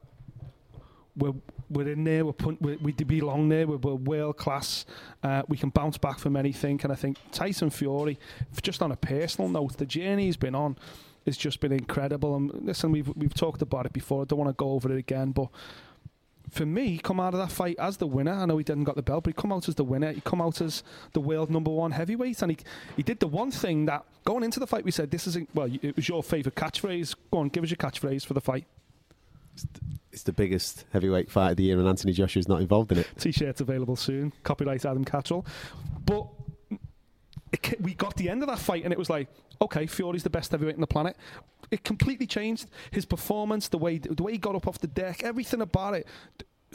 we're 1.17 1.33
we're 1.69 1.89
in 1.89 2.03
there. 2.03 2.25
We're, 2.25 2.33
put, 2.33 2.61
we 2.61 2.75
we 2.77 2.91
belong 2.91 3.49
there. 3.49 3.67
We're, 3.67 3.77
we're 3.77 3.95
world 3.95 4.37
class. 4.37 4.85
Uh, 5.23 5.43
we 5.47 5.57
can 5.57 5.69
bounce 5.69 5.97
back 5.97 6.19
from 6.19 6.35
anything. 6.35 6.79
And 6.83 6.91
I 6.91 6.95
think 6.95 7.17
Tyson 7.31 7.69
Fury, 7.69 8.19
just 8.61 8.81
on 8.81 8.91
a 8.91 8.95
personal 8.95 9.49
note, 9.49 9.77
the 9.77 9.85
journey 9.85 10.25
he's 10.25 10.37
been 10.37 10.55
on 10.55 10.77
has 11.25 11.37
just 11.37 11.59
been 11.59 11.71
incredible. 11.71 12.35
And 12.35 12.51
listen, 12.61 12.91
we've 12.91 13.07
we've 13.15 13.33
talked 13.33 13.61
about 13.61 13.85
it 13.85 13.93
before. 13.93 14.23
I 14.23 14.25
don't 14.25 14.39
want 14.39 14.49
to 14.49 14.53
go 14.53 14.71
over 14.71 14.91
it 14.91 14.97
again, 14.97 15.31
but 15.31 15.49
for 16.51 16.65
me, 16.65 16.99
come 16.99 17.19
out 17.19 17.33
of 17.33 17.39
that 17.39 17.51
fight 17.51 17.75
as 17.79 17.97
the 17.97 18.07
winner. 18.07 18.31
I 18.31 18.45
know 18.45 18.57
he 18.57 18.63
didn't 18.63 18.83
got 18.83 18.95
the 18.95 19.01
belt, 19.01 19.23
but 19.23 19.31
he 19.31 19.41
come 19.41 19.51
out 19.51 19.67
as 19.67 19.75
the 19.75 19.83
winner. 19.83 20.11
He 20.11 20.21
come 20.21 20.41
out 20.41 20.61
as 20.61 20.83
the 21.13 21.19
world 21.19 21.49
number 21.49 21.71
one 21.71 21.91
heavyweight, 21.91 22.41
and 22.41 22.51
he 22.51 22.57
he 22.95 23.03
did 23.03 23.19
the 23.19 23.27
one 23.27 23.51
thing 23.51 23.85
that 23.85 24.05
going 24.23 24.43
into 24.43 24.59
the 24.59 24.67
fight 24.67 24.85
we 24.85 24.91
said 24.91 25.11
this 25.11 25.27
isn't 25.27 25.49
well. 25.53 25.69
It 25.81 25.95
was 25.95 26.07
your 26.07 26.23
favourite 26.23 26.55
catchphrase. 26.55 27.15
Go 27.31 27.39
on, 27.39 27.49
give 27.49 27.63
us 27.63 27.69
your 27.69 27.77
catchphrase 27.77 28.25
for 28.25 28.33
the 28.33 28.41
fight. 28.41 28.65
It's 30.11 30.23
the 30.23 30.33
biggest 30.33 30.85
heavyweight 30.93 31.29
fight 31.29 31.51
of 31.51 31.57
the 31.57 31.63
year, 31.63 31.77
and 31.77 31.87
Anthony 31.87 32.13
Joshua's 32.13 32.47
not 32.47 32.61
involved 32.61 32.91
in 32.91 32.99
it. 32.99 33.07
T-shirts 33.19 33.59
available 33.61 33.95
soon. 33.95 34.31
Copyright 34.43 34.85
Adam 34.85 35.03
Catterall. 35.03 35.45
But 36.05 36.27
it, 37.51 37.81
we 37.81 37.93
got 37.93 38.15
the 38.15 38.29
end 38.29 38.41
of 38.41 38.47
that 38.47 38.59
fight, 38.59 38.83
and 38.83 38.93
it 38.93 38.99
was 38.99 39.09
like, 39.09 39.27
okay, 39.61 39.85
Fury's 39.87 40.23
the 40.23 40.29
best 40.29 40.51
heavyweight 40.51 40.75
on 40.75 40.81
the 40.81 40.87
planet. 40.87 41.17
It 41.71 41.83
completely 41.83 42.27
changed 42.27 42.67
his 42.91 43.05
performance, 43.05 43.67
the 43.67 43.77
way 43.77 43.97
the 43.97 44.23
way 44.23 44.33
he 44.33 44.37
got 44.37 44.55
up 44.55 44.67
off 44.67 44.79
the 44.79 44.87
deck, 44.87 45.23
everything 45.23 45.61
about 45.61 45.95
it. 45.95 46.07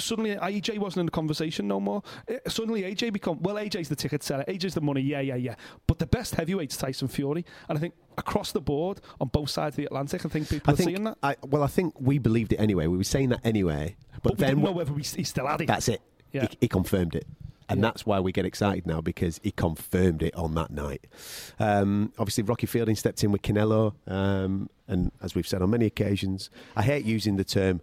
Suddenly, 0.00 0.34
AJ 0.36 0.78
wasn't 0.78 1.00
in 1.00 1.06
the 1.06 1.12
conversation 1.12 1.68
no 1.68 1.78
more. 1.80 2.02
Eh, 2.28 2.38
Suddenly, 2.48 2.82
AJ 2.82 3.12
become 3.12 3.40
well. 3.42 3.56
AJ's 3.56 3.88
the 3.88 3.96
ticket 3.96 4.22
seller. 4.22 4.44
AJ's 4.48 4.74
the 4.74 4.80
money. 4.80 5.00
Yeah, 5.00 5.20
yeah, 5.20 5.36
yeah. 5.36 5.54
But 5.86 5.98
the 5.98 6.06
best 6.06 6.34
heavyweight's 6.34 6.76
Tyson 6.76 7.08
Fury, 7.08 7.44
and 7.68 7.78
I 7.78 7.80
think 7.80 7.94
across 8.18 8.52
the 8.52 8.60
board 8.60 9.00
on 9.20 9.28
both 9.28 9.50
sides 9.50 9.74
of 9.74 9.76
the 9.76 9.86
Atlantic, 9.86 10.24
I 10.26 10.28
think 10.28 10.48
people 10.48 10.70
I 10.70 10.72
are 10.72 10.76
think. 10.76 10.88
seeing 10.90 11.04
that. 11.04 11.18
I, 11.22 11.36
well, 11.46 11.62
I 11.62 11.68
think 11.68 11.94
we 12.00 12.18
believed 12.18 12.52
it 12.52 12.56
anyway. 12.56 12.86
We 12.86 12.96
were 12.96 13.04
saying 13.04 13.28
that 13.30 13.40
anyway, 13.44 13.96
but, 14.14 14.22
But, 14.22 14.32
we 14.32 14.36
then 14.38 14.48
didn't 14.56 14.64
know 14.64 14.72
whether 14.72 14.92
we, 14.92 15.02
he 15.02 15.24
still 15.24 15.46
had 15.46 15.60
it. 15.60 15.66
that's 15.68 15.88
it. 15.88 16.00
Yeah. 16.32 16.42
He, 16.50 16.58
he 16.62 16.68
confirmed 16.68 17.14
it. 17.14 17.26
And 17.68 17.78
Yeah. 17.78 17.82
that's 17.86 18.04
why 18.04 18.18
we 18.18 18.32
get 18.32 18.44
excited 18.44 18.84
now 18.84 19.00
because 19.00 19.38
he 19.44 19.52
confirmed 19.52 20.24
it 20.24 20.34
on 20.34 20.54
that 20.56 20.70
night. 20.72 21.06
Um, 21.58 22.12
obviously, 22.18 22.42
Rocky 22.42 22.66
Fielding 22.66 22.96
stepped 22.96 23.22
in 23.22 23.30
with 23.32 23.42
Canelo, 23.42 23.94
um, 24.08 24.68
and 24.88 25.12
as 25.22 25.34
we've 25.36 25.46
said 25.46 25.62
on 25.62 25.70
many 25.70 25.86
occasions, 25.86 26.50
I 26.76 26.82
hate 26.82 27.04
using 27.04 27.36
the 27.36 27.44
term 27.44 27.80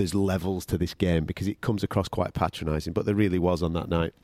"there's 0.00 0.14
levels 0.14 0.64
to 0.66 0.78
this 0.78 0.94
game" 0.94 1.24
because 1.24 1.46
it 1.46 1.60
comes 1.60 1.84
across 1.84 2.08
quite 2.08 2.32
patronising, 2.32 2.92
but 2.94 3.04
there 3.04 3.14
really 3.14 3.38
was 3.38 3.62
on 3.62 3.74
that 3.74 3.88
night. 3.88 4.14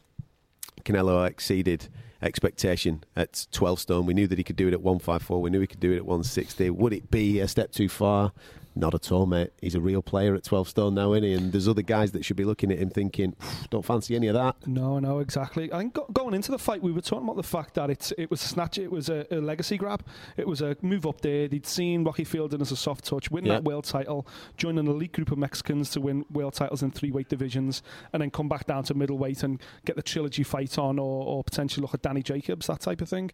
Canelo 0.85 1.27
exceeded 1.27 1.89
expectation 2.23 3.05
at 3.15 3.47
12 3.53 3.81
stone. 3.81 4.07
We 4.07 4.15
knew 4.15 4.27
that 4.27 4.39
he 4.39 4.45
could 4.45 4.57
do 4.57 4.69
it 4.69 4.73
at 4.73 4.81
154. 4.81 5.43
We 5.43 5.51
knew 5.51 5.61
he 5.61 5.67
could 5.67 5.81
do 5.81 5.93
it 5.93 5.97
at 5.97 6.07
160. 6.07 6.71
Would 6.71 6.93
it 6.93 7.11
be 7.11 7.41
a 7.41 7.49
step 7.49 7.73
too 7.73 7.89
far? 7.89 8.33
Not 8.79 8.95
at 8.95 9.11
all, 9.11 9.25
mate. 9.25 9.53
He's 9.63 9.75
a 9.75 9.81
real 9.81 10.03
player 10.03 10.35
at 10.35 10.45
12 10.45 10.69
stone 10.69 10.95
now, 10.95 11.15
isn't 11.15 11.25
he? 11.25 11.33
And 11.33 11.51
there's 11.51 11.67
other 11.67 11.81
guys 11.81 12.13
that 12.13 12.27
should 12.27 12.37
be 12.37 12.45
looking 12.45 12.71
at 12.71 12.79
him 12.79 12.91
thinking, 12.91 13.35
don't 13.71 13.83
fancy 13.85 14.15
any 14.15 14.27
of 14.27 14.35
that. 14.35 14.55
No, 14.67 14.99
no, 14.99 15.21
exactly. 15.21 15.73
I 15.73 15.79
think 15.79 15.95
go- 15.95 16.07
going 16.13 16.35
into 16.35 16.51
the 16.51 16.59
fight, 16.59 16.83
we 16.83 16.93
were 16.93 17.01
talking 17.01 17.25
about 17.25 17.37
the 17.37 17.43
fact 17.43 17.73
that 17.75 17.89
it's 17.89 18.13
it 18.19 18.31
was 18.31 18.45
a 18.45 18.49
snatch, 18.49 18.77
it 18.77 18.93
was 18.93 19.09
a, 19.09 19.27
a 19.31 19.37
legacy 19.41 19.79
grab, 19.79 20.05
it 20.37 20.47
was 20.47 20.61
a 20.61 20.77
move 20.83 21.07
up 21.07 21.23
there. 21.23 21.49
They'd 21.49 21.67
seen 21.67 22.05
Rocky 22.05 22.25
Fielding 22.25 22.61
as 22.61 22.71
a 22.71 22.77
soft 22.77 23.07
touch, 23.07 23.31
win 23.31 23.47
Yeah. 23.47 23.55
that 23.55 23.65
world 23.65 23.85
title, 23.87 24.27
join 24.59 24.77
an 24.77 24.87
elite 24.89 25.15
group 25.15 25.33
of 25.33 25.39
Mexicans 25.39 25.89
to 25.93 26.01
win 26.03 26.27
world 26.31 26.53
titles 26.53 26.83
in 26.83 26.91
three 26.91 27.11
weight 27.11 27.31
divisions, 27.31 27.83
and 28.13 28.21
then 28.21 28.31
come 28.31 28.49
back 28.49 28.67
down 28.67 28.83
to 28.85 28.95
middleweight 28.95 29.43
and 29.43 29.59
get 29.87 29.97
the 29.97 30.03
trilogy 30.03 30.43
fight 30.43 30.77
on, 30.79 30.99
or, 30.99 31.25
or 31.27 31.43
potentially 31.43 31.81
look 31.81 31.95
at 31.95 32.03
Danny 32.03 32.23
Jacobs, 32.23 32.67
that 32.67 32.81
type 32.81 33.01
of 33.01 33.09
thing. 33.09 33.31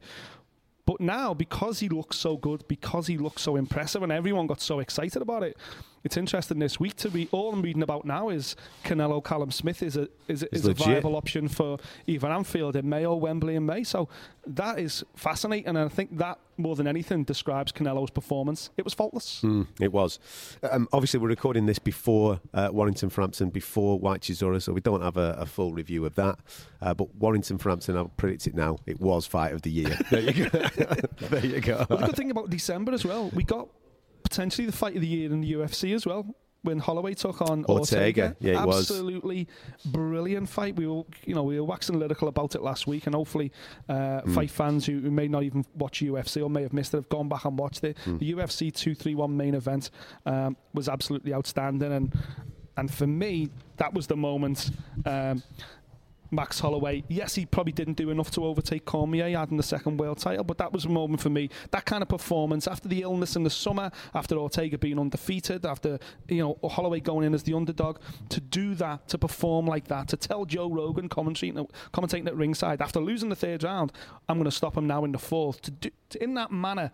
But 0.84 1.00
now, 1.00 1.32
because 1.32 1.78
he 1.80 1.88
looks 1.88 2.16
so 2.16 2.36
good, 2.36 2.66
because 2.66 3.06
he 3.06 3.16
looks 3.16 3.42
so 3.42 3.56
impressive, 3.56 4.02
and 4.02 4.10
everyone 4.10 4.46
got 4.46 4.60
so 4.60 4.80
excited 4.80 5.22
about 5.22 5.42
it, 5.44 5.56
it's 6.04 6.16
interesting 6.16 6.58
this 6.58 6.80
week 6.80 6.96
to 6.96 7.10
be. 7.10 7.28
All 7.32 7.52
I'm 7.52 7.62
reading 7.62 7.82
about 7.82 8.04
now 8.04 8.28
is 8.28 8.56
Canelo 8.84 9.22
Callum 9.22 9.50
Smith 9.50 9.82
is 9.82 9.96
a 9.96 10.08
is, 10.28 10.42
is 10.44 10.66
a 10.66 10.74
viable 10.74 11.16
option 11.16 11.48
for 11.48 11.78
either 12.06 12.28
Anfield 12.28 12.76
in 12.76 12.88
May 12.88 13.04
or 13.04 13.20
Wembley 13.20 13.54
in 13.54 13.66
May. 13.66 13.84
So 13.84 14.08
that 14.46 14.78
is 14.78 15.04
fascinating, 15.14 15.68
and 15.68 15.78
I 15.78 15.88
think 15.88 16.18
that 16.18 16.38
more 16.56 16.76
than 16.76 16.86
anything 16.86 17.24
describes 17.24 17.72
Canelo's 17.72 18.10
performance. 18.10 18.70
It 18.76 18.84
was 18.84 18.94
faultless. 18.94 19.40
Mm, 19.42 19.66
it 19.80 19.92
was. 19.92 20.18
Um, 20.70 20.88
obviously, 20.92 21.20
we're 21.20 21.28
recording 21.28 21.66
this 21.66 21.78
before 21.78 22.40
uh, 22.52 22.68
Warrington 22.72 23.10
Frampton, 23.10 23.50
before 23.50 23.98
Whyte 23.98 24.20
Chisora, 24.20 24.60
so 24.60 24.72
we 24.72 24.80
don't 24.80 25.02
have 25.02 25.16
a, 25.16 25.36
a 25.38 25.46
full 25.46 25.72
review 25.72 26.04
of 26.04 26.14
that. 26.16 26.38
Uh, 26.80 26.94
but 26.94 27.14
Warrington 27.16 27.58
Frampton, 27.58 27.96
I'll 27.96 28.08
predict 28.08 28.46
it 28.46 28.54
now, 28.54 28.78
it 28.86 29.00
was 29.00 29.26
fight 29.26 29.52
of 29.52 29.62
the 29.62 29.70
year. 29.70 29.96
there 30.10 30.20
you 30.20 30.48
go. 30.48 30.58
there 31.28 31.46
you 31.46 31.60
go. 31.60 31.86
Well, 31.88 31.98
the 31.98 32.06
good 32.06 32.16
thing 32.16 32.30
about 32.30 32.50
December 32.50 32.92
as 32.92 33.04
well, 33.04 33.30
we 33.34 33.44
got 33.44 33.68
potentially 34.32 34.66
the 34.66 34.72
fight 34.72 34.94
of 34.94 35.02
the 35.02 35.06
year 35.06 35.30
in 35.30 35.40
the 35.42 35.52
UFC 35.52 35.94
as 35.94 36.06
well. 36.06 36.24
When 36.64 36.78
Holloway 36.78 37.14
took 37.14 37.42
on 37.42 37.64
Ortega. 37.64 37.74
Ortega, 38.28 38.36
Yeah, 38.38 38.62
it 38.62 38.66
was. 38.66 38.88
absolutely 38.88 39.48
brilliant 39.86 40.48
fight. 40.48 40.76
We 40.76 40.86
were, 40.86 41.02
you 41.26 41.34
know, 41.34 41.42
we 41.42 41.58
were 41.58 41.64
waxing 41.66 41.98
lyrical 41.98 42.28
about 42.28 42.54
it 42.54 42.62
last 42.62 42.86
week, 42.86 43.06
and 43.06 43.16
hopefully, 43.16 43.50
uh, 43.88 44.20
Mm. 44.22 44.34
fight 44.34 44.50
fans 44.50 44.86
who, 44.86 45.00
who 45.00 45.10
may 45.10 45.26
not 45.26 45.42
even 45.42 45.64
watch 45.76 46.00
UFC 46.00 46.40
or 46.40 46.48
may 46.48 46.62
have 46.62 46.72
missed 46.72 46.94
it 46.94 46.98
have 46.98 47.08
gone 47.08 47.28
back 47.28 47.44
and 47.46 47.58
watched 47.58 47.82
it. 47.82 47.96
Mm. 48.04 48.20
The 48.20 48.30
UFC 48.34 48.70
two 48.70 48.94
three 48.94 49.16
one 49.16 49.36
main 49.36 49.54
event 49.56 49.90
um, 50.24 50.56
was 50.72 50.88
absolutely 50.88 51.34
outstanding, 51.34 51.92
and 51.92 52.12
and 52.76 52.88
for 52.94 53.08
me, 53.08 53.50
that 53.78 53.92
was 53.92 54.06
the 54.06 54.16
moment. 54.16 54.70
Um, 55.04 55.42
Max 56.32 56.58
Holloway, 56.58 57.04
yes, 57.08 57.34
he 57.34 57.44
probably 57.44 57.72
didn't 57.72 57.98
do 57.98 58.10
enough 58.10 58.30
to 58.32 58.44
overtake 58.44 58.86
Cormier, 58.86 59.36
adding 59.38 59.58
the 59.58 59.62
second 59.62 59.98
world 59.98 60.18
title, 60.18 60.44
but 60.44 60.58
that 60.58 60.72
was 60.72 60.86
a 60.86 60.88
moment 60.88 61.20
for 61.20 61.28
me. 61.28 61.50
That 61.70 61.84
kind 61.84 62.02
of 62.02 62.08
performance 62.08 62.66
after 62.66 62.88
the 62.88 63.02
illness 63.02 63.36
in 63.36 63.44
the 63.44 63.50
summer, 63.50 63.90
after 64.14 64.36
Ortega 64.36 64.78
being 64.78 64.98
undefeated, 64.98 65.66
after 65.66 65.98
you 66.28 66.42
know 66.42 66.68
Holloway 66.68 67.00
going 67.00 67.26
in 67.26 67.34
as 67.34 67.42
the 67.42 67.54
underdog, 67.54 67.98
to 68.30 68.40
do 68.40 68.74
that, 68.76 69.06
to 69.08 69.18
perform 69.18 69.66
like 69.66 69.88
that, 69.88 70.08
to 70.08 70.16
tell 70.16 70.46
Joe 70.46 70.70
Rogan 70.70 71.08
commentating, 71.08 71.68
commentating 71.92 72.26
at 72.26 72.36
ringside 72.36 72.80
after 72.80 72.98
losing 72.98 73.28
the 73.28 73.36
third 73.36 73.62
round, 73.62 73.92
I'm 74.28 74.38
going 74.38 74.46
to 74.46 74.50
stop 74.50 74.76
him 74.76 74.86
now 74.86 75.04
in 75.04 75.12
the 75.12 75.18
fourth. 75.18 75.60
To 75.62 75.70
do 75.70 75.90
in 76.20 76.34
that 76.34 76.50
manner. 76.50 76.92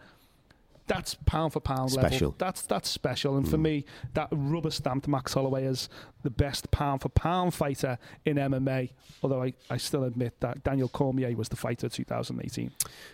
That's 0.89 1.15
pound 1.27 1.53
for 1.53 1.61
pound 1.61 1.91
Special. 1.93 2.29
level. 2.29 2.35
That's 2.39 2.63
that's 2.63 2.89
special, 2.89 3.37
and 3.37 3.49
for 3.49 3.59
me, 3.59 3.85
that 4.15 4.29
rubber 4.33 4.71
stamped 4.71 5.07
Max 5.07 5.35
Holloway 5.35 5.67
as 5.67 5.89
the 6.23 6.31
best 6.31 6.71
pound 6.71 7.03
for 7.03 7.11
pound 7.11 7.55
fighter 7.55 7.99
in 8.25 8.37
MMA. 8.37 8.91
Although 9.23 9.43
I, 9.43 9.53
I 9.71 9.77
still 9.77 10.05
admit 10.05 10.41
that 10.41 10.65
Daniel 10.65 10.89
Cormier 10.89 11.37
was 11.37 11.49
the 11.49 11.57
fighter 11.57 11.87
of 11.87 11.93
2018. 11.93 12.71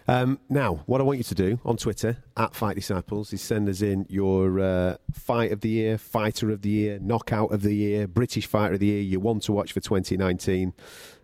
Um, 0.07 0.39
now, 0.49 0.83
what 0.87 1.01
I 1.01 1.05
want 1.05 1.19
you 1.19 1.25
to 1.25 1.35
do 1.35 1.59
on 1.65 1.77
Twitter 1.77 2.19
at 2.37 2.55
Fight 2.55 2.77
Disciples 2.77 3.33
is 3.33 3.43
send 3.43 3.69
us 3.69 3.83
in 3.83 4.07
your 4.09 4.61
uh, 4.61 4.97
fight 5.13 5.53
of 5.53 5.61
the 5.61 5.69
year, 5.69 5.99
fighter 5.99 6.51
of 6.51 6.63
the 6.63 6.71
year, 6.71 6.99
knockout 7.01 7.53
of 7.53 7.63
the 7.63 7.75
year, 7.75 8.07
British 8.07 8.47
fighter 8.47 8.75
of 8.75 8.81
the 8.81 8.87
year, 8.87 9.03
you 9.03 9.19
want 9.21 9.43
to 9.45 9.53
watch 9.53 9.73
for 9.73 9.81
2019, 9.81 10.73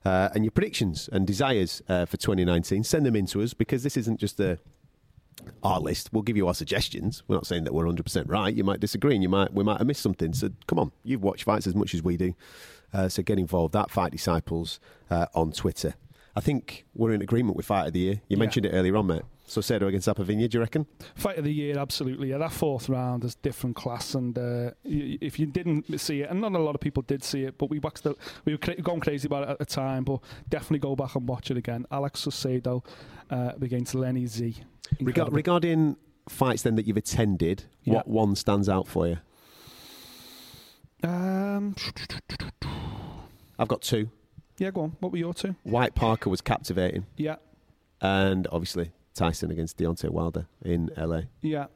uh, 0.04 0.28
and 0.34 0.44
your 0.44 0.50
predictions 0.50 1.08
and 1.12 1.26
desires 1.26 1.82
uh, 1.88 2.04
for 2.06 2.16
2019. 2.16 2.84
Send 2.84 3.06
them 3.06 3.16
in 3.16 3.26
to 3.26 3.42
us 3.42 3.54
because 3.54 3.82
this 3.82 3.96
isn't 3.96 4.18
just 4.18 4.40
a 4.40 4.58
our 5.62 5.81
list. 5.81 6.11
We'll 6.12 6.23
give 6.23 6.37
you 6.37 6.47
our 6.49 6.55
suggestions. 6.55 7.23
We're 7.29 7.37
not 7.37 7.47
saying 7.47 7.64
that 7.64 7.75
we're 7.75 7.85
100% 7.87 8.29
right. 8.29 8.55
You 8.55 8.64
might 8.64 8.81
disagree 8.81 9.14
and 9.14 9.23
you 9.23 9.29
might 9.29 9.53
we 9.53 9.64
might 9.64 9.79
have 9.79 9.87
missed 9.87 10.03
something. 10.03 10.33
So 10.33 10.51
come 10.66 10.79
on, 10.79 10.93
you've 11.05 11.23
watched 11.23 11.45
fights 11.45 11.66
as 11.66 11.75
much 11.75 11.95
as 11.95 12.03
we 12.03 12.16
do. 12.16 12.35
Uh, 12.93 13.09
so 13.09 13.23
get 13.23 13.38
involved 13.38 13.77
at 13.77 13.90
Fight 13.90 14.12
Disciples 14.12 14.81
uh, 15.11 15.27
on 15.35 15.53
Twitter. 15.53 15.95
I 16.37 16.40
think 16.40 16.87
we're 16.95 17.12
in 17.12 17.23
agreement 17.23 17.57
with 17.57 17.66
Fight 17.66 17.87
of 17.87 17.93
the 17.93 18.01
Year. 18.01 18.14
You 18.29 18.37
Yeah. 18.37 18.38
mentioned 18.38 18.66
it 18.66 18.71
earlier 18.71 18.97
on, 18.97 19.07
mate. 19.07 19.23
Saucedo 19.50 19.88
against 19.88 20.06
Zappavigna, 20.08 20.48
do 20.48 20.58
you 20.58 20.60
reckon? 20.60 20.86
Fight 21.16 21.36
of 21.38 21.44
the 21.44 21.52
year, 21.52 21.76
absolutely. 21.78 22.30
Yeah, 22.30 22.38
that 22.38 22.52
fourth 22.52 22.88
round 22.88 23.24
is 23.24 23.34
different 23.34 23.74
class, 23.76 24.14
and 24.14 24.38
uh, 24.38 24.70
y- 24.84 25.18
if 25.20 25.38
you 25.40 25.46
didn't 25.46 25.98
see 26.00 26.22
it, 26.22 26.30
and 26.30 26.40
not 26.40 26.52
a 26.52 26.58
lot 26.58 26.74
of 26.76 26.80
people 26.80 27.02
did 27.02 27.24
see 27.24 27.42
it, 27.44 27.58
but 27.58 27.68
we 27.68 27.78
waxed 27.80 28.04
the, 28.04 28.14
we 28.44 28.52
were 28.54 28.58
cra- 28.58 28.80
going 28.80 29.00
crazy 29.00 29.26
about 29.26 29.42
it 29.42 29.48
at 29.48 29.58
the 29.58 29.66
time. 29.66 30.04
But 30.04 30.20
definitely 30.48 30.78
go 30.78 30.94
back 30.94 31.16
and 31.16 31.28
watch 31.28 31.50
it 31.50 31.56
again. 31.56 31.84
Alex 31.90 32.24
Saucedo 32.24 32.84
uh, 33.30 33.52
against 33.60 33.94
Lenny 33.94 34.26
Z. 34.26 34.54
Incredible. 34.98 35.36
regarding 35.36 35.96
fights 36.28 36.62
then 36.62 36.76
that 36.76 36.86
you've 36.86 36.96
attended, 36.96 37.64
Yeah. 37.82 37.94
what 37.94 38.08
one 38.08 38.36
stands 38.36 38.68
out 38.68 38.86
for 38.86 39.08
you? 39.08 39.18
um, 41.02 41.74
I've 43.58 43.68
got 43.68 43.82
two. 43.82 44.10
yeah, 44.58 44.70
go 44.70 44.82
on. 44.82 44.96
What 45.00 45.12
were 45.12 45.18
your 45.18 45.34
two? 45.34 45.54
Whyte 45.64 45.94
Parker 45.94 46.30
was 46.30 46.40
captivating, 46.40 47.07
Yeah, 47.16 47.36
and 48.01 48.46
obviously 48.53 48.90
Tyson 49.21 49.51
against 49.51 49.77
Deontay 49.79 50.11
Wilder 50.11 50.47
in 50.64 50.91
LA. 50.97 51.23
yeah. 51.43 51.66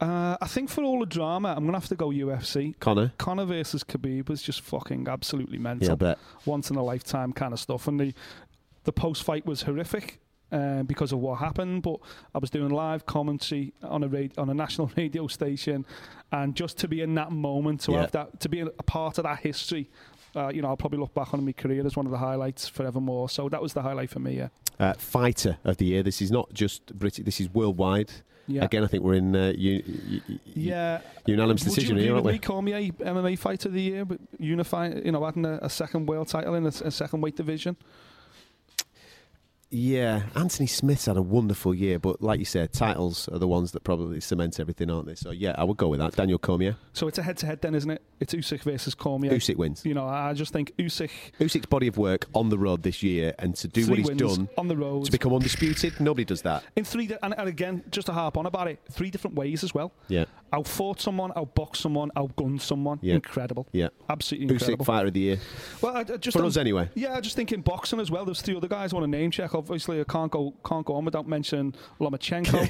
Uh, 0.00 0.36
I 0.40 0.46
think 0.48 0.68
for 0.70 0.82
all 0.82 0.98
the 1.00 1.06
drama, 1.06 1.54
I'm 1.56 1.64
gonna 1.64 1.78
have 1.78 1.88
to 1.88 1.94
go 1.94 2.08
UFC. 2.08 2.74
Connor, 2.80 3.12
Conor 3.18 3.44
versus 3.44 3.84
Khabib 3.84 4.28
was 4.28 4.42
just 4.42 4.60
fucking 4.62 5.06
absolutely 5.06 5.58
mental. 5.58 5.86
yeah, 5.86 5.92
I 5.92 5.96
bet. 5.96 6.18
once 6.44 6.70
in 6.70 6.76
a 6.76 6.82
lifetime 6.82 7.32
kind 7.32 7.52
of 7.52 7.60
stuff. 7.60 7.86
And 7.86 8.00
the 8.00 8.14
the 8.84 8.92
post 8.92 9.22
fight 9.22 9.46
was 9.46 9.62
horrific. 9.62 10.18
Um, 10.50 10.84
because 10.84 11.12
of 11.12 11.18
what 11.20 11.38
happened, 11.38 11.82
but 11.82 11.96
I 12.34 12.38
was 12.38 12.50
doing 12.50 12.68
live 12.68 13.06
commentary 13.06 13.72
on 13.82 14.02
a 14.04 14.08
rad- 14.08 14.34
on 14.36 14.50
a 14.50 14.54
national 14.54 14.90
radio 14.98 15.26
station, 15.26 15.86
and 16.30 16.54
just 16.54 16.76
to 16.78 16.88
be 16.88 17.00
in 17.00 17.14
that 17.14 17.32
moment, 17.32 17.80
to 17.82 17.92
Yeah. 17.92 18.00
have 18.02 18.10
that, 18.12 18.40
to 18.40 18.50
be 18.50 18.60
a 18.60 18.66
part 18.82 19.16
of 19.16 19.24
that 19.24 19.38
history, 19.38 19.88
uh, 20.36 20.48
you 20.54 20.60
know, 20.60 20.68
I'll 20.68 20.76
probably 20.76 20.98
look 20.98 21.14
back 21.14 21.32
on 21.32 21.42
my 21.46 21.52
career 21.52 21.86
as 21.86 21.96
one 21.96 22.04
of 22.04 22.12
the 22.12 22.18
highlights 22.18 22.68
forevermore. 22.68 23.30
So 23.30 23.48
that 23.48 23.62
was 23.62 23.72
the 23.72 23.80
highlight 23.80 24.10
for 24.10 24.18
me. 24.20 24.36
Yeah, 24.36 24.48
Uh, 24.80 24.94
fighter 24.94 25.58
of 25.64 25.76
the 25.76 25.84
year. 25.84 26.02
This 26.02 26.20
is 26.20 26.30
not 26.30 26.52
just 26.52 26.98
British. 26.98 27.24
This 27.24 27.40
is 27.40 27.48
worldwide. 27.52 28.10
Yeah. 28.48 28.64
Again, 28.64 28.82
I 28.82 28.88
think 28.88 29.04
we're 29.04 29.14
in 29.14 29.36
uh, 29.36 29.52
u- 29.56 29.82
u- 30.26 30.38
Yeah. 30.54 31.00
unanimous 31.26 31.62
Would 31.64 31.74
decision 31.74 31.96
you 31.96 32.02
here, 32.02 32.14
aren't 32.14 32.26
we? 32.26 32.38
Cormier, 32.38 32.90
MMA 32.92 33.38
fighter 33.38 33.68
of 33.68 33.74
the 33.74 33.80
year, 33.82 34.04
but 34.04 34.18
unifying, 34.38 35.04
you 35.06 35.12
know, 35.12 35.24
adding 35.24 35.44
a, 35.46 35.58
a 35.62 35.70
second 35.70 36.06
world 36.06 36.26
title 36.28 36.54
in 36.56 36.64
a, 36.64 36.68
a 36.68 36.90
second 36.90 37.20
weight 37.20 37.36
division? 37.36 37.76
Yeah, 39.74 40.24
Anthony 40.36 40.66
Smith's 40.66 41.06
had 41.06 41.16
a 41.16 41.22
wonderful 41.22 41.74
year, 41.74 41.98
but 41.98 42.20
like 42.20 42.38
you 42.38 42.44
said, 42.44 42.72
titles 42.74 43.26
are 43.28 43.38
the 43.38 43.48
ones 43.48 43.72
that 43.72 43.82
probably 43.84 44.20
cement 44.20 44.60
everything, 44.60 44.90
aren't 44.90 45.06
they? 45.06 45.14
So 45.14 45.30
yeah, 45.30 45.54
I 45.56 45.64
would 45.64 45.78
go 45.78 45.88
with 45.88 45.98
that. 46.00 46.14
Daniel 46.14 46.38
Cormier, 46.38 46.76
So 46.92 47.08
it's 47.08 47.16
a 47.16 47.22
head-to-head 47.22 47.62
then, 47.62 47.74
isn't 47.74 47.90
it? 47.90 48.02
It's 48.20 48.34
Usyk 48.34 48.60
versus 48.62 48.94
Cormier. 48.94 49.32
Usyk 49.32 49.56
wins. 49.56 49.82
You 49.84 49.94
know, 49.94 50.06
I 50.06 50.34
just 50.34 50.52
think 50.52 50.76
Usyk 50.76 51.10
Usyk's 51.40 51.66
body 51.66 51.86
of 51.86 51.96
work 51.96 52.26
on 52.34 52.50
the 52.50 52.58
road 52.58 52.82
this 52.82 53.02
year, 53.02 53.34
and 53.38 53.56
to 53.56 53.66
do 53.68 53.88
what 53.88 53.98
he's 53.98 54.10
done 54.10 54.48
on 54.58 54.68
the 54.68 54.76
road 54.76 55.06
to 55.06 55.10
become 55.10 55.32
undisputed, 55.32 55.98
nobody 56.00 56.24
does 56.26 56.42
that. 56.42 56.62
in 56.76 56.84
three, 56.84 57.06
di- 57.06 57.16
and, 57.22 57.34
and 57.38 57.48
again, 57.48 57.82
just 57.90 58.06
to 58.08 58.12
harp 58.12 58.36
on 58.36 58.44
about 58.44 58.68
it, 58.68 58.78
three 58.90 59.10
different 59.10 59.36
ways 59.36 59.64
as 59.64 59.72
well. 59.74 59.92
Yeah, 60.08 60.26
Outfought 60.52 61.00
someone, 61.00 61.30
outboxed 61.30 61.76
someone, 61.76 62.10
outgunned 62.14 62.60
someone. 62.60 62.98
Yeah. 63.00 63.14
Incredible. 63.14 63.66
yeah. 63.72 63.88
Absolutely 64.10 64.52
incredible. 64.52 64.84
Usyk 64.84 64.86
fighter 64.86 65.06
of 65.08 65.14
the 65.14 65.20
year 65.20 65.38
Well, 65.80 65.96
I, 65.96 66.00
I 66.00 66.04
just 66.18 66.36
for 66.36 66.44
us 66.44 66.58
anyway. 66.58 66.90
Yeah, 66.94 67.14
I 67.16 67.22
just 67.22 67.36
think 67.36 67.52
in 67.52 67.62
boxing 67.62 67.98
as 68.00 68.10
well. 68.10 68.26
There's 68.26 68.42
three 68.42 68.54
other 68.54 68.68
guys 68.68 68.92
I 68.92 68.96
want 68.96 69.04
to 69.04 69.10
name 69.18 69.30
check. 69.30 69.54
Obviously, 69.62 70.00
I 70.00 70.04
can't 70.04 70.30
go 70.30 70.54
can't 70.64 70.84
go 70.84 70.94
on 70.94 71.04
without 71.04 71.26
mentioning 71.28 71.74
Lomachenko. 72.00 72.68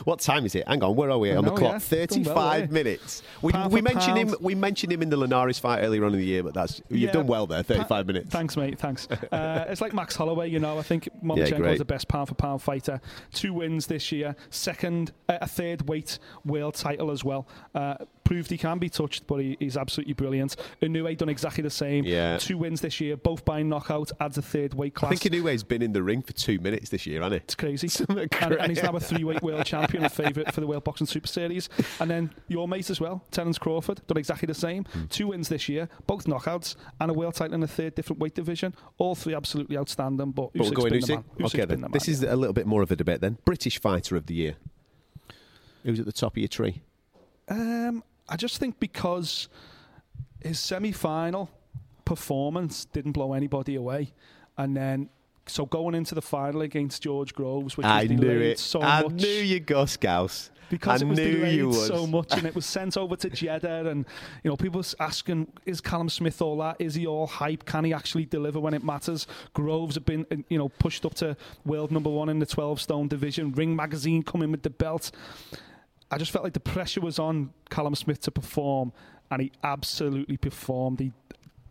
what 0.04 0.20
time 0.20 0.46
is 0.46 0.54
it? 0.54 0.66
Hang 0.68 0.82
on, 0.82 0.94
where 0.94 1.10
are 1.10 1.18
we 1.18 1.32
I 1.32 1.36
on 1.36 1.44
the 1.44 1.50
clock? 1.50 1.72
yeah. 1.72 1.78
Thirty-five 1.78 2.34
well, 2.36 2.58
yeah. 2.60 2.66
minutes. 2.66 3.22
We, 3.42 3.52
Pound 3.52 3.72
we 3.72 3.80
mentioned 3.80 4.18
him. 4.18 4.34
We 4.40 4.54
mentioned 4.54 4.92
him 4.92 5.02
in 5.02 5.10
the 5.10 5.16
Linares 5.16 5.58
fight 5.58 5.80
earlier 5.82 6.04
on 6.04 6.12
in 6.12 6.20
the 6.20 6.24
year, 6.24 6.42
but 6.42 6.54
that's 6.54 6.80
you've 6.88 7.00
Yeah. 7.00 7.12
done 7.12 7.26
well 7.26 7.46
there. 7.46 7.62
Thirty-five 7.62 8.06
minutes. 8.06 8.30
Thanks, 8.30 8.56
mate. 8.56 8.78
Thanks. 8.78 9.08
Uh, 9.32 9.64
it's 9.68 9.80
like 9.80 9.92
Max 9.92 10.14
Holloway, 10.14 10.48
you 10.48 10.58
know. 10.60 10.78
I 10.78 10.82
think 10.82 11.08
Lomachenko 11.26 11.56
great. 11.56 11.72
is 11.72 11.78
the 11.78 11.84
best 11.84 12.08
pound 12.08 12.28
for 12.28 12.34
pound 12.34 12.62
fighter. 12.62 13.00
Two 13.32 13.52
wins 13.52 13.86
this 13.86 14.12
year, 14.12 14.36
second, 14.50 15.12
uh, 15.28 15.38
a 15.40 15.46
third 15.46 15.88
weight 15.88 16.18
world 16.44 16.74
title 16.74 17.10
as 17.10 17.24
well. 17.24 17.46
Uh, 17.74 17.96
proved 18.24 18.50
he 18.50 18.58
can 18.58 18.78
be 18.78 18.88
touched, 18.88 19.26
but 19.26 19.36
he, 19.36 19.56
he's 19.60 19.76
absolutely 19.76 20.12
brilliant. 20.12 20.56
Inoue 20.82 21.16
done 21.16 21.28
exactly 21.28 21.62
the 21.62 21.70
same. 21.70 22.04
Yeah. 22.04 22.38
Two 22.38 22.58
wins 22.58 22.80
this 22.80 23.00
year, 23.00 23.16
both 23.16 23.44
by 23.44 23.62
knockout. 23.62 24.10
Adds 24.20 24.36
a 24.36 24.42
third 24.42 24.74
weight 24.74 24.94
class. 24.94 25.12
I 25.12 25.16
think 25.16 25.34
Inoue's 25.34 25.62
been 25.62 25.82
in 25.82 25.92
the 25.92 26.02
ring 26.02 26.22
for 26.22 26.32
two 26.32 26.58
minutes 26.58 26.90
this 26.90 27.06
year, 27.06 27.22
hasn't 27.22 27.34
he? 27.34 27.44
It's 27.44 27.54
crazy. 27.54 27.88
And, 28.40 28.52
and 28.54 28.68
he's 28.68 28.82
now 28.82 28.92
a 28.92 29.00
three-weight 29.00 29.42
world 29.42 29.64
champion 29.64 30.02
and 30.02 30.12
favourite 30.12 30.52
for 30.52 30.60
the 30.60 30.66
World 30.66 30.84
Boxing 30.84 31.06
Super 31.06 31.26
Series. 31.26 31.68
And 32.00 32.10
then 32.10 32.30
your 32.48 32.66
mate 32.68 32.90
as 32.90 33.00
well, 33.00 33.22
Terence 33.30 33.58
Crawford, 33.58 34.06
done 34.06 34.18
exactly 34.18 34.46
the 34.46 34.54
same. 34.54 34.84
Hmm. 34.84 35.04
Two 35.06 35.28
wins 35.28 35.48
this 35.48 35.68
year, 35.68 35.88
both 36.06 36.24
knockouts, 36.26 36.76
and 37.00 37.10
a 37.10 37.14
world 37.14 37.34
title 37.34 37.54
in 37.54 37.62
a 37.62 37.66
third 37.66 37.94
different 37.94 38.20
weight 38.20 38.34
division. 38.34 38.74
All 38.98 39.14
three 39.14 39.34
absolutely 39.34 39.76
outstanding. 39.78 40.32
But 40.32 40.46
But 40.52 40.54
we're 40.54 40.70
Usyk's 40.70 41.06
going 41.06 41.15
been 41.22 41.24
the 41.36 41.44
Usyk. 41.44 41.46
man. 41.48 41.48
Usyk's 41.48 41.54
Okay, 41.54 41.64
then. 41.66 41.90
this 41.92 42.08
is 42.08 42.22
a 42.22 42.36
little 42.36 42.52
bit 42.54 42.66
more 42.66 42.82
of 42.82 42.90
a 42.90 42.96
debate 42.96 43.20
then. 43.20 43.38
British 43.44 43.80
fighter 43.80 44.16
of 44.16 44.26
the 44.26 44.34
year. 44.34 44.56
Who's 45.84 46.00
at 46.00 46.06
the 46.06 46.12
top 46.12 46.32
of 46.34 46.38
your 46.38 46.48
tree? 46.48 46.82
Um, 47.48 48.02
I 48.28 48.36
just 48.36 48.58
think 48.58 48.80
because 48.80 49.48
his 50.42 50.58
semi-final 50.58 51.48
performance 52.04 52.84
didn't 52.86 53.12
blow 53.12 53.32
anybody 53.32 53.74
away, 53.76 54.12
and 54.58 54.76
then. 54.76 55.08
So 55.48 55.64
going 55.66 55.94
into 55.94 56.14
the 56.14 56.22
final 56.22 56.62
against 56.62 57.02
George 57.02 57.34
Groves, 57.34 57.76
which 57.76 57.84
was 57.84 57.92
I 57.92 58.04
knew 58.04 58.16
delayed 58.16 58.42
it. 58.42 58.58
so 58.58 58.82
I 58.82 59.02
much, 59.02 59.12
knew 59.12 59.28
you'd 59.28 59.66
go 59.66 59.86
Scouse. 59.86 60.50
because 60.70 61.00
I 61.02 61.06
it 61.06 61.08
was 61.08 61.18
knew 61.18 61.32
delayed 61.36 61.54
you 61.54 61.72
so 61.72 62.04
much 62.06 62.32
and 62.32 62.44
it 62.44 62.54
was 62.60 62.66
sent 62.66 62.96
over 62.96 63.14
to 63.14 63.30
Jeddah 63.30 63.88
and 63.88 64.04
you 64.42 64.50
know 64.50 64.56
people 64.56 64.78
was 64.78 64.96
asking 64.98 65.46
is 65.64 65.80
Callum 65.80 66.08
Smith 66.08 66.42
all 66.42 66.56
that? 66.58 66.76
Is 66.80 66.94
he 66.96 67.06
all 67.06 67.28
hype? 67.28 67.64
Can 67.64 67.84
he 67.84 67.94
actually 67.94 68.24
deliver 68.24 68.58
when 68.58 68.74
it 68.74 68.82
matters? 68.82 69.28
Groves 69.54 69.94
have 69.94 70.04
been 70.04 70.26
uh, 70.32 70.36
you 70.48 70.58
know 70.58 70.68
pushed 70.68 71.06
up 71.06 71.14
to 71.14 71.36
world 71.64 71.92
number 71.92 72.10
one 72.10 72.28
in 72.28 72.40
the 72.40 72.46
12 72.46 72.80
stone 72.80 73.06
division. 73.06 73.52
Ring 73.52 73.76
magazine 73.76 74.24
coming 74.24 74.50
with 74.50 74.62
the 74.64 74.70
belt. 74.70 75.12
I 76.10 76.18
just 76.18 76.32
felt 76.32 76.42
like 76.44 76.54
the 76.54 76.60
pressure 76.60 77.00
was 77.00 77.18
on 77.20 77.50
Callum 77.70 77.94
Smith 77.94 78.20
to 78.22 78.30
perform 78.32 78.92
and 79.30 79.42
he 79.42 79.52
absolutely 79.62 80.36
performed. 80.36 80.98
He 80.98 81.12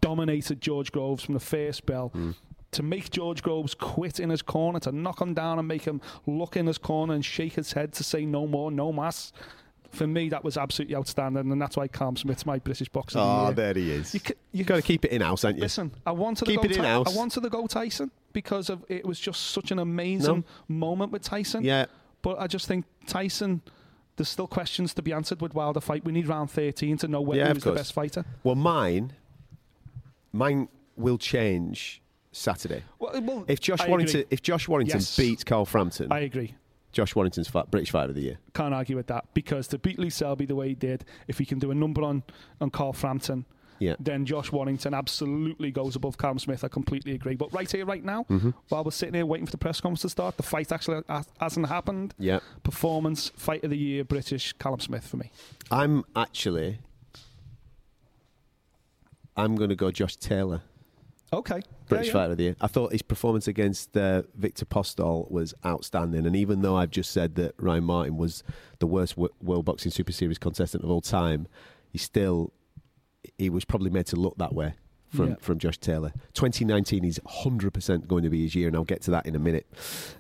dominated 0.02 0.62
George 0.62 0.92
Groves 0.94 1.24
from 1.24 1.34
the 1.34 1.40
first 1.42 1.86
bell. 1.86 2.10
Hmm. 2.10 2.32
To 2.72 2.84
make 2.84 3.10
George 3.12 3.42
Groves 3.42 3.74
quit 3.74 4.20
in 4.20 4.30
his 4.30 4.42
corner, 4.42 4.80
to 4.82 4.92
knock 4.92 5.22
him 5.22 5.34
down 5.34 5.60
and 5.60 5.68
make 5.68 5.84
him 5.86 6.02
look 6.26 6.58
in 6.58 6.68
his 6.68 6.78
corner 6.78 7.14
and 7.14 7.24
shake 7.24 7.54
his 7.54 7.74
head 7.74 7.94
to 7.94 8.04
say 8.04 8.26
no 8.26 8.48
more, 8.48 8.70
no 8.72 8.92
mass. 8.92 9.32
For 9.92 10.06
me, 10.08 10.28
that 10.30 10.44
was 10.44 10.58
absolutely 10.58 10.94
outstanding, 10.98 11.50
and 11.54 11.62
that's 11.62 11.78
why 11.78 11.88
Callum 11.88 12.18
Smith's 12.18 12.46
my 12.46 12.60
British 12.60 12.90
boxer. 12.90 13.18
Ah, 13.20 13.48
of 13.48 13.52
Oh, 13.52 13.54
there 13.54 13.74
he 13.74 13.92
is. 13.92 14.14
You, 14.14 14.20
you, 14.26 14.36
You've 14.52 14.68
got 14.68 14.76
to 14.76 14.82
keep 14.82 15.06
it 15.06 15.12
in 15.12 15.22
house, 15.22 15.44
haven't 15.44 15.56
you? 15.58 15.62
listen. 15.62 15.92
I 16.06 16.12
wanted 16.12 16.46
Keep 16.48 16.62
to 16.64 16.68
go. 16.68 16.74
it 16.74 16.78
in 16.80 16.84
house. 16.84 17.14
I 17.14 17.18
wanted 17.18 17.42
to 17.44 17.50
go 17.50 17.66
Tyson 17.66 18.12
because 18.34 18.70
of 18.70 18.84
it 18.90 19.06
was 19.06 19.18
just 19.20 19.52
such 19.52 19.72
an 19.72 19.80
amazing 19.80 20.44
moment 20.68 21.14
with 21.14 21.22
Tyson. 21.22 21.64
Yeah. 21.64 21.86
But 22.24 22.40
I 22.42 22.48
just 22.48 22.68
think 22.68 22.84
Tyson. 23.08 23.62
There's 24.18 24.30
still 24.30 24.48
questions 24.48 24.94
to 24.96 25.02
be 25.02 25.12
answered 25.14 25.42
with 25.42 25.54
Wilder 25.54 25.82
fight. 25.82 26.04
We 26.06 26.14
need 26.14 26.28
round 26.28 26.50
13 26.50 26.98
to 27.00 27.08
know 27.10 27.20
whether 27.22 27.42
Yeah, 27.42 27.54
who's 27.54 27.64
the 27.64 27.74
best 27.74 27.92
fighter. 27.94 28.24
Well, 28.44 28.56
mine, 28.56 29.12
mine 30.32 30.70
will 30.96 31.18
change 31.18 32.02
Saturday. 32.36 32.84
Well, 33.00 33.22
well, 33.22 33.46
If 33.48 33.60
Josh 33.62 33.82
I 33.82 33.88
Warrington, 33.88 34.22
agree. 34.22 34.28
if 34.32 34.42
Josh 34.42 34.68
Warrington 34.68 35.00
Yes. 35.00 35.16
beats 35.16 35.44
Carl 35.44 35.66
Frampton, 35.66 36.12
I 36.12 36.20
agree. 36.20 36.54
Josh 36.92 37.16
Warrington's 37.16 37.50
British 37.72 37.92
Fighter 37.92 38.10
of 38.10 38.16
the 38.16 38.22
Year. 38.22 38.38
Can't 38.54 38.74
argue 38.74 38.96
with 38.96 39.08
that 39.08 39.26
because 39.34 39.68
to 39.70 39.78
beat 39.78 40.00
Lee 40.00 40.10
Selby 40.10 40.46
the 40.46 40.56
way 40.56 40.70
he 40.70 40.76
did, 40.76 41.04
if 41.28 41.38
he 41.38 41.46
can 41.46 41.60
do 41.60 41.72
a 41.72 41.76
number 41.76 42.02
on 42.04 42.24
on 42.62 42.70
Carl 42.70 42.94
Frampton, 42.94 43.46
Yeah. 43.80 43.96
then 44.00 44.26
Josh 44.26 44.52
Warrington 44.54 44.94
absolutely 44.94 45.72
goes 45.72 45.96
above 45.98 46.18
Callum 46.18 46.40
Smith. 46.40 46.64
I 46.64 46.70
completely 46.70 47.14
agree. 47.14 47.36
But 47.36 47.52
right 47.54 47.70
here, 47.70 47.86
right 47.86 48.04
now, 48.04 48.24
Mm-hmm. 48.30 48.52
while 48.70 48.84
we're 48.86 48.92
sitting 48.92 49.14
here 49.16 49.26
waiting 49.26 49.46
for 49.46 49.52
the 49.52 49.58
press 49.58 49.82
conference 49.82 50.02
to 50.04 50.10
start, 50.10 50.38
the 50.38 50.44
fight 50.44 50.72
actually 50.72 51.02
hasn't 51.40 51.68
happened. 51.68 52.14
Yeah. 52.18 52.40
Performance, 52.64 53.30
fight 53.36 53.64
of 53.66 53.70
the 53.72 53.78
year, 53.78 54.04
British 54.06 54.54
Callum 54.54 54.80
Smith 54.80 55.06
for 55.08 55.18
me. 55.18 55.32
I'm 55.72 56.04
actually. 56.16 56.80
I'm 59.38 59.56
going 59.56 59.70
to 59.70 59.76
go 59.76 59.92
Josh 59.92 60.16
Taylor, 60.16 60.62
Okay, 61.34 61.62
British 61.90 62.08
Yeah, 62.08 62.10
yeah. 62.10 62.14
Fighter 62.14 62.32
of 62.32 62.38
the 62.38 62.44
Year. 62.44 62.56
I 62.62 62.68
thought 62.68 62.92
his 62.92 63.02
performance 63.02 63.48
against 63.48 63.98
uh, 63.98 64.24
Viktor 64.36 64.66
Postol 64.66 65.30
was 65.30 65.54
outstanding, 65.66 66.26
and 66.26 66.36
even 66.36 66.62
though 66.62 66.76
I've 66.76 66.92
just 66.92 67.12
said 67.12 67.36
that 67.36 67.56
Ryan 67.58 67.84
Martin 67.84 68.18
was 68.18 68.44
the 68.80 68.88
worst 68.88 69.16
w- 69.16 69.34
World 69.42 69.66
Boxing 69.66 69.92
Super 69.92 70.12
Series 70.12 70.38
contestant 70.38 70.84
of 70.84 70.90
all 70.90 71.02
time, 71.02 71.48
he 71.92 71.98
still 71.98 72.54
he 73.38 73.50
was 73.50 73.66
probably 73.66 73.90
made 73.90 74.06
to 74.08 74.16
look 74.16 74.38
that 74.38 74.54
way 74.54 74.76
from, 75.16 75.30
Yeah. 75.30 75.36
from 75.40 75.58
Josh 75.60 75.78
Taylor. 75.78 76.12
2019 76.34 77.04
is 77.06 77.20
100% 77.26 78.08
going 78.08 78.24
to 78.24 78.30
be 78.30 78.44
his 78.44 78.56
year, 78.56 78.68
and 78.68 78.76
I'll 78.76 78.84
get 78.84 79.02
to 79.04 79.12
that 79.12 79.26
in 79.26 79.36
a 79.36 79.40
minute. 79.40 79.66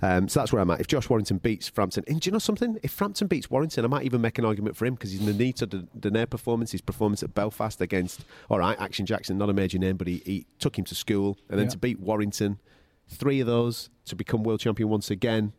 Um, 0.02 0.28
so 0.28 0.40
that's 0.40 0.52
where 0.54 0.62
I'm 0.62 0.70
at. 0.72 0.80
If 0.80 0.88
Josh 0.88 1.10
Warrington 1.10 1.38
beats 1.40 1.68
Frampton, 1.68 2.04
and 2.08 2.20
do 2.22 2.28
you 2.28 2.32
know 2.32 2.40
something? 2.40 2.78
If 2.84 2.92
Frampton 2.92 3.28
beats 3.28 3.50
Warrington, 3.50 3.84
I 3.86 3.88
might 3.88 4.04
even 4.06 4.22
make 4.22 4.38
an 4.40 4.46
argument 4.46 4.76
for 4.76 4.86
him 4.86 4.96
because 4.96 5.12
he's 5.12 5.20
in 5.20 5.26
the 5.26 5.34
need 5.34 5.58
to 5.58 5.68
Daenerys 5.68 6.30
performance, 6.30 6.72
his 6.72 6.82
performance 6.82 7.22
at 7.24 7.34
Belfast 7.34 7.80
against, 7.82 8.26
all 8.50 8.60
right, 8.60 8.80
Action 8.80 9.06
Jackson, 9.06 9.38
not 9.38 9.50
a 9.50 9.54
major 9.54 9.78
name, 9.78 9.98
but 9.98 10.08
he, 10.08 10.22
he 10.26 10.46
took 10.60 10.78
him 10.78 10.86
to 10.86 10.96
school, 10.96 11.38
and 11.50 11.60
then 11.60 11.66
Yeah. 11.68 11.72
to 11.72 11.78
beat 11.78 12.00
Warrington, 12.00 12.60
three 13.08 13.40
of 13.40 13.48
those 13.48 13.90
to 14.06 14.16
become 14.16 14.44
world 14.44 14.60
champion 14.60 14.90
once 14.90 15.12
again. 15.12 15.54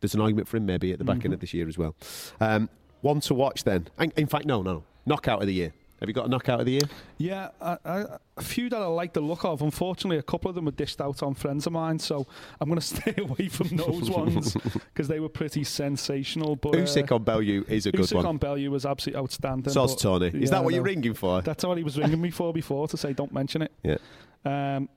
There's 0.00 0.14
an 0.14 0.20
argument 0.20 0.48
for 0.48 0.56
him 0.56 0.64
maybe 0.66 0.92
at 0.92 0.98
the 0.98 1.04
back 1.04 1.18
Mm-hmm. 1.18 1.26
end 1.26 1.34
of 1.34 1.40
this 1.40 1.52
year 1.52 1.68
as 1.68 1.76
well. 1.76 1.94
Um, 2.40 2.70
one 3.02 3.20
to 3.20 3.34
watch 3.34 3.64
then. 3.64 3.88
In 3.98 4.12
in 4.16 4.26
fact, 4.26 4.46
no, 4.46 4.62
no, 4.62 4.72
no. 4.72 4.84
Knockout 5.06 5.40
of 5.40 5.46
the 5.46 5.54
year. 5.54 5.72
Have 6.00 6.08
you 6.08 6.14
got 6.14 6.24
a 6.26 6.28
knockout 6.30 6.60
of 6.60 6.66
the 6.66 6.72
year? 6.72 6.80
Yeah, 7.18 7.50
I, 7.60 7.76
I, 7.84 8.04
a 8.38 8.42
few 8.42 8.70
that 8.70 8.80
I 8.80 8.86
like 8.86 9.12
the 9.12 9.20
look 9.20 9.44
of. 9.44 9.60
Unfortunately, 9.60 10.16
a 10.16 10.22
couple 10.22 10.48
of 10.48 10.54
them 10.54 10.64
were 10.64 10.70
dished 10.70 10.98
out 11.00 11.22
on 11.22 11.34
friends 11.34 11.66
of 11.66 11.74
mine, 11.74 11.98
so 11.98 12.26
I'm 12.58 12.68
going 12.70 12.80
to 12.80 12.86
stay 12.86 13.14
away 13.18 13.48
from 13.48 13.76
those 13.76 14.08
ones 14.10 14.54
because 14.72 15.08
they 15.08 15.20
were 15.20 15.28
pretty 15.28 15.62
sensational. 15.62 16.56
But 16.56 16.74
uh, 16.74 16.78
Usyk 16.78 17.12
on 17.12 17.22
Bellew 17.22 17.64
is 17.68 17.84
a 17.84 17.92
good 17.92 18.00
Usyk 18.06 18.14
one. 18.14 18.26
on 18.26 18.36
Bellew 18.38 18.70
was 18.70 18.86
absolutely 18.86 19.20
outstanding. 19.20 19.72
Soz 19.74 20.00
Tony. 20.00 20.28
Is 20.28 20.34
Yeah, 20.34 20.50
that 20.52 20.64
what 20.64 20.72
you're 20.72 20.82
ringing 20.82 21.12
for? 21.14 21.42
That's 21.42 21.64
what 21.64 21.76
he 21.76 21.84
was 21.84 21.98
ringing 21.98 22.20
me 22.20 22.30
for 22.30 22.52
before 22.54 22.88
to 22.88 22.96
say 22.96 23.12
don't 23.12 23.32
mention 23.32 23.62
it. 23.62 23.72
yeah. 23.82 23.96
Um, 24.44 24.88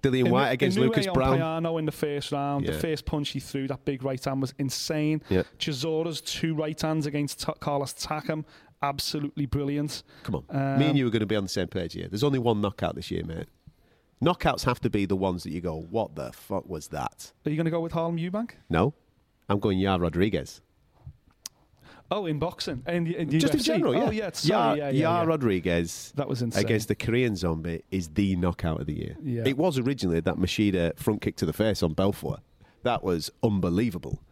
Dillian 0.00 0.26
Inu- 0.26 0.30
Whyte 0.30 0.50
against 0.52 0.78
Lucas 0.78 1.08
Brown. 1.08 1.38
Payano 1.38 1.76
in 1.80 1.84
the 1.84 1.90
first 1.92 2.30
round. 2.30 2.64
Yeah. 2.64 2.70
The 2.70 2.78
first 2.78 3.04
punch 3.04 3.30
he 3.30 3.40
threw, 3.40 3.66
that 3.66 3.84
big 3.84 4.04
right 4.04 4.24
hand 4.24 4.40
was 4.40 4.54
insane. 4.56 5.22
Yeah. 5.28 5.42
Chisora's 5.58 6.20
two 6.20 6.54
right 6.54 6.80
hands 6.80 7.04
against 7.06 7.44
T- 7.44 7.52
Carlos 7.58 7.94
Takam, 7.94 8.44
absolutely 8.82 9.46
brilliant. 9.46 10.02
Come 10.22 10.36
on. 10.36 10.44
Um, 10.50 10.78
Me 10.78 10.86
and 10.86 10.98
you 10.98 11.06
are 11.06 11.10
going 11.10 11.20
to 11.20 11.26
be 11.26 11.36
on 11.36 11.44
the 11.44 11.48
same 11.48 11.68
page 11.68 11.94
here. 11.94 12.08
There's 12.08 12.24
only 12.24 12.38
one 12.38 12.60
knockout 12.60 12.94
this 12.94 13.10
year, 13.10 13.24
mate. 13.24 13.46
Knockouts 14.22 14.64
have 14.64 14.80
to 14.80 14.90
be 14.90 15.06
the 15.06 15.16
ones 15.16 15.44
that 15.44 15.50
you 15.52 15.60
go, 15.60 15.86
what 15.90 16.16
the 16.16 16.32
fuck 16.32 16.68
was 16.68 16.88
that? 16.88 17.32
Are 17.46 17.50
you 17.50 17.56
going 17.56 17.66
to 17.66 17.70
go 17.70 17.80
with 17.80 17.92
Harlem 17.92 18.16
Eubank? 18.16 18.50
No. 18.68 18.94
I'm 19.48 19.60
going 19.60 19.78
Yair 19.78 20.00
Rodriguez. 20.00 20.60
Oh, 22.10 22.24
in 22.26 22.38
boxing 22.38 22.82
and 22.86 23.06
in, 23.06 23.38
Just 23.38 23.54
in 23.54 23.60
general, 23.60 23.94
yeah. 23.94 24.04
Oh, 24.06 24.10
yeah. 24.10 24.30
Sorry, 24.32 24.78
Yair, 24.78 24.78
yeah, 24.78 24.88
yeah, 24.90 25.06
Yair 25.06 25.22
yeah. 25.22 25.24
Rodriguez 25.24 26.12
That 26.16 26.26
was 26.26 26.40
insane. 26.40 26.64
against 26.64 26.88
the 26.88 26.94
Korean 26.94 27.36
zombie 27.36 27.82
is 27.90 28.08
the 28.08 28.34
knockout 28.36 28.80
of 28.80 28.86
the 28.86 28.94
year. 28.94 29.16
Yeah. 29.22 29.42
It 29.44 29.58
was 29.58 29.78
originally 29.78 30.20
that 30.20 30.36
Machida 30.36 30.98
front 30.98 31.20
kick 31.20 31.36
to 31.36 31.46
the 31.46 31.52
face 31.52 31.82
on 31.82 31.92
Belfort. 31.92 32.40
That 32.82 33.04
was 33.04 33.30
unbelievable. 33.42 34.22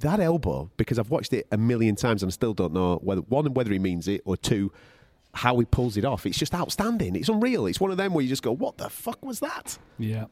But 0.00 0.10
that 0.10 0.20
elbow, 0.20 0.70
because 0.76 0.98
I've 0.98 1.10
watched 1.10 1.32
it 1.32 1.46
a 1.50 1.56
million 1.56 1.96
times 1.96 2.22
and 2.22 2.30
I 2.30 2.32
still 2.32 2.54
don't 2.54 2.72
know 2.72 2.96
whether 3.02 3.20
one 3.22 3.52
whether 3.54 3.72
he 3.72 3.78
means 3.78 4.08
it 4.08 4.22
or 4.24 4.36
two 4.36 4.72
how 5.32 5.58
he 5.58 5.64
pulls 5.64 5.96
it 5.96 6.04
off. 6.04 6.26
It's 6.26 6.38
just 6.38 6.54
outstanding. 6.54 7.14
It's 7.16 7.28
unreal. 7.28 7.66
It's 7.66 7.80
one 7.80 7.90
of 7.92 7.96
them 7.96 8.14
where 8.14 8.22
you 8.22 8.28
just 8.28 8.42
go, 8.42 8.52
"What 8.52 8.78
the 8.78 8.88
fuck 8.90 9.24
was 9.24 9.40
that?" 9.40 9.78
Yeah. 9.98 10.24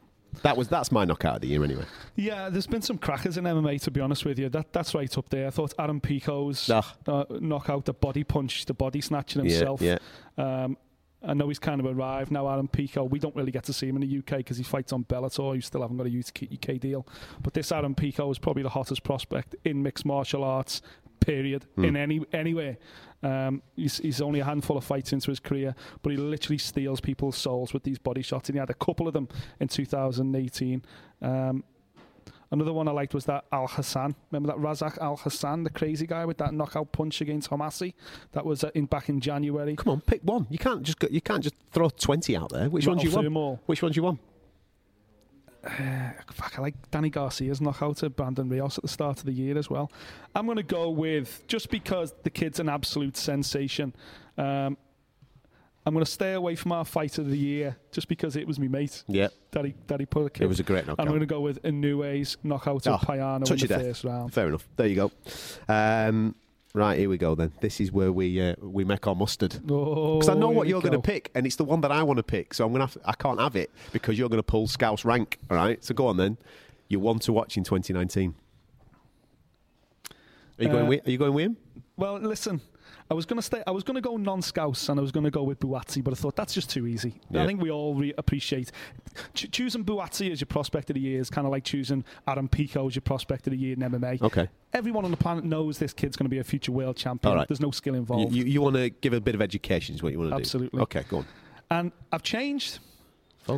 That 0.42 0.56
was 0.56 0.68
that's 0.68 0.92
my 0.92 1.04
knockout 1.06 1.36
of 1.36 1.40
the 1.42 1.48
year 1.48 1.64
anyway. 1.64 1.84
Yeah, 2.14 2.50
there's 2.50 2.66
been 2.66 2.82
some 2.82 2.98
crackers 2.98 3.38
in 3.38 3.44
MMA. 3.44 3.80
To 3.82 3.90
be 3.90 4.00
honest 4.00 4.24
with 4.26 4.38
you, 4.38 4.48
that 4.50 4.72
that's 4.72 4.94
right 4.94 5.16
up 5.16 5.28
there. 5.30 5.46
I 5.46 5.50
thought 5.50 5.72
Adam 5.78 6.00
Pico's 6.00 6.68
uh, 6.68 7.24
knockout, 7.40 7.84
the 7.86 7.94
body 7.94 8.24
punch, 8.24 8.66
the 8.66 8.74
body 8.74 9.00
snatching 9.00 9.44
Yeah, 9.44 9.50
himself. 9.52 9.80
yeah. 9.80 9.98
Um, 10.36 10.76
I 11.22 11.34
know 11.34 11.48
he's 11.48 11.58
kind 11.58 11.80
of 11.80 11.86
arrived 11.86 12.30
now, 12.30 12.48
Adam 12.48 12.68
Pico. 12.68 13.02
We 13.04 13.18
don't 13.18 13.34
really 13.34 13.50
get 13.50 13.64
to 13.64 13.72
see 13.72 13.88
him 13.88 14.00
in 14.00 14.08
the 14.08 14.18
UK 14.18 14.38
because 14.38 14.56
he 14.56 14.62
fights 14.62 14.92
on 14.92 15.04
Bellator. 15.04 15.54
You 15.54 15.60
still 15.60 15.80
haven't 15.82 15.96
got 15.96 16.06
a 16.06 16.18
UK 16.74 16.78
deal. 16.80 17.06
But 17.42 17.54
this 17.54 17.72
Adam 17.72 17.94
Pico 17.94 18.30
is 18.30 18.38
probably 18.38 18.62
the 18.62 18.68
hottest 18.68 19.02
prospect 19.02 19.56
in 19.64 19.82
mixed 19.82 20.06
martial 20.06 20.44
arts, 20.44 20.80
period, 21.20 21.64
Hmm. 21.74 21.84
in 21.86 21.96
any 21.96 22.20
anywhere. 22.32 22.76
Um, 23.20 23.62
he's, 23.74 23.98
he's 23.98 24.20
only 24.20 24.38
a 24.38 24.44
handful 24.44 24.76
of 24.76 24.84
fights 24.84 25.12
into 25.12 25.32
his 25.32 25.40
career, 25.40 25.74
but 26.02 26.10
he 26.10 26.16
literally 26.16 26.58
steals 26.58 27.00
people's 27.00 27.36
souls 27.36 27.74
with 27.74 27.82
these 27.82 27.98
body 27.98 28.22
shots. 28.22 28.48
And 28.48 28.54
he 28.54 28.60
had 28.60 28.70
a 28.70 28.74
couple 28.74 29.08
of 29.08 29.12
them 29.14 29.26
in 29.58 29.66
2018. 29.66 30.84
Um, 31.20 31.64
Another 32.50 32.72
one 32.72 32.88
I 32.88 32.92
liked 32.92 33.14
was 33.14 33.26
that 33.26 33.44
Al 33.52 33.66
Hassan. 33.66 34.14
Remember 34.30 34.46
that 34.48 34.56
Razak 34.56 34.96
Al 34.98 35.16
Hassan, 35.16 35.64
the 35.64 35.70
crazy 35.70 36.06
guy 36.06 36.24
with 36.24 36.38
that 36.38 36.54
knockout 36.54 36.92
punch 36.92 37.20
against 37.20 37.50
Homasi? 37.50 37.92
That 38.32 38.46
was 38.46 38.64
uh, 38.64 38.70
in 38.74 38.86
back 38.86 39.08
in 39.08 39.20
January. 39.20 39.76
Come 39.76 39.92
on, 39.92 40.00
pick 40.00 40.22
one. 40.22 40.46
You 40.48 40.58
can't 40.58 40.82
just 40.82 40.98
go, 40.98 41.08
you 41.10 41.20
can't 41.20 41.42
just 41.42 41.54
throw 41.72 41.90
twenty 41.90 42.36
out 42.36 42.50
there. 42.50 42.70
Which 42.70 42.86
ones 42.86 43.04
Rattle 43.04 43.22
you 43.22 43.30
want? 43.30 43.60
Which 43.66 43.82
ones 43.82 43.96
you 43.96 44.02
want? 44.02 44.20
Fuck, 46.32 46.58
I 46.58 46.62
like 46.62 46.90
Danny 46.90 47.10
Garcia's 47.10 47.60
knockout 47.60 48.02
at 48.02 48.16
Brandon 48.16 48.48
Rios 48.48 48.78
at 48.78 48.82
the 48.82 48.88
start 48.88 49.18
of 49.18 49.26
the 49.26 49.32
year 49.32 49.58
as 49.58 49.68
well. 49.68 49.90
I'm 50.34 50.46
going 50.46 50.56
to 50.56 50.62
go 50.62 50.88
with 50.88 51.42
just 51.48 51.68
because 51.68 52.14
the 52.22 52.30
kid's 52.30 52.60
an 52.60 52.68
absolute 52.68 53.16
sensation. 53.16 53.92
Um, 54.38 54.78
I'm 55.88 55.94
going 55.94 56.04
to 56.04 56.10
stay 56.10 56.34
away 56.34 56.54
from 56.54 56.72
our 56.72 56.84
fight 56.84 57.16
of 57.18 57.30
the 57.30 57.38
year 57.38 57.76
just 57.92 58.08
because 58.08 58.36
it 58.36 58.46
was 58.46 58.58
me 58.60 58.68
mate 58.68 59.02
Yeah, 59.08 59.28
that 59.52 59.64
he 59.64 59.74
that 59.86 59.98
he 60.00 60.06
put 60.06 60.26
a 60.26 60.30
kid. 60.30 60.44
it 60.44 60.46
was 60.46 60.60
a 60.60 60.62
great 60.62 60.86
knock. 60.86 60.96
I'm 60.98 61.06
knockout. 61.06 61.08
going 61.12 61.20
to 61.20 61.26
go 61.26 61.40
with 61.40 61.62
Inoue's 61.62 62.36
knockout 62.42 62.86
of 62.86 63.00
Oh, 63.02 63.06
Payano 63.06 63.44
touch 63.44 63.62
in 63.62 63.68
the 63.68 63.74
death. 63.74 63.82
first 63.82 64.04
round. 64.04 64.32
Fair 64.34 64.48
enough. 64.48 64.68
There 64.76 64.86
you 64.86 64.96
go. 64.96 65.10
Um, 65.68 66.34
right, 66.74 66.98
here 66.98 67.08
we 67.08 67.16
go 67.16 67.34
then. 67.34 67.52
This 67.60 67.80
is 67.80 67.90
where 67.90 68.12
we 68.12 68.40
uh, 68.40 68.54
we 68.60 68.84
make 68.84 69.06
our 69.06 69.14
mustard. 69.14 69.56
Oh, 69.70 70.18
Because 70.18 70.28
I 70.28 70.34
know 70.38 70.50
what 70.50 70.68
you're 70.68 70.82
going 70.82 70.92
to 70.92 71.00
pick, 71.00 71.30
and 71.34 71.46
it's 71.46 71.56
the 71.56 71.64
one 71.64 71.80
that 71.80 71.90
I 71.90 72.02
want 72.02 72.18
to 72.18 72.22
pick. 72.22 72.52
So 72.54 72.66
I'm 72.66 72.72
going 72.74 72.86
to 72.86 73.00
I 73.06 73.14
can't 73.14 73.40
have 73.40 73.56
it 73.56 73.70
because 73.92 74.18
you're 74.18 74.28
going 74.28 74.38
to 74.40 74.42
pull 74.42 74.66
Scouse 74.68 75.04
rank. 75.06 75.38
All 75.50 75.56
right. 75.56 75.82
So 75.82 75.94
go 75.94 76.06
on 76.08 76.18
then. 76.18 76.36
You 76.88 77.00
want 77.00 77.22
to 77.22 77.32
watch 77.32 77.56
in 77.56 77.64
2019. 77.64 78.34
Are 80.58 80.64
you 80.64 80.68
going? 80.68 80.84
Uh, 80.84 80.88
With, 80.88 81.06
are 81.06 81.10
you 81.10 81.18
going 81.18 81.32
with 81.34 81.44
him? 81.46 81.56
Well, 81.96 82.18
listen, 82.18 82.60
I 83.10 83.14
was 83.14 83.24
going 83.26 83.38
to 83.38 83.42
stay. 83.42 83.62
I 83.66 83.70
was 83.70 83.84
going 83.84 83.94
to 83.94 84.00
go 84.00 84.16
non-scouse, 84.18 84.88
and 84.90 84.98
I 84.98 85.02
was 85.02 85.12
going 85.12 85.24
to 85.24 85.30
go 85.30 85.42
with 85.42 85.60
Buatsi, 85.60 86.04
but 86.04 86.12
I 86.12 86.16
thought 86.16 86.36
that's 86.36 86.52
just 86.52 86.68
too 86.68 86.86
easy. 86.86 87.20
Yeah. 87.30 87.42
I 87.42 87.46
think 87.46 87.60
we 87.62 87.70
all 87.70 87.94
re- 87.94 88.12
appreciate 88.18 88.70
Ch- 89.34 89.50
choosing 89.50 89.84
Buatsi 89.84 90.30
as 90.30 90.40
your 90.40 90.46
prospect 90.46 90.90
of 90.90 90.94
the 90.94 91.00
year 91.00 91.18
is 91.20 91.30
kind 91.30 91.46
of 91.46 91.50
like 91.50 91.64
choosing 91.64 92.04
Adam 92.26 92.48
Pico 92.48 92.86
as 92.86 92.94
your 92.94 93.02
prospect 93.02 93.46
of 93.46 93.52
the 93.52 93.56
year 93.58 93.72
in 93.72 93.78
MMA. 93.80 94.20
Okay. 94.20 94.48
Everyone 94.74 95.04
on 95.06 95.10
the 95.10 95.16
planet 95.16 95.44
knows 95.44 95.78
this 95.78 95.94
kid's 95.94 96.16
going 96.16 96.26
to 96.26 96.30
be 96.30 96.38
a 96.38 96.44
future 96.44 96.70
world 96.72 96.96
champion. 96.96 97.34
Right. 97.34 97.48
There's 97.48 97.60
no 97.60 97.70
skill 97.70 97.94
You, 97.94 98.00
involved. 98.00 98.34
you, 98.34 98.44
you 98.44 98.60
want 98.60 98.76
to 98.76 98.90
give 98.90 99.14
a 99.14 99.20
bit 99.20 99.34
of 99.34 99.40
education 99.40 99.94
is 99.94 100.02
what 100.02 100.12
you 100.12 100.18
want 100.18 100.30
to 100.32 100.36
do. 100.36 100.40
Absolutely. 100.40 100.80
Okay, 100.82 101.04
go 101.08 101.18
on. 101.18 101.26
and 101.70 101.92
I've 102.12 102.22
changed. 102.22 102.78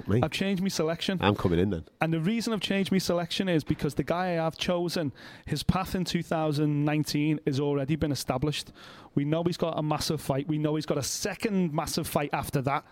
Me. 0.06 0.20
I've 0.22 0.30
changed 0.30 0.62
my 0.62 0.68
selection. 0.68 1.18
I'm 1.20 1.34
coming 1.34 1.58
in 1.58 1.70
then. 1.70 1.84
And 2.00 2.12
the 2.12 2.20
reason 2.20 2.52
I've 2.52 2.60
changed 2.60 2.92
my 2.92 2.98
selection 2.98 3.48
is 3.48 3.64
because 3.64 3.94
the 3.94 4.04
guy 4.04 4.26
I 4.26 4.44
have 4.44 4.56
chosen, 4.56 5.12
his 5.46 5.62
path 5.62 5.94
in 5.94 6.04
2019 6.04 7.40
has 7.46 7.58
already 7.60 7.96
been 7.96 8.12
established. 8.12 8.72
We 9.14 9.24
know 9.24 9.42
he's 9.42 9.56
got 9.56 9.78
a 9.78 9.82
massive 9.82 10.20
fight. 10.20 10.46
We 10.46 10.58
know 10.58 10.76
he's 10.76 10.86
got 10.86 10.98
a 10.98 11.02
second 11.02 11.72
massive 11.72 12.06
fight 12.06 12.30
after 12.32 12.62
that. 12.62 12.84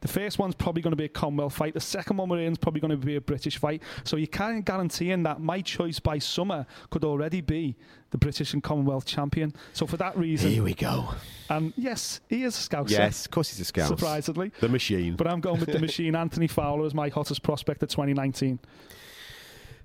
The 0.00 0.08
first 0.08 0.38
one's 0.38 0.54
probably 0.56 0.82
going 0.82 0.92
to 0.92 0.96
be 0.96 1.04
a 1.04 1.08
Commonwealth 1.08 1.54
fight. 1.54 1.74
The 1.74 1.80
second 1.80 2.16
one 2.16 2.28
we're 2.28 2.40
in 2.40 2.52
is 2.52 2.58
probably 2.58 2.80
going 2.80 2.90
to 2.90 2.96
be 2.96 3.16
a 3.16 3.20
British 3.20 3.58
fight. 3.58 3.82
So 4.04 4.16
you 4.16 4.26
can't 4.26 4.64
guarantee 4.64 5.12
in 5.12 5.22
that 5.22 5.40
my 5.40 5.60
choice 5.60 6.00
by 6.00 6.18
summer 6.18 6.66
could 6.90 7.04
already 7.04 7.40
be 7.40 7.76
the 8.10 8.18
British 8.18 8.52
and 8.54 8.62
Commonwealth 8.62 9.04
champion. 9.06 9.54
So 9.72 9.86
for 9.86 9.96
that 9.98 10.16
reason, 10.16 10.50
Here 10.50 10.62
we 10.62 10.74
go. 10.74 11.10
and 11.48 11.72
yes, 11.76 12.20
he 12.28 12.42
is 12.44 12.56
a 12.56 12.60
Scouser. 12.68 12.90
Yes, 12.90 13.24
of 13.26 13.30
course 13.30 13.50
he's 13.50 13.60
a 13.60 13.64
scout. 13.64 13.88
Surprisingly. 13.88 14.52
The 14.60 14.68
machine. 14.68 15.16
But 15.16 15.26
I'm 15.26 15.40
going 15.40 15.60
with 15.60 15.72
the 15.72 15.78
machine. 15.80 16.14
Anthony 16.16 16.46
Fowler 16.48 16.86
is 16.86 16.94
my 16.94 17.08
hottest 17.08 17.42
prospect 17.42 17.82
of 17.82 17.88
2019. 17.88 18.58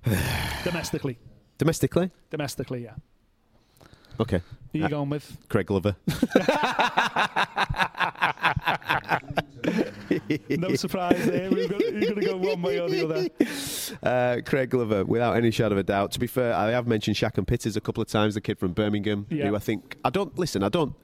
Domestically. 0.64 1.18
Domestically? 1.58 2.10
Domestically, 2.30 2.84
yeah. 2.84 2.94
Okay. 4.20 4.40
Who 4.72 4.78
are 4.78 4.80
you 4.80 4.84
Uh, 4.86 4.88
going 4.88 5.10
with? 5.10 5.36
Craig 5.48 5.66
Glover. 5.66 5.96
No 10.50 10.74
surprise 10.74 11.24
there. 11.26 11.50
We're 11.50 11.68
going 11.68 12.00
to 12.14 12.20
go 12.24 12.36
one 12.36 12.62
way 12.62 12.78
or 12.80 12.88
the 12.88 13.04
other. 13.04 13.28
Uh, 14.02 14.40
Craig 14.44 14.70
Glover, 14.70 15.04
without 15.04 15.36
any 15.36 15.50
shadow 15.52 15.72
of 15.74 15.78
a 15.78 15.82
doubt. 15.82 16.10
To 16.12 16.18
be 16.20 16.26
fair, 16.26 16.52
I 16.52 16.70
have 16.72 16.86
mentioned 16.88 17.16
Shakan 17.16 17.46
Pitters 17.46 17.76
a 17.76 17.80
couple 17.80 18.02
of 18.02 18.08
times, 18.08 18.34
the 18.34 18.40
kid 18.40 18.58
from 18.58 18.72
Birmingham, 18.72 19.26
Yeah. 19.30 19.46
who 19.46 19.54
I 19.56 19.60
think 19.60 19.96
I 20.04 20.10
don't 20.10 20.36
listen. 20.36 20.62
I 20.64 20.68
don't. 20.68 20.94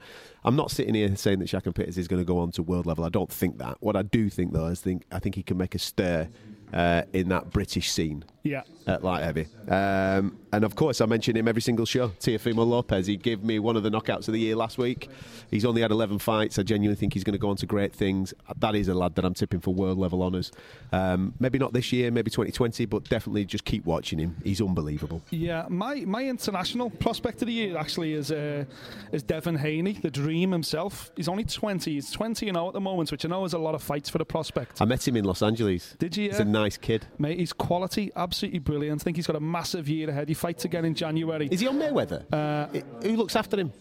I'm 0.45 0.57
not 0.57 0.73
sitting 0.73 0.95
here 0.95 1.14
saying 1.14 1.39
that 1.39 1.49
Shakan 1.49 1.75
Pitters 1.75 1.97
is 1.97 2.09
going 2.09 2.20
to 2.20 2.27
go 2.27 2.39
on 2.41 2.51
to 2.53 2.62
world 2.62 2.85
level. 2.87 3.05
I 3.05 3.09
don't 3.09 3.31
think 3.33 3.59
that. 3.59 3.77
What 3.81 3.95
I 3.97 4.03
do 4.03 4.29
think 4.29 4.53
though 4.53 4.66
is 4.66 4.81
think 4.81 5.05
I 5.12 5.20
think 5.20 5.37
he 5.37 5.43
can 5.45 5.57
make 5.57 5.75
a 5.77 5.79
stir 5.79 6.29
uh, 6.73 7.03
in 7.12 7.29
that 7.29 7.51
British 7.51 7.91
scene 7.93 8.25
Yeah. 8.43 8.62
At 8.87 9.05
light 9.05 9.22
heavy. 9.22 9.47
Um, 9.68 10.39
and 10.53 10.64
of 10.64 10.74
course, 10.74 11.01
I 11.01 11.07
mention 11.07 11.37
him 11.37 11.49
every 11.49 11.62
single 11.62 11.87
show. 11.87 12.09
Teofimo 12.20 12.66
Lopez. 12.66 13.07
He 13.07 13.16
gave 13.16 13.43
me 13.43 13.59
one 13.59 13.76
of 13.76 13.83
the 13.83 13.91
knockouts 13.91 14.28
of 14.28 14.35
the 14.35 14.41
year 14.41 14.55
last 14.55 14.76
week. 14.76 15.09
He's 15.51 15.64
only 15.64 15.80
had 15.80 15.91
11 15.91 16.18
fights. 16.18 16.59
I 16.59 16.62
genuinely 16.62 16.99
think 16.99 17.14
he's 17.14 17.24
going 17.24 17.33
to 17.33 17.39
go 17.39 17.49
on 17.49 17.57
to 17.57 17.66
great 17.66 17.95
things. 17.95 18.35
That 18.59 18.74
is 18.74 18.89
a 18.89 18.95
lad 18.95 19.14
that 19.14 19.24
I'm 19.24 19.35
tipping 19.35 19.61
for 19.61 19.72
world 19.72 19.99
level 19.99 20.22
honours. 20.22 20.53
Um, 20.93 21.35
maybe 21.39 21.59
not 21.59 21.72
this 21.72 21.93
year, 21.93 22.11
maybe 22.11 22.30
2020, 22.30 22.85
but 22.87 23.09
definitely 23.09 23.45
just 23.45 23.64
keep 23.64 23.85
watching 23.87 24.18
him. 24.18 24.37
He's 24.45 24.61
unbelievable. 24.61 25.22
Yeah, 25.30 25.66
my, 25.68 25.97
my 26.07 26.24
international 26.24 26.91
prospect 26.91 27.41
of 27.43 27.47
the 27.47 27.55
year 27.55 27.76
actually 27.76 28.12
is 28.12 28.30
uh, 28.30 28.64
is 29.12 29.22
Devin 29.22 29.57
Haney, 29.57 29.93
the 29.93 30.11
dream 30.11 30.53
himself. 30.53 31.12
He's 31.16 31.28
only 31.28 31.45
20. 31.45 31.93
He's 31.93 32.11
20 32.11 32.49
and 32.49 32.57
0 32.57 32.68
at 32.68 32.72
the 32.74 32.80
moment, 32.80 33.11
which 33.11 33.24
I 33.24 33.28
know 33.28 33.45
is 33.45 33.55
a 33.55 33.59
lot 33.59 33.74
of 33.74 33.83
fights 33.83 34.11
for 34.11 34.18
the 34.18 34.24
prospect. 34.24 34.83
I 34.83 34.85
met 34.85 35.07
him 35.07 35.16
in 35.16 35.24
Los 35.24 35.43
Angeles. 35.43 35.97
Did 35.99 36.16
you? 36.16 36.28
He's 36.28 36.41
a 36.41 36.45
nice 36.45 36.76
kid. 36.76 37.07
Mate, 37.18 37.39
he's 37.39 37.53
quality, 37.53 38.11
absolutely 38.16 38.59
brilliant. 38.59 38.72
I 38.77 38.97
think 38.97 39.16
he's 39.16 39.27
got 39.27 39.37
a 39.37 39.41
massive 39.41 39.89
year 39.89 40.09
ahead. 40.11 40.29
He 40.29 40.35
fights 40.35 40.64
again 40.64 40.85
in 40.85 40.95
January. 40.95 41.49
Is 41.51 41.61
he 41.61 41.66
on 41.68 41.77
Mayweather? 41.79 42.25
Uh, 42.33 42.68
I- 42.79 43.07
Who 43.07 43.16
looks 43.16 43.37
after 43.37 43.59
him? 43.59 43.73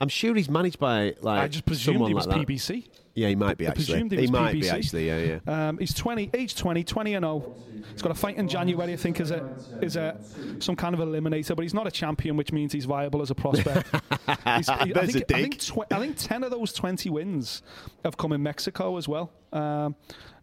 I'm 0.00 0.08
sure 0.08 0.32
he's 0.36 0.48
managed 0.48 0.78
by 0.78 1.16
like 1.22 1.40
I 1.40 1.48
just 1.48 1.64
presumed 1.66 2.06
he 2.06 2.14
was 2.14 2.26
like 2.26 2.46
that. 2.46 2.46
PBC. 2.46 2.84
Yeah, 3.14 3.28
he 3.30 3.34
might 3.34 3.58
be 3.58 3.66
I 3.66 3.70
actually. 3.70 3.84
presumed 3.86 4.12
he 4.12 4.20
was 4.20 4.30
might 4.30 4.52
be 4.52 4.60
PBC. 4.60 4.72
actually. 4.72 5.06
Yeah, 5.08 5.40
yeah. 5.48 5.68
Um, 5.68 5.78
he's 5.78 5.92
20, 5.92 6.30
age 6.34 6.54
20, 6.54 6.84
20 6.84 7.14
and 7.14 7.24
0. 7.24 7.56
He's 7.92 8.02
got 8.02 8.12
a 8.12 8.14
fight 8.14 8.36
in 8.36 8.46
January, 8.46 8.92
I 8.92 8.96
think, 8.96 9.18
is 9.18 9.32
a 9.32 9.50
is 9.82 9.96
a 9.96 10.16
some 10.60 10.76
kind 10.76 10.94
of 10.94 11.00
eliminator, 11.00 11.56
but 11.56 11.62
he's 11.62 11.74
not 11.74 11.88
a 11.88 11.90
champion, 11.90 12.36
which 12.36 12.52
means 12.52 12.72
he's 12.72 12.84
viable 12.84 13.22
as 13.22 13.30
a 13.32 13.34
prospect. 13.34 13.88
He's- 14.44 14.66
he- 14.68 14.72
I, 14.72 14.92
There's 14.94 15.12
think, 15.14 15.30
a 15.32 15.36
I, 15.36 15.42
think 15.42 15.58
dig. 15.58 15.60
tw- 15.60 15.92
I 15.92 15.98
think 15.98 16.16
10 16.16 16.44
of 16.44 16.52
those 16.52 16.72
20 16.72 17.10
wins 17.10 17.62
have 18.04 18.16
come 18.16 18.32
in 18.32 18.40
Mexico 18.42 18.98
as 18.98 19.08
well. 19.08 19.32
Um, 19.52 19.96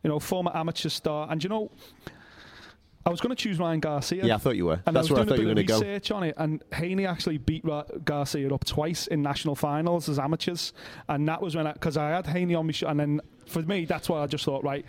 you 0.04 0.10
know, 0.10 0.20
former 0.20 0.52
amateur 0.54 0.90
star. 0.90 1.28
And 1.32 1.42
you 1.42 1.50
know, 1.50 1.72
I 3.08 3.12
was 3.12 3.22
going 3.22 3.36
to 3.36 3.42
choose 3.42 3.60
Ryan 3.60 3.80
Garcia. 3.80 4.26
Yeah, 4.26 4.36
I 4.36 4.38
thought 4.40 4.56
you 4.56 4.66
were. 4.66 4.82
And 4.88 4.96
That's 4.96 5.12
I 5.12 5.14
where 5.14 5.22
I 5.22 5.26
thought 5.26 5.38
you 5.38 5.46
a 5.46 5.48
were 5.50 5.54
going 5.54 5.68
to 5.68 5.72
go. 5.72 5.76
research 5.80 6.10
on 6.10 6.24
it, 6.24 6.34
and 6.38 6.64
Haney 6.74 7.06
actually 7.06 7.38
beat 7.38 7.64
Ra- 7.64 7.84
Garcia 8.04 8.52
up 8.52 8.66
twice 8.66 9.06
in 9.08 9.22
national 9.22 9.54
finals 9.56 10.10
as 10.10 10.18
amateurs, 10.18 10.74
and 11.08 11.28
that 11.28 11.40
was 11.42 11.56
when 11.56 11.72
because 11.72 11.98
I, 11.98 12.10
had 12.10 12.26
Haney 12.26 12.56
on 12.56 12.66
my 12.66 12.72
show, 12.72 12.88
and 12.88 13.00
then 13.00 13.22
for 13.46 13.62
me 13.62 13.86
that's 13.86 14.10
why 14.10 14.22
I 14.24 14.26
just 14.26 14.44
thought 14.44 14.64
right, 14.64 14.84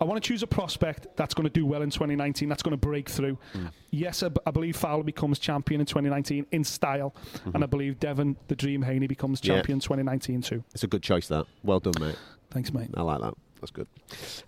I 0.00 0.04
want 0.04 0.22
to 0.22 0.26
choose 0.26 0.42
a 0.42 0.46
prospect 0.46 1.06
that's 1.16 1.34
going 1.34 1.44
to 1.46 1.52
do 1.52 1.66
well 1.66 1.82
in 1.82 1.90
2019, 1.90 2.48
that's 2.48 2.62
going 2.62 2.72
to 2.72 2.78
break 2.78 3.10
through. 3.10 3.36
Hmm. 3.52 3.66
Yes, 3.90 4.22
I, 4.22 4.30
b- 4.30 4.40
I 4.46 4.50
believe 4.52 4.74
Fowler 4.76 5.02
becomes 5.04 5.38
champion 5.38 5.80
in 5.82 5.86
2019 5.86 6.46
in 6.52 6.64
style, 6.64 7.14
and 7.52 7.62
I 7.62 7.66
believe 7.66 8.00
Devin 8.00 8.36
the 8.48 8.56
Dream 8.56 8.80
Haney 8.82 9.06
becomes 9.06 9.40
Mm-hmm. 9.42 9.50
Yeah. 9.50 9.56
champion 9.58 9.80
2019 9.80 10.40
too. 10.42 10.64
It's 10.72 10.82
a 10.84 10.86
good 10.86 11.02
choice, 11.02 11.28
that. 11.28 11.44
Well 11.62 11.80
done, 11.80 11.92
mate. 12.00 12.16
Thanks, 12.50 12.72
mate. 12.72 12.88
I 12.96 13.02
like 13.02 13.20
that. 13.20 13.34
That's 13.60 13.70
good. 13.70 13.86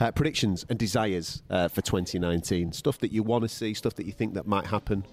Uh, 0.01 0.11
predictions 0.13 0.65
and 0.69 0.79
desires 0.79 1.43
uh, 1.51 1.69
for 1.69 1.83
2019. 1.83 2.73
Stuff 2.73 2.99
that 2.99 3.13
you 3.13 3.23
want 3.23 3.43
to 3.43 3.49
see, 3.49 3.75
stuff 3.75 3.95
that 3.97 4.07
you 4.07 4.13
think 4.13 4.35
that 4.35 4.47
might 4.47 4.67
happen, 4.67 5.05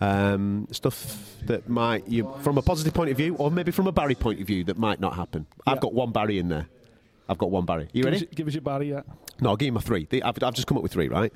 um, 0.00 0.66
stuff 0.70 1.36
that 1.46 1.68
might, 1.68 2.08
you, 2.08 2.32
from 2.42 2.58
a 2.58 2.62
positive 2.62 2.94
point 2.94 3.10
of 3.10 3.16
view, 3.16 3.34
or 3.36 3.50
maybe 3.50 3.70
from 3.70 3.86
a 3.86 3.92
Barry 3.92 4.14
point 4.14 4.40
of 4.40 4.46
view, 4.46 4.64
that 4.64 4.78
might 4.78 5.00
not 5.00 5.14
happen. 5.16 5.46
I've 5.66 5.76
Yeah. 5.76 5.80
got 5.82 5.94
one 5.94 6.12
Barry 6.12 6.38
in 6.38 6.48
there. 6.48 6.66
I've 7.28 7.38
got 7.38 7.50
one 7.50 7.64
Barry. 7.64 7.88
You 7.92 8.02
Give 8.02 8.12
us, 8.12 8.20
ready? 8.20 8.24
your- 8.26 8.34
give 8.34 8.48
us 8.48 8.54
your 8.54 8.62
Barry, 8.62 8.90
yeah. 8.90 9.02
No, 9.40 9.50
I'll 9.50 9.56
give 9.56 9.66
you 9.66 9.72
my 9.72 9.80
three. 9.80 10.06
The- 10.10 10.22
I've, 10.22 10.42
I've 10.42 10.54
just 10.54 10.66
come 10.66 10.76
up 10.76 10.82
with 10.82 10.92
three, 10.92 11.08
right? 11.08 11.32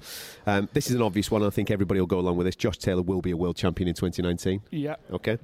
Um, 0.46 0.68
this 0.72 0.88
is 0.88 0.94
an 0.96 1.02
obvious 1.02 1.30
one. 1.30 1.42
I 1.42 1.50
think 1.50 1.70
everybody 1.70 2.00
will 2.00 2.06
go 2.06 2.18
along 2.18 2.36
with 2.36 2.46
this. 2.46 2.56
Josh 2.56 2.78
Taylor 2.78 3.02
will 3.02 3.22
be 3.22 3.30
a 3.30 3.36
world 3.36 3.56
champion 3.56 3.88
in 3.88 3.94
2019. 3.94 4.62
Yeah. 4.70 4.96
Okay. 5.12 5.38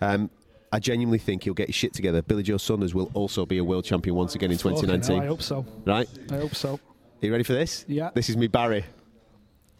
Um, 0.00 0.30
I 0.72 0.78
genuinely 0.80 1.18
think 1.18 1.44
he'll 1.44 1.54
get 1.54 1.68
his 1.68 1.74
shit 1.76 1.92
together. 1.94 2.22
Billy 2.22 2.42
Joe 2.42 2.56
Saunders 2.56 2.94
will 2.94 3.10
also 3.14 3.46
be 3.46 3.58
a 3.58 3.64
world 3.64 3.84
champion 3.84 4.16
once 4.16 4.34
again 4.34 4.50
in 4.50 4.58
Fucking 4.58 4.72
hell, 4.72 4.80
2019. 4.82 5.22
I 5.22 5.26
hope 5.26 5.42
so. 5.42 5.64
Right? 5.84 6.08
I 6.30 6.36
hope 6.38 6.54
so. 6.54 6.74
Are 6.74 7.26
you 7.26 7.32
ready 7.32 7.44
for 7.44 7.52
this? 7.54 7.84
Yeah. 7.88 8.10
This 8.14 8.28
is 8.28 8.36
me, 8.36 8.46
Barry. 8.48 8.84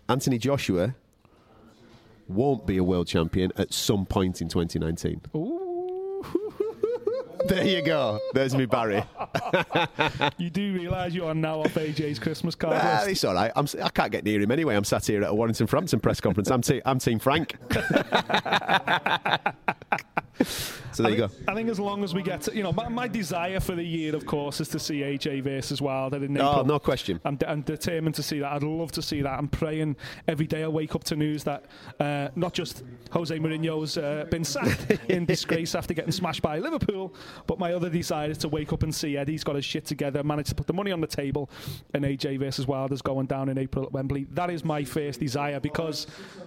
Anthony 0.09 0.39
Joshua 0.39 0.95
won't 2.29 2.67
be 2.67 2.77
a 2.79 2.85
world 2.85 3.07
champion 3.09 3.53
at 3.57 3.73
some 3.75 4.07
point 4.07 4.41
in 4.41 4.49
2019. 4.49 5.21
Ooh. 5.35 6.25
There 7.49 7.65
you 7.65 7.83
go. 7.83 8.19
There's 8.35 8.57
me, 8.57 8.67
Barry. 8.67 9.05
you 10.39 10.51
do 10.51 10.73
realise 10.75 11.13
you 11.13 11.27
are 11.27 11.35
now 11.35 11.61
off 11.61 11.75
AJ's 11.75 12.19
Christmas 12.19 12.57
card 12.57 12.75
Ah, 12.83 12.97
list. 13.03 13.09
it's 13.11 13.25
all 13.25 13.35
right. 13.35 13.53
I'm, 13.55 13.67
I 13.81 13.89
can't 13.91 14.11
get 14.11 14.25
near 14.25 14.41
him 14.41 14.51
anyway. 14.51 14.75
I'm 14.75 14.83
sat 14.83 15.07
here 15.07 15.23
at 15.23 15.31
a 15.31 15.35
Warrington 15.35 15.69
Frampton 15.69 16.01
press 16.01 16.21
conference. 16.21 16.51
I'm, 16.51 16.63
te- 16.63 16.83
I'm 16.85 16.99
Team 16.99 17.21
Frank. 17.21 17.55
so 20.93 21.03
there 21.03 21.13
you 21.13 21.19
go. 21.19 21.31
I 21.49 21.55
think 21.55 21.69
as 21.69 21.81
long 21.81 22.05
as 22.05 22.15
we 22.15 22.23
get 22.23 22.43
to, 22.43 22.57
you 22.57 22.63
know, 22.63 22.73
my, 22.73 22.89
my 22.89 23.09
desire 23.09 23.61
for 23.61 23.75
the 23.75 23.83
year, 23.83 24.15
of 24.15 24.27
course, 24.27 24.61
is 24.61 24.69
to 24.69 24.79
see 24.79 25.01
AJ 25.01 25.43
versus 25.43 25.81
Wilder 25.81 26.23
in 26.23 26.37
April. 26.37 26.61
Oh, 26.61 26.63
no 26.63 26.79
question. 26.79 27.21
I'm, 27.25 27.37
de- 27.37 27.49
I'm 27.49 27.63
determined 27.63 28.15
to 28.17 28.23
see 28.23 28.41
that. 28.41 28.53
I'd 28.53 28.63
love 28.63 28.93
to 28.93 29.03
see 29.03 29.23
that. 29.23 29.39
I'm 29.39 29.49
praying 29.49 29.97
every 30.29 30.47
day 30.47 30.63
I 30.63 30.69
wake 30.69 30.95
up 30.95 31.05
to 31.05 31.17
news 31.17 31.45
that 31.45 31.65
uh, 32.01 32.29
not 32.37 32.53
just 32.53 32.85
Jose 33.13 33.37
Mourinho's 33.39 33.97
uh, 33.97 34.27
been 34.31 34.45
sacked 34.45 34.91
in 35.09 35.25
disgrace 35.25 35.75
after 35.75 35.95
getting 35.95 36.13
smashed 36.13 36.43
by 36.43 36.59
Liverpool, 36.59 37.15
but 37.47 37.59
my 37.59 37.73
other 37.73 37.89
desire 37.89 38.31
is 38.31 38.39
to 38.39 38.49
wake 38.49 38.73
up 38.73 38.83
and 38.83 38.95
see 38.95 39.17
Eddie's 39.17 39.45
got 39.45 39.57
his 39.57 39.65
shit 39.65 39.87
together, 39.87 40.23
managed 40.23 40.51
to 40.51 40.55
put 40.55 40.67
the 40.67 40.75
money 40.75 40.93
on 40.93 41.01
the 41.01 41.07
table, 41.07 41.51
and 41.95 42.05
AJ 42.05 42.39
versus 42.41 42.67
Wilder's 42.67 43.03
going 43.03 43.27
down 43.27 43.49
in 43.49 43.59
April 43.59 43.85
at 43.85 43.93
Wembley. 43.93 44.27
That 44.33 44.51
is 44.51 44.65
my 44.65 44.85
first 44.85 45.21
desire 45.21 45.61
because 45.61 46.07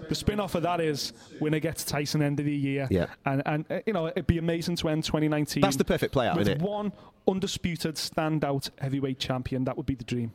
the 0.10 0.16
spin 0.16 0.40
off 0.40 0.56
of 0.56 0.64
that 0.64 0.82
is 0.82 1.14
winner 1.40 1.60
gets 1.60 1.84
Tyson 1.84 2.22
end 2.22 2.40
of 2.40 2.46
the 2.46 2.56
year. 2.56 2.88
Yeah. 2.90 3.08
And, 3.26 3.42
and 3.46 3.66
you 3.86 3.94
know, 3.94 4.08
it'd 4.08 4.28
be 4.28 4.38
amazing 4.38 4.76
to 4.78 4.90
end 4.90 5.04
2019 5.04 5.62
That's 5.62 5.76
the 5.76 5.86
perfect 5.86 6.14
play 6.14 6.28
out, 6.28 6.40
isn't 6.40 6.58
it? 6.58 6.62
one 6.62 6.92
undisputed 7.28 7.96
standout 7.96 8.70
heavyweight 8.80 9.20
champion. 9.20 9.64
That 9.66 9.78
would 9.78 9.86
be 9.86 9.96
the 9.96 10.04
dream. 10.04 10.32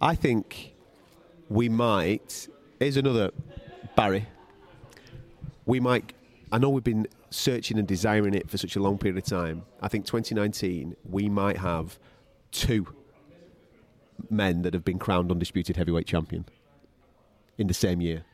I 0.00 0.14
think 0.14 0.74
we 1.48 1.68
might. 1.68 2.48
Here's 2.78 2.96
another 2.96 3.30
Barry. 3.96 4.26
We 5.66 5.80
might. 5.80 6.12
I 6.52 6.58
know 6.58 6.70
we've 6.70 6.84
been 6.84 7.06
searching 7.30 7.78
and 7.78 7.88
desiring 7.88 8.34
it 8.34 8.48
for 8.48 8.58
such 8.58 8.76
a 8.76 8.80
long 8.80 8.98
period 8.98 9.18
of 9.18 9.24
time. 9.24 9.62
I 9.80 9.88
think 9.88 10.06
2019 10.06 10.96
we 11.08 11.28
might 11.28 11.58
have 11.58 11.98
two 12.52 12.86
men 14.30 14.62
that 14.62 14.74
have 14.74 14.84
been 14.84 14.98
crowned 14.98 15.30
undisputed 15.30 15.76
heavyweight 15.76 16.06
champion 16.06 16.44
in 17.58 17.66
the 17.66 17.74
same 17.74 18.00
year. 18.00 18.24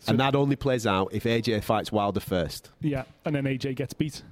So- 0.00 0.10
and 0.10 0.20
that 0.20 0.34
only 0.34 0.56
plays 0.56 0.86
out 0.86 1.10
if 1.12 1.24
AJ 1.24 1.62
fights 1.62 1.92
Wilder 1.92 2.20
first, 2.20 2.70
Yeah, 2.80 3.04
and 3.24 3.34
then 3.34 3.44
AJ 3.44 3.74
gets 3.76 3.92
beat, 3.92 4.22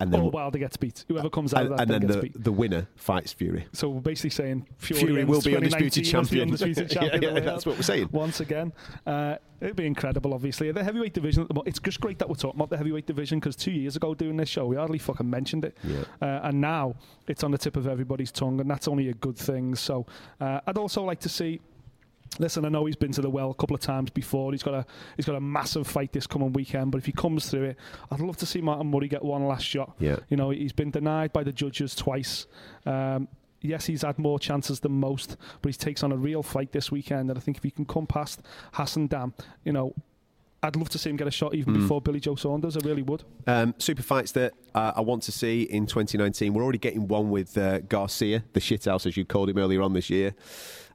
and 0.00 0.12
then 0.12 0.20
or 0.20 0.30
Wilder 0.30 0.58
gets 0.58 0.76
beat. 0.76 1.04
Whoever 1.08 1.30
comes 1.30 1.54
out 1.54 1.62
and, 1.62 1.70
of 1.72 1.78
that 1.78 1.82
and 1.90 1.90
then 2.02 2.10
the, 2.10 2.22
beat. 2.22 2.44
the 2.44 2.52
winner 2.52 2.86
fights 2.96 3.32
Fury. 3.32 3.66
So 3.72 3.88
we're 3.88 4.00
basically 4.00 4.30
saying 4.30 4.66
Fury, 4.78 5.00
Fury 5.00 5.24
will 5.24 5.40
be 5.40 5.50
2019 5.52 5.56
undisputed 5.56 6.04
champion. 6.12 6.42
undisputed 6.48 6.90
champion 6.98 7.22
yeah, 7.22 7.28
of 7.28 7.34
the 7.36 7.40
that's 7.42 7.64
what 7.64 7.76
we're 7.76 7.82
saying. 7.82 8.08
Once 8.12 8.40
again, 8.40 8.72
uh, 9.06 9.36
it'd 9.60 9.76
be 9.76 9.86
incredible. 9.86 10.34
Obviously, 10.34 10.70
the 10.72 10.82
heavyweight 10.84 11.14
division. 11.14 11.42
At 11.42 11.48
the 11.48 11.54
mo- 11.54 11.62
it's 11.64 11.78
just 11.78 12.00
great 12.00 12.18
that 12.18 12.28
we're 12.28 12.34
talking 12.34 12.58
about 12.58 12.68
the 12.70 12.76
heavyweight 12.76 13.06
division 13.06 13.38
because 13.38 13.54
two 13.56 13.70
years 13.70 13.94
ago 13.96 14.12
doing 14.12 14.36
this 14.36 14.48
show, 14.48 14.66
we 14.66 14.74
hardly 14.76 14.98
fucking 14.98 15.30
mentioned 15.30 15.64
it, 15.64 15.78
Yeah. 15.84 16.00
uh, 16.20 16.40
and 16.48 16.60
now 16.60 16.96
it's 17.28 17.44
on 17.44 17.52
the 17.52 17.58
tip 17.58 17.76
of 17.76 17.86
everybody's 17.86 18.32
tongue, 18.32 18.60
and 18.60 18.68
that's 18.68 18.88
only 18.88 19.08
a 19.08 19.14
good 19.14 19.36
thing. 19.38 19.76
So 19.76 20.04
uh, 20.40 20.60
I'd 20.66 20.76
also 20.78 21.04
like 21.04 21.20
to 21.20 21.28
see. 21.28 21.60
Listen, 22.38 22.64
I 22.64 22.68
know 22.68 22.84
he's 22.84 22.96
been 22.96 23.12
to 23.12 23.20
the 23.20 23.30
well 23.30 23.50
a 23.50 23.54
couple 23.54 23.74
of 23.74 23.80
times 23.80 24.10
before. 24.10 24.52
He's 24.52 24.62
got 24.62 24.74
a 24.74 24.86
he's 25.16 25.26
got 25.26 25.36
a 25.36 25.40
massive 25.40 25.86
fight 25.86 26.12
this 26.12 26.26
coming 26.26 26.52
weekend. 26.52 26.92
But 26.92 26.98
if 26.98 27.06
he 27.06 27.12
comes 27.12 27.50
through 27.50 27.64
it, 27.64 27.76
I'd 28.10 28.20
love 28.20 28.36
to 28.38 28.46
see 28.46 28.60
Martin 28.60 28.90
Murray 28.90 29.08
get 29.08 29.24
one 29.24 29.46
last 29.46 29.64
shot. 29.64 29.94
Yeah. 29.98 30.16
You 30.28 30.36
know, 30.36 30.50
he's 30.50 30.72
been 30.72 30.90
denied 30.90 31.32
by 31.32 31.44
the 31.44 31.52
judges 31.52 31.94
twice. 31.94 32.46
Um, 32.84 33.28
yes, 33.60 33.86
he's 33.86 34.02
had 34.02 34.18
more 34.18 34.38
chances 34.38 34.80
than 34.80 34.92
most, 34.92 35.36
but 35.62 35.72
he 35.72 35.78
takes 35.78 36.02
on 36.02 36.12
a 36.12 36.16
real 36.16 36.42
fight 36.42 36.72
this 36.72 36.90
weekend. 36.90 37.30
And 37.30 37.38
I 37.38 37.40
think 37.40 37.56
if 37.56 37.62
he 37.62 37.70
can 37.70 37.84
come 37.84 38.06
past 38.06 38.42
Hassan 38.72 39.06
Dam, 39.06 39.34
you 39.64 39.72
know, 39.72 39.94
I'd 40.62 40.74
love 40.74 40.88
to 40.90 40.98
see 40.98 41.10
him 41.10 41.16
get 41.16 41.28
a 41.28 41.30
shot 41.30 41.54
even 41.54 41.74
Mm. 41.74 41.80
before 41.82 42.00
Billy 42.00 42.18
Joe 42.18 42.34
Saunders. 42.34 42.76
I 42.76 42.80
really 42.80 43.02
would. 43.02 43.22
Um, 43.46 43.74
super 43.78 44.02
fights 44.02 44.32
that 44.32 44.54
uh, 44.74 44.92
I 44.96 45.00
want 45.02 45.22
to 45.24 45.32
see 45.32 45.62
in 45.62 45.86
2019. 45.86 46.54
We're 46.54 46.62
already 46.62 46.78
getting 46.78 47.06
one 47.08 47.30
with 47.30 47.56
uh, 47.56 47.80
Garcia, 47.80 48.42
the 48.52 48.60
shithouse, 48.60 49.06
as 49.06 49.16
you 49.16 49.24
called 49.24 49.48
him 49.50 49.58
earlier 49.58 49.82
on 49.82 49.92
this 49.92 50.08
year, 50.10 50.34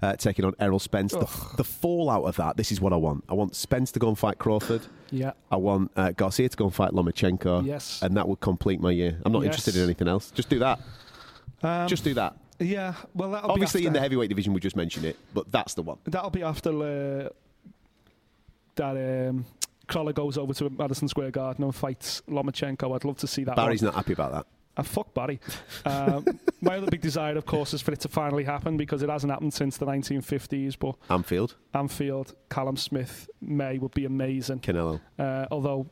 uh, 0.01 0.15
taking 0.15 0.43
on 0.45 0.53
Errol 0.59 0.79
Spence. 0.79 1.13
The, 1.13 1.27
the 1.57 1.63
fallout 1.63 2.23
of 2.25 2.35
that, 2.37 2.57
this 2.57 2.71
is 2.71 2.81
what 2.81 2.91
I 2.91 2.97
want. 2.97 3.23
I 3.29 3.33
want 3.33 3.55
Spence 3.55 3.91
to 3.93 3.99
go 3.99 4.07
and 4.09 4.17
fight 4.17 4.39
Crawford. 4.39 4.81
Yeah. 5.11 5.33
I 5.51 5.57
want 5.57 5.91
uh, 5.95 6.11
Garcia 6.11 6.49
to 6.49 6.57
go 6.57 6.65
and 6.65 6.73
fight 6.75 6.91
Lomachenko. 6.91 7.65
Yes. 7.65 8.01
And 8.01 8.17
that 8.17 8.27
would 8.27 8.39
complete 8.41 8.81
my 8.81 8.91
year. 8.91 9.19
I'm 9.23 9.31
not 9.31 9.43
Yes. 9.43 9.47
interested 9.53 9.75
in 9.77 9.83
anything 9.83 10.07
else. 10.07 10.31
Just 10.31 10.49
do 10.49 10.59
that. 10.59 10.79
Um, 11.63 11.87
Just 11.87 12.03
do 12.03 12.13
that. 12.15 12.35
yeah. 12.59 12.95
Well, 13.13 13.31
that'll 13.31 13.51
Obviously, 13.51 13.85
in 13.85 13.93
the 13.93 13.99
heavyweight 13.99 14.29
division, 14.29 14.53
we 14.53 14.59
just 14.59 14.75
mentioned 14.75 15.05
it, 15.05 15.17
but 15.33 15.51
that's 15.51 15.75
the 15.75 15.83
one. 15.83 15.99
that'll 16.05 16.31
be 16.31 16.41
after 16.43 16.71
uh, 17.25 17.29
that 18.81 19.29
um, 19.29 19.45
Crolla 19.87 20.13
goes 20.13 20.37
over 20.37 20.53
to 20.55 20.69
Madison 20.69 21.07
Square 21.07 21.31
Garden 21.31 21.63
and 21.63 21.75
fights 21.75 22.21
Lomachenko. 22.27 22.95
I'd 22.95 23.05
love 23.05 23.17
to 23.17 23.27
see 23.27 23.43
that. 23.43 23.55
one. 23.55 23.65
Barry's 23.65 23.81
not 23.83 23.93
happy 23.93 24.13
about 24.13 24.31
that. 24.31 24.45
And 24.77 24.87
fuck 24.87 25.13
Barry. 25.13 25.39
Um, 25.85 26.25
my 26.61 26.77
other 26.77 26.87
big 26.89 27.01
desire, 27.01 27.37
of 27.37 27.45
course, 27.45 27.73
is 27.73 27.81
for 27.81 27.91
it 27.91 27.99
to 28.01 28.07
finally 28.07 28.45
happen 28.45 28.77
because 28.77 29.03
it 29.03 29.09
hasn't 29.09 29.29
happened 29.29 29.53
since 29.53 29.77
the 29.77 29.85
1950s. 29.85 30.79
But 30.79 30.95
Anfield, 31.13 31.57
Anfield, 31.73 32.33
Callum 32.49 32.77
Smith, 32.77 33.29
May 33.41 33.77
would 33.79 33.93
be 33.93 34.05
amazing. 34.05 34.61
Canelo. 34.61 35.01
Uh, 35.19 35.45
although, 35.51 35.89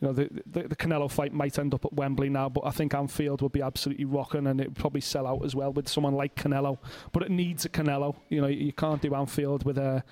you 0.00 0.08
know, 0.08 0.12
the, 0.12 0.28
the 0.44 0.68
the 0.68 0.76
Canelo 0.76 1.10
fight 1.10 1.32
might 1.32 1.58
end 1.58 1.72
up 1.72 1.86
at 1.86 1.92
Wembley 1.94 2.28
now, 2.28 2.50
but 2.50 2.66
I 2.66 2.70
think 2.70 2.92
Anfield 2.94 3.40
would 3.40 3.52
be 3.52 3.62
absolutely 3.62 4.04
rocking, 4.04 4.46
and 4.46 4.60
it 4.60 4.68
would 4.68 4.76
probably 4.76 5.00
sell 5.00 5.26
out 5.26 5.42
as 5.42 5.54
well 5.54 5.72
with 5.72 5.88
someone 5.88 6.12
like 6.14 6.34
Canelo. 6.36 6.76
But 7.12 7.22
it 7.22 7.30
needs 7.30 7.64
a 7.64 7.70
Canelo. 7.70 8.14
You 8.28 8.42
know, 8.42 8.46
you 8.46 8.74
can't 8.74 9.00
do 9.00 9.14
Anfield 9.14 9.64
with 9.64 9.78
a 9.78 10.04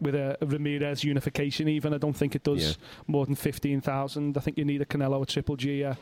with 0.00 0.14
a 0.14 0.36
Ramirez 0.42 1.04
unification. 1.04 1.68
Even 1.68 1.94
I 1.94 1.98
don't 1.98 2.16
think 2.16 2.34
it 2.34 2.42
does 2.42 2.62
Yeah. 2.70 2.72
more 3.06 3.26
than 3.26 3.34
fifteen 3.34 3.80
thousand. 3.80 4.36
I 4.36 4.40
think 4.40 4.58
you 4.58 4.64
need 4.64 4.82
a 4.82 4.84
Canelo, 4.84 5.22
a 5.22 5.26
Triple 5.26 5.56
G, 5.56 5.84
uh, 5.84 5.94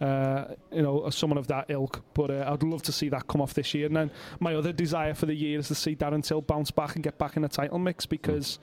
uh, 0.00 0.54
you 0.72 0.82
know, 0.82 1.08
someone 1.10 1.38
of 1.38 1.46
that 1.48 1.66
ilk. 1.70 2.02
But 2.14 2.30
uh, 2.30 2.44
I'd 2.52 2.62
love 2.62 2.82
to 2.82 2.92
see 2.92 3.08
that 3.10 3.26
come 3.26 3.40
off 3.40 3.54
this 3.54 3.74
year. 3.74 3.86
And 3.86 3.96
then 3.96 4.10
my 4.40 4.54
other 4.54 4.72
desire 4.72 5.14
for 5.14 5.26
the 5.26 5.34
year 5.34 5.58
is 5.58 5.68
to 5.68 5.74
see 5.74 5.96
Darren 5.96 6.22
Till 6.22 6.40
bounce 6.40 6.70
back 6.70 6.94
and 6.94 7.02
get 7.04 7.18
back 7.18 7.36
in 7.36 7.42
the 7.42 7.48
title 7.48 7.78
mix 7.78 8.06
because. 8.06 8.58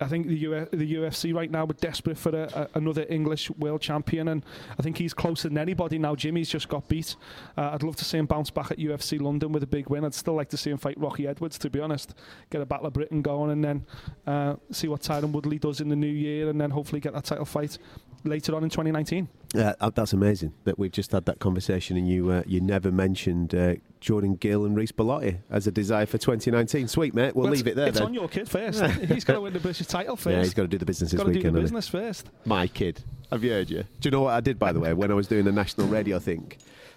I 0.00 0.08
think 0.08 0.26
the, 0.26 0.46
Uf- 0.46 0.70
the 0.70 0.94
UFC 0.94 1.34
right 1.34 1.50
now 1.50 1.64
are 1.64 1.72
desperate 1.74 2.18
for 2.18 2.30
a, 2.30 2.68
a, 2.74 2.78
another 2.78 3.06
English 3.08 3.50
world 3.52 3.80
champion, 3.80 4.28
and 4.28 4.44
I 4.78 4.82
think 4.82 4.98
he's 4.98 5.14
closer 5.14 5.48
than 5.48 5.58
anybody 5.58 5.98
now. 5.98 6.14
Jimmy's 6.14 6.48
just 6.48 6.68
got 6.68 6.88
beat. 6.88 7.16
Uh, 7.56 7.70
I'd 7.72 7.82
love 7.82 7.96
to 7.96 8.04
see 8.04 8.18
him 8.18 8.26
bounce 8.26 8.50
back 8.50 8.70
at 8.70 8.78
UFC 8.78 9.20
London 9.20 9.52
with 9.52 9.62
a 9.62 9.66
big 9.66 9.88
win. 9.88 10.04
I'd 10.04 10.14
still 10.14 10.34
like 10.34 10.48
to 10.50 10.56
see 10.56 10.70
him 10.70 10.78
fight 10.78 10.98
Rocky 10.98 11.26
Edwards, 11.26 11.58
to 11.58 11.70
be 11.70 11.80
honest. 11.80 12.14
Get 12.50 12.60
a 12.60 12.66
Battle 12.66 12.86
of 12.86 12.92
Britain 12.92 13.22
going, 13.22 13.50
and 13.50 13.64
then 13.64 13.86
uh, 14.26 14.56
see 14.70 14.88
what 14.88 15.02
Tyron 15.02 15.32
Woodley 15.32 15.58
does 15.58 15.80
in 15.80 15.88
the 15.88 15.96
new 15.96 16.06
year, 16.06 16.48
and 16.48 16.60
then 16.60 16.70
hopefully 16.70 17.00
get 17.00 17.12
that 17.14 17.24
title 17.24 17.44
fight 17.44 17.78
later 18.26 18.54
on 18.54 18.62
in 18.64 18.70
2019. 18.70 19.28
Uh, 19.54 19.72
uh, 19.80 19.90
that's 19.90 20.12
amazing 20.12 20.52
that 20.64 20.78
we've 20.78 20.90
just 20.92 21.12
had 21.12 21.24
that 21.26 21.38
conversation 21.38 21.96
and 21.96 22.08
you 22.08 22.30
uh, 22.30 22.42
you 22.46 22.60
never 22.60 22.90
mentioned 22.92 23.54
uh, 23.54 23.74
Jordan 24.00 24.34
Gill 24.36 24.64
and 24.66 24.76
Reece 24.76 24.92
Bellotti 24.92 25.38
as 25.50 25.66
a 25.66 25.70
desire 25.70 26.04
for 26.06 26.18
2019. 26.18 26.88
Sweet, 26.88 27.14
mate. 27.14 27.34
We'll, 27.34 27.44
Well, 27.44 27.52
leave 27.52 27.66
it 27.66 27.76
there 27.76 27.88
It's 27.88 27.98
then. 27.98 28.08
on 28.08 28.14
your 28.14 28.28
kid 28.28 28.48
first. 28.48 28.82
he's 29.08 29.24
got 29.24 29.34
to 29.34 29.40
win 29.40 29.52
the 29.52 29.60
British 29.60 29.86
title 29.86 30.16
first. 30.16 30.34
yeah, 30.36 30.42
he's 30.42 30.54
got 30.54 30.62
to 30.62 30.68
do 30.68 30.78
the 30.78 30.84
business 30.86 31.10
He's 31.12 31.18
this 31.18 31.24
got 31.24 31.28
to 31.28 31.32
do 31.32 31.40
the 31.40 31.48
weekend. 31.48 31.56
he? 31.56 31.62
business 31.62 31.88
first. 31.88 32.28
My 32.44 32.66
kid. 32.66 33.02
Have 33.30 33.42
you 33.42 33.50
heard 33.50 33.70
you? 33.70 33.82
Do 34.00 34.06
you 34.06 34.10
know 34.10 34.22
what 34.22 34.34
I 34.34 34.40
did, 34.40 34.58
by 34.58 34.72
the 34.72 34.80
way, 34.80 34.92
when 34.92 35.10
I 35.10 35.14
was 35.14 35.26
doing 35.26 35.44
the 35.44 35.52
national 35.52 35.86
radio 35.88 36.18
thing? 36.18 36.52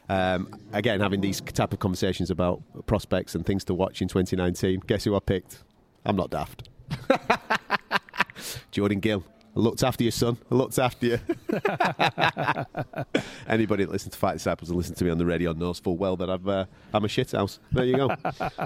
Um, 0.10 0.54
again, 0.74 1.00
having 1.02 1.22
these 1.22 1.40
type 1.40 1.72
of 1.72 1.80
conversations 1.80 2.30
about 2.32 2.62
prospects 2.88 3.36
and 3.36 3.46
things 3.46 3.64
to 3.66 3.74
watch 3.76 4.02
in 4.02 4.08
2019. 4.08 4.82
Guess 4.88 5.04
who 5.06 5.16
I 5.16 5.20
picked? 5.20 5.64
I'm 6.06 6.16
not 6.16 6.32
daft. 6.32 6.68
Jordan 8.72 9.00
Gill. 9.00 9.24
I 9.56 9.60
looked 9.60 9.84
after 9.84 10.04
your 10.04 10.12
son. 10.12 10.38
I 10.52 10.56
looked 10.56 10.78
after 10.80 11.06
you. 11.08 11.20
Anybody 13.48 13.84
that 13.86 13.92
listens 13.92 14.14
to 14.14 14.20
Fight 14.20 14.34
Disciples 14.34 14.70
and 14.70 14.78
listens 14.78 14.98
to 15.00 15.06
me 15.06 15.10
on 15.12 15.18
the 15.18 15.26
radio 15.26 15.54
knows 15.54 15.80
full 15.80 15.98
well 15.98 16.16
that 16.18 16.30
I've, 16.30 16.48
uh, 16.48 16.66
I'm 16.94 17.04
a 17.04 17.08
shithouse. 17.08 17.60
There 17.72 17.86
you 17.86 17.98
go. 17.98 18.10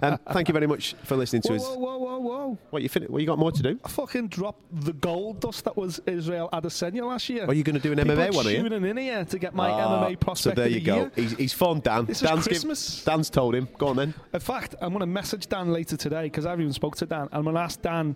um, 0.01 0.19
thank 0.31 0.49
you 0.49 0.53
very 0.53 0.67
much 0.67 0.95
for 1.03 1.15
listening 1.15 1.41
to 1.43 1.49
Whoa, 1.49 1.55
us. 1.55 1.63
whoa, 1.63 1.75
whoa, 1.77 1.97
whoa, 1.97 2.19
whoa. 2.19 2.57
What 2.69 2.81
you 2.83 2.89
fin- 2.89 3.03
What 3.03 3.21
you 3.21 3.27
got 3.27 3.39
more 3.39 3.51
to 3.51 3.63
do? 3.63 3.79
I 3.83 3.87
fucking 3.87 4.27
dropped 4.27 4.61
the 4.85 4.93
gold 4.93 5.39
dust 5.39 5.63
that 5.65 5.77
was 5.77 6.01
Israel 6.05 6.49
Adesanya 6.51 7.07
last 7.07 7.29
year. 7.29 7.45
Are 7.45 7.53
you 7.53 7.63
going 7.63 7.75
to 7.75 7.81
do 7.81 7.91
an 7.93 7.97
People 7.99 8.15
MMA 8.15 8.35
one? 8.35 8.47
Are 8.47 8.51
you? 8.51 8.61
tuning 8.61 8.85
in 8.85 8.97
here 8.97 9.25
to 9.25 9.39
get 9.39 9.53
my 9.55 9.69
Ah, 9.69 10.05
MMA 10.05 10.19
prospect 10.19 10.57
So 10.57 10.61
there 10.61 10.69
you 10.69 10.79
the 10.81 10.85
go. 10.85 11.11
He's, 11.15 11.31
he's 11.37 11.53
phoned 11.53 11.83
Dan. 11.83 12.05
This 12.05 12.21
is 12.21 12.27
Dan's, 12.29 12.45
Christmas. 12.47 13.03
Dan's 13.03 13.29
told 13.29 13.55
him. 13.55 13.67
Go 13.77 13.87
on 13.87 13.95
then. 13.95 14.13
In 14.33 14.39
fact, 14.39 14.75
I'm 14.81 14.89
going 14.89 14.99
to 14.99 15.05
message 15.05 15.47
Dan 15.47 15.71
later 15.71 15.95
today 15.97 16.23
because 16.23 16.45
I 16.45 16.49
haven't 16.49 16.63
even 16.63 16.73
spoke 16.73 16.97
to 16.97 17.05
Dan. 17.05 17.29
I'm 17.31 17.43
going 17.43 17.55
to 17.55 17.61
ask 17.61 17.81
Dan 17.81 18.15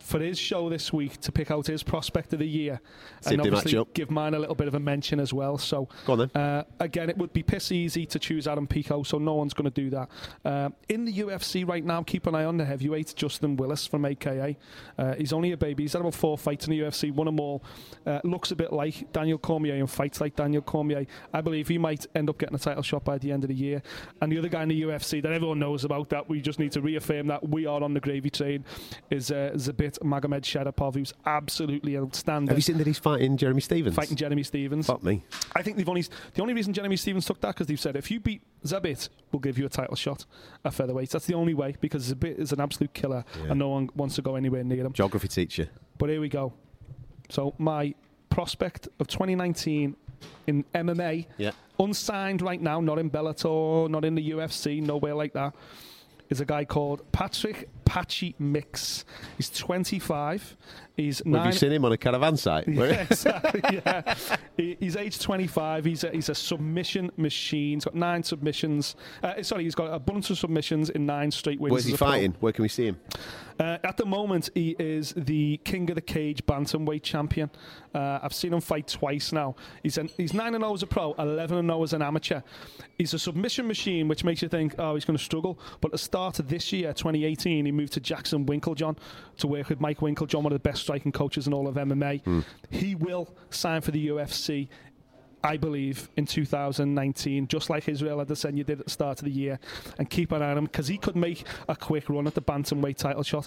for 0.00 0.20
his 0.20 0.38
show 0.38 0.68
this 0.68 0.92
week 0.92 1.20
to 1.20 1.32
pick 1.32 1.50
out 1.50 1.66
his 1.66 1.82
prospect 1.82 2.32
of 2.32 2.38
the 2.38 2.46
year 2.48 2.80
See 3.20 3.34
and 3.34 3.40
if 3.40 3.44
they 3.44 3.50
match 3.50 3.58
obviously 3.58 3.86
give 3.94 4.10
mine 4.10 4.34
a 4.34 4.38
little 4.38 4.54
bit 4.54 4.68
of 4.68 4.74
a 4.74 4.80
mention 4.80 5.20
as 5.20 5.32
well. 5.32 5.58
So 5.58 5.88
Go 6.06 6.14
on 6.14 6.18
then. 6.18 6.30
uh, 6.42 6.64
again, 6.80 7.10
it 7.10 7.18
would 7.18 7.32
be 7.32 7.42
piss 7.42 7.72
easy 7.72 8.06
to 8.06 8.18
choose 8.18 8.46
Adam 8.48 8.66
Pico, 8.66 9.02
so 9.02 9.18
no 9.18 9.34
one's 9.34 9.54
going 9.54 9.70
to 9.70 9.82
do 9.82 9.90
that. 9.90 10.08
Uh, 10.44 10.70
in 10.88 11.04
the 11.04 11.12
UFC 11.12 11.66
right 11.68 11.84
now, 11.84 12.02
keep 12.02 12.26
an 12.26 12.34
eye 12.34 12.44
on 12.44 12.56
the 12.56 12.64
heavyweight 12.64 13.14
Justin 13.16 13.56
Willis 13.56 13.86
from 13.86 14.04
AKA. 14.04 14.56
Uh, 14.98 15.14
he's 15.14 15.32
only 15.32 15.52
a 15.52 15.56
baby. 15.56 15.84
He's 15.84 15.92
had 15.92 16.00
about 16.00 16.14
four 16.14 16.38
fights 16.38 16.66
in 16.66 16.70
the 16.70 16.80
UFC, 16.80 17.12
won 17.12 17.26
them 17.26 17.40
all. 17.40 17.62
Uh, 18.06 18.20
looks 18.24 18.50
a 18.50 18.56
bit 18.56 18.72
like 18.72 19.12
Daniel 19.12 19.38
Cormier 19.38 19.74
and 19.74 19.90
fights 19.90 20.20
like 20.20 20.36
Daniel 20.36 20.62
Cormier. 20.62 21.06
I 21.32 21.40
believe 21.40 21.68
he 21.68 21.78
might 21.78 22.06
end 22.14 22.30
up 22.30 22.38
getting 22.38 22.54
a 22.54 22.58
title 22.58 22.82
shot 22.82 23.04
by 23.04 23.18
the 23.18 23.32
end 23.32 23.44
of 23.44 23.48
the 23.48 23.54
year. 23.54 23.82
And 24.20 24.30
the 24.30 24.38
other 24.38 24.48
guy 24.48 24.62
in 24.62 24.68
the 24.68 24.82
UFC 24.82 25.22
that 25.22 25.32
everyone 25.32 25.58
knows 25.58 25.84
about 25.84 26.08
that 26.10 26.28
we 26.28 26.40
just 26.40 26.58
need 26.58 26.72
to 26.72 26.80
reaffirm 26.80 27.26
that 27.28 27.48
we 27.48 27.66
are 27.66 27.82
on 27.82 27.94
the 27.94 28.00
gravy 28.00 28.30
train 28.30 28.64
is 29.10 29.30
uh, 29.30 29.50
Zabit 29.54 29.87
Zabit 29.88 29.98
Magomedsharipov, 30.00 30.94
who's 30.94 31.12
absolutely 31.26 31.96
outstanding. 31.96 32.48
Have 32.48 32.58
you 32.58 32.62
seen 32.62 32.78
that 32.78 32.86
he's 32.86 32.98
fighting 32.98 33.36
Jeremy 33.36 33.60
Stephens? 33.60 33.94
Fighting 33.96 34.16
Jeremy 34.16 34.42
Stephens. 34.42 34.86
Fuck 34.86 35.02
me. 35.02 35.24
I 35.54 35.62
think 35.62 35.76
they've 35.76 35.88
only 35.88 36.02
the 36.34 36.42
only 36.42 36.54
reason 36.54 36.72
Jeremy 36.72 36.96
Stephens 36.96 37.24
took 37.26 37.40
that 37.40 37.48
because 37.54 37.66
they've 37.66 37.80
said 37.80 37.96
if 37.96 38.10
you 38.10 38.20
beat 38.20 38.42
Zabit, 38.64 39.08
we'll 39.32 39.40
give 39.40 39.58
you 39.58 39.66
a 39.66 39.68
title 39.68 39.96
shot 39.96 40.24
at 40.64 40.74
featherweight. 40.74 41.10
That's 41.10 41.26
the 41.26 41.34
only 41.34 41.54
way 41.54 41.76
because 41.80 42.12
Zabit 42.12 42.38
is 42.38 42.52
an 42.52 42.60
absolute 42.60 42.92
killer 42.94 43.24
Yeah. 43.38 43.50
and 43.50 43.58
no 43.58 43.68
one 43.68 43.90
wants 43.94 44.14
to 44.16 44.22
go 44.22 44.36
anywhere 44.36 44.64
near 44.64 44.84
him. 44.84 44.92
Geography 44.92 45.28
teacher. 45.28 45.68
But 45.98 46.10
here 46.10 46.20
we 46.20 46.28
go. 46.28 46.52
So 47.30 47.54
my 47.58 47.94
prospect 48.30 48.88
of 49.00 49.06
2019 49.06 49.96
in 50.46 50.64
MMA, 50.74 51.26
Yeah. 51.36 51.52
unsigned 51.78 52.42
right 52.42 52.60
now, 52.60 52.80
not 52.80 52.98
in 52.98 53.10
Bellator, 53.10 53.88
not 53.88 54.04
in 54.04 54.14
the 54.14 54.30
UFC, 54.30 54.80
nowhere 54.80 55.14
like 55.14 55.32
that, 55.34 55.54
is 56.30 56.40
a 56.40 56.44
guy 56.44 56.64
called 56.64 57.02
Patrick 57.12 57.68
Patchy 57.88 58.34
Mix. 58.38 59.04
He's 59.36 59.50
25. 59.50 60.56
He's 60.96 61.18
Have 61.18 61.26
nine. 61.26 61.46
you 61.46 61.52
seen 61.52 61.72
him 61.72 61.84
on 61.84 61.92
a 61.92 61.96
caravan 61.96 62.36
site? 62.36 62.66
Yeah, 62.68 62.82
exactly. 63.10 63.62
Yeah, 63.84 64.14
He- 64.56 64.76
he's 64.80 64.96
age 64.96 65.18
25. 65.18 65.84
He's 65.84 66.04
a, 66.04 66.10
he's 66.10 66.28
a 66.28 66.34
submission 66.34 67.10
machine. 67.16 67.76
He's 67.78 67.84
got 67.84 67.94
nine 67.94 68.22
submissions. 68.24 68.96
Uh, 69.22 69.42
sorry, 69.42 69.64
he's 69.64 69.74
got 69.76 69.92
a 69.94 69.98
bunch 69.98 70.30
of 70.30 70.38
submissions 70.38 70.90
in 70.90 71.06
nine 71.06 71.30
straight 71.30 71.60
wins. 71.60 71.72
Where's 71.72 71.84
he 71.86 71.94
a 71.94 71.96
pro. 71.96 72.08
fighting? 72.08 72.34
Where 72.40 72.52
can 72.52 72.62
we 72.62 72.68
see 72.68 72.86
him? 72.86 73.00
Uh, 73.60 73.78
at 73.82 73.96
the 73.96 74.06
moment, 74.06 74.50
he 74.54 74.76
is 74.78 75.12
the 75.16 75.56
king 75.64 75.88
of 75.90 75.94
the 75.96 76.00
cage 76.00 76.44
bantamweight 76.46 77.02
champion. 77.02 77.50
Uh, 77.94 78.18
I've 78.22 78.34
seen 78.34 78.52
him 78.52 78.60
fight 78.60 78.86
twice 78.86 79.32
now. 79.32 79.56
He's 79.82 79.98
an, 79.98 80.10
he's 80.16 80.32
nine 80.34 80.54
and 80.54 80.62
zero 80.62 80.74
as 80.74 80.82
a 80.84 80.86
pro, 80.86 81.12
eleven 81.14 81.58
and 81.58 81.68
zero 81.68 81.82
as 81.82 81.92
an 81.92 82.02
amateur. 82.02 82.40
He's 82.98 83.14
a 83.14 83.18
submission 83.18 83.66
machine, 83.66 84.06
which 84.08 84.22
makes 84.24 84.42
you 84.42 84.48
think, 84.48 84.74
oh, 84.78 84.94
he's 84.94 85.04
going 85.04 85.16
to 85.16 85.22
struggle. 85.24 85.58
But 85.80 85.88
at 85.88 85.92
the 85.92 85.98
start 85.98 86.38
of 86.38 86.48
this 86.48 86.72
year, 86.72 86.92
2018, 86.92 87.64
he 87.66 87.72
moved 87.78 87.94
to 87.94 88.00
Jackson 88.00 88.44
Winkeljohn 88.44 88.96
to 89.38 89.46
work 89.46 89.70
with 89.70 89.80
Mike 89.80 90.00
Winkeljohn, 90.00 90.42
one 90.42 90.52
of 90.52 90.62
the 90.62 90.68
best 90.68 90.82
striking 90.82 91.12
coaches 91.12 91.46
in 91.46 91.54
all 91.54 91.66
of 91.66 91.76
MMA. 91.76 92.44
He 92.70 92.94
will 92.94 93.34
sign 93.50 93.80
for 93.80 93.92
the 93.92 94.08
UFC. 94.08 94.68
I 95.44 95.56
believe, 95.56 96.10
in 96.16 96.26
2019, 96.26 97.46
just 97.46 97.70
like 97.70 97.88
Israel 97.88 98.18
Adesanya 98.18 98.66
did 98.66 98.80
at 98.80 98.86
the 98.86 98.90
start 98.90 99.20
of 99.20 99.24
the 99.24 99.30
year, 99.30 99.60
and 99.96 100.10
keep 100.10 100.32
an 100.32 100.42
eye 100.42 100.50
on 100.50 100.58
him 100.58 100.64
because 100.64 100.88
he 100.88 100.98
could 100.98 101.14
make 101.14 101.44
a 101.68 101.76
quick 101.76 102.10
run 102.10 102.26
at 102.26 102.34
the 102.34 102.42
bantamweight 102.42 102.96
title 102.96 103.22
shot. 103.22 103.46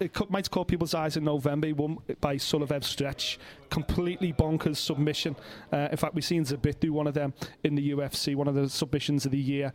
It 0.00 0.30
might 0.30 0.50
caught 0.50 0.68
people's 0.68 0.94
eyes 0.94 1.16
in 1.16 1.24
November. 1.24 1.68
He 1.68 1.72
won 1.72 1.98
by 2.20 2.36
Suloev 2.36 2.84
stretch, 2.84 3.38
completely 3.70 4.32
bonkers 4.32 4.76
submission. 4.76 5.36
Uh, 5.72 5.88
in 5.90 5.96
fact, 5.96 6.14
we've 6.14 6.24
seen 6.24 6.44
Zabit 6.44 6.80
do 6.80 6.92
one 6.92 7.06
of 7.06 7.14
them 7.14 7.32
in 7.64 7.74
the 7.74 7.90
UFC, 7.92 8.34
one 8.36 8.48
of 8.48 8.54
the 8.54 8.68
submissions 8.68 9.24
of 9.24 9.32
the 9.32 9.38
year. 9.38 9.72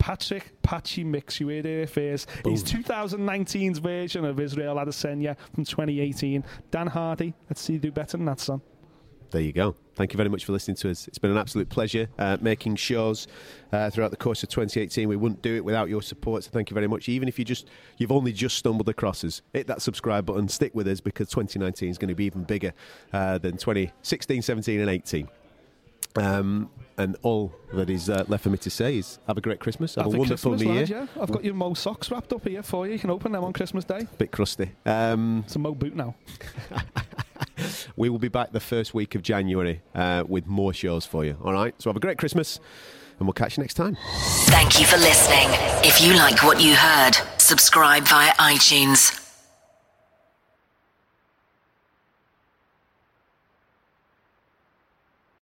Patrick 0.00 0.50
Patchy 0.62 1.04
Mix, 1.04 1.38
you 1.38 1.48
heard 1.48 1.66
it 1.66 1.90
first. 1.90 2.28
He's 2.44 2.64
2019's 2.64 3.78
version 3.78 4.24
of 4.24 4.40
Israel 4.40 4.76
Adesanya 4.76 5.36
from 5.54 5.64
2018. 5.64 6.42
Dan 6.70 6.86
Hardy, 6.86 7.34
let's 7.48 7.60
see 7.60 7.74
you 7.74 7.78
do 7.78 7.92
better 7.92 8.16
than 8.16 8.24
that, 8.26 8.40
son. 8.40 8.62
There 9.30 9.42
you 9.42 9.52
go. 9.52 9.76
Thank 9.94 10.12
you 10.12 10.16
very 10.16 10.30
much 10.30 10.44
for 10.46 10.52
listening 10.52 10.76
to 10.78 10.90
us. 10.90 11.06
It's 11.06 11.18
been 11.18 11.30
an 11.30 11.36
absolute 11.36 11.68
pleasure 11.68 12.08
uh, 12.18 12.38
making 12.40 12.76
shows 12.76 13.28
uh, 13.72 13.90
throughout 13.90 14.10
the 14.10 14.16
course 14.16 14.42
of 14.42 14.48
2018. 14.48 15.06
We 15.06 15.16
wouldn't 15.16 15.42
do 15.42 15.54
it 15.54 15.64
without 15.64 15.88
your 15.90 16.02
support, 16.02 16.44
so 16.44 16.50
thank 16.50 16.70
you 16.70 16.74
very 16.74 16.88
much. 16.88 17.08
Even 17.08 17.28
if 17.28 17.38
you 17.38 17.44
just 17.44 17.68
you've 17.98 18.10
only 18.10 18.32
just 18.32 18.56
stumbled 18.56 18.88
across 18.88 19.22
us, 19.22 19.42
hit 19.52 19.66
that 19.66 19.82
subscribe 19.82 20.24
button, 20.26 20.48
stick 20.48 20.74
with 20.74 20.88
us 20.88 21.00
because 21.00 21.28
2019 21.28 21.90
is 21.90 21.98
going 21.98 22.08
to 22.08 22.14
be 22.14 22.24
even 22.24 22.42
bigger 22.42 22.72
uh, 23.12 23.36
than 23.38 23.58
2016, 23.58 24.42
17, 24.42 24.80
and 24.80 24.90
18. 24.90 25.28
Um, 26.16 26.70
and 26.98 27.16
all 27.22 27.52
that 27.72 27.88
is 27.88 28.10
uh, 28.10 28.24
left 28.28 28.42
for 28.44 28.50
me 28.50 28.58
to 28.58 28.68
say 28.68 28.98
is 28.98 29.18
have 29.26 29.38
a 29.38 29.40
great 29.40 29.58
Christmas, 29.58 29.94
have, 29.94 30.04
Have 30.04 30.12
a 30.12 30.16
a 30.16 30.18
wonderful 30.18 30.50
Christmas, 30.52 30.66
New 30.68 30.74
Year. 30.74 30.82
lad, 31.06 31.08
yeah. 31.16 31.22
I've 31.22 31.30
got 31.32 31.44
your 31.44 31.54
Mo 31.54 31.72
socks 31.72 32.10
wrapped 32.10 32.32
up 32.32 32.46
here 32.46 32.62
for 32.62 32.86
you. 32.86 32.92
You 32.94 32.98
can 32.98 33.08
open 33.10 33.32
them 33.32 33.42
on 33.42 33.52
Christmas 33.54 33.84
Day. 33.84 34.06
Bit 34.18 34.32
crusty. 34.32 34.72
Um, 34.84 35.44
It's 35.46 35.56
a 35.56 35.58
Mo 35.58 35.74
boot 35.74 35.96
now. 35.96 36.14
we 37.96 38.08
will 38.10 38.18
be 38.18 38.28
back 38.28 38.52
the 38.52 38.60
first 38.60 38.92
week 38.92 39.14
of 39.14 39.22
January 39.22 39.80
uh, 39.94 40.24
with 40.28 40.46
more 40.46 40.72
shows 40.74 41.06
for 41.06 41.24
you. 41.24 41.36
All 41.42 41.52
right. 41.52 41.74
So 41.80 41.88
have 41.88 41.96
a 41.96 42.00
great 42.00 42.18
Christmas, 42.18 42.60
and 43.18 43.26
we'll 43.26 43.32
catch 43.34 43.56
you 43.56 43.62
next 43.62 43.74
time. 43.74 43.96
Thank 44.48 44.78
you 44.78 44.84
for 44.86 44.96
listening. 44.98 45.48
If 45.84 46.02
you 46.02 46.14
like 46.14 46.42
what 46.42 46.60
you 46.60 46.74
heard, 46.74 47.12
subscribe 47.38 48.04
via 48.04 48.32
iTunes. 48.34 49.19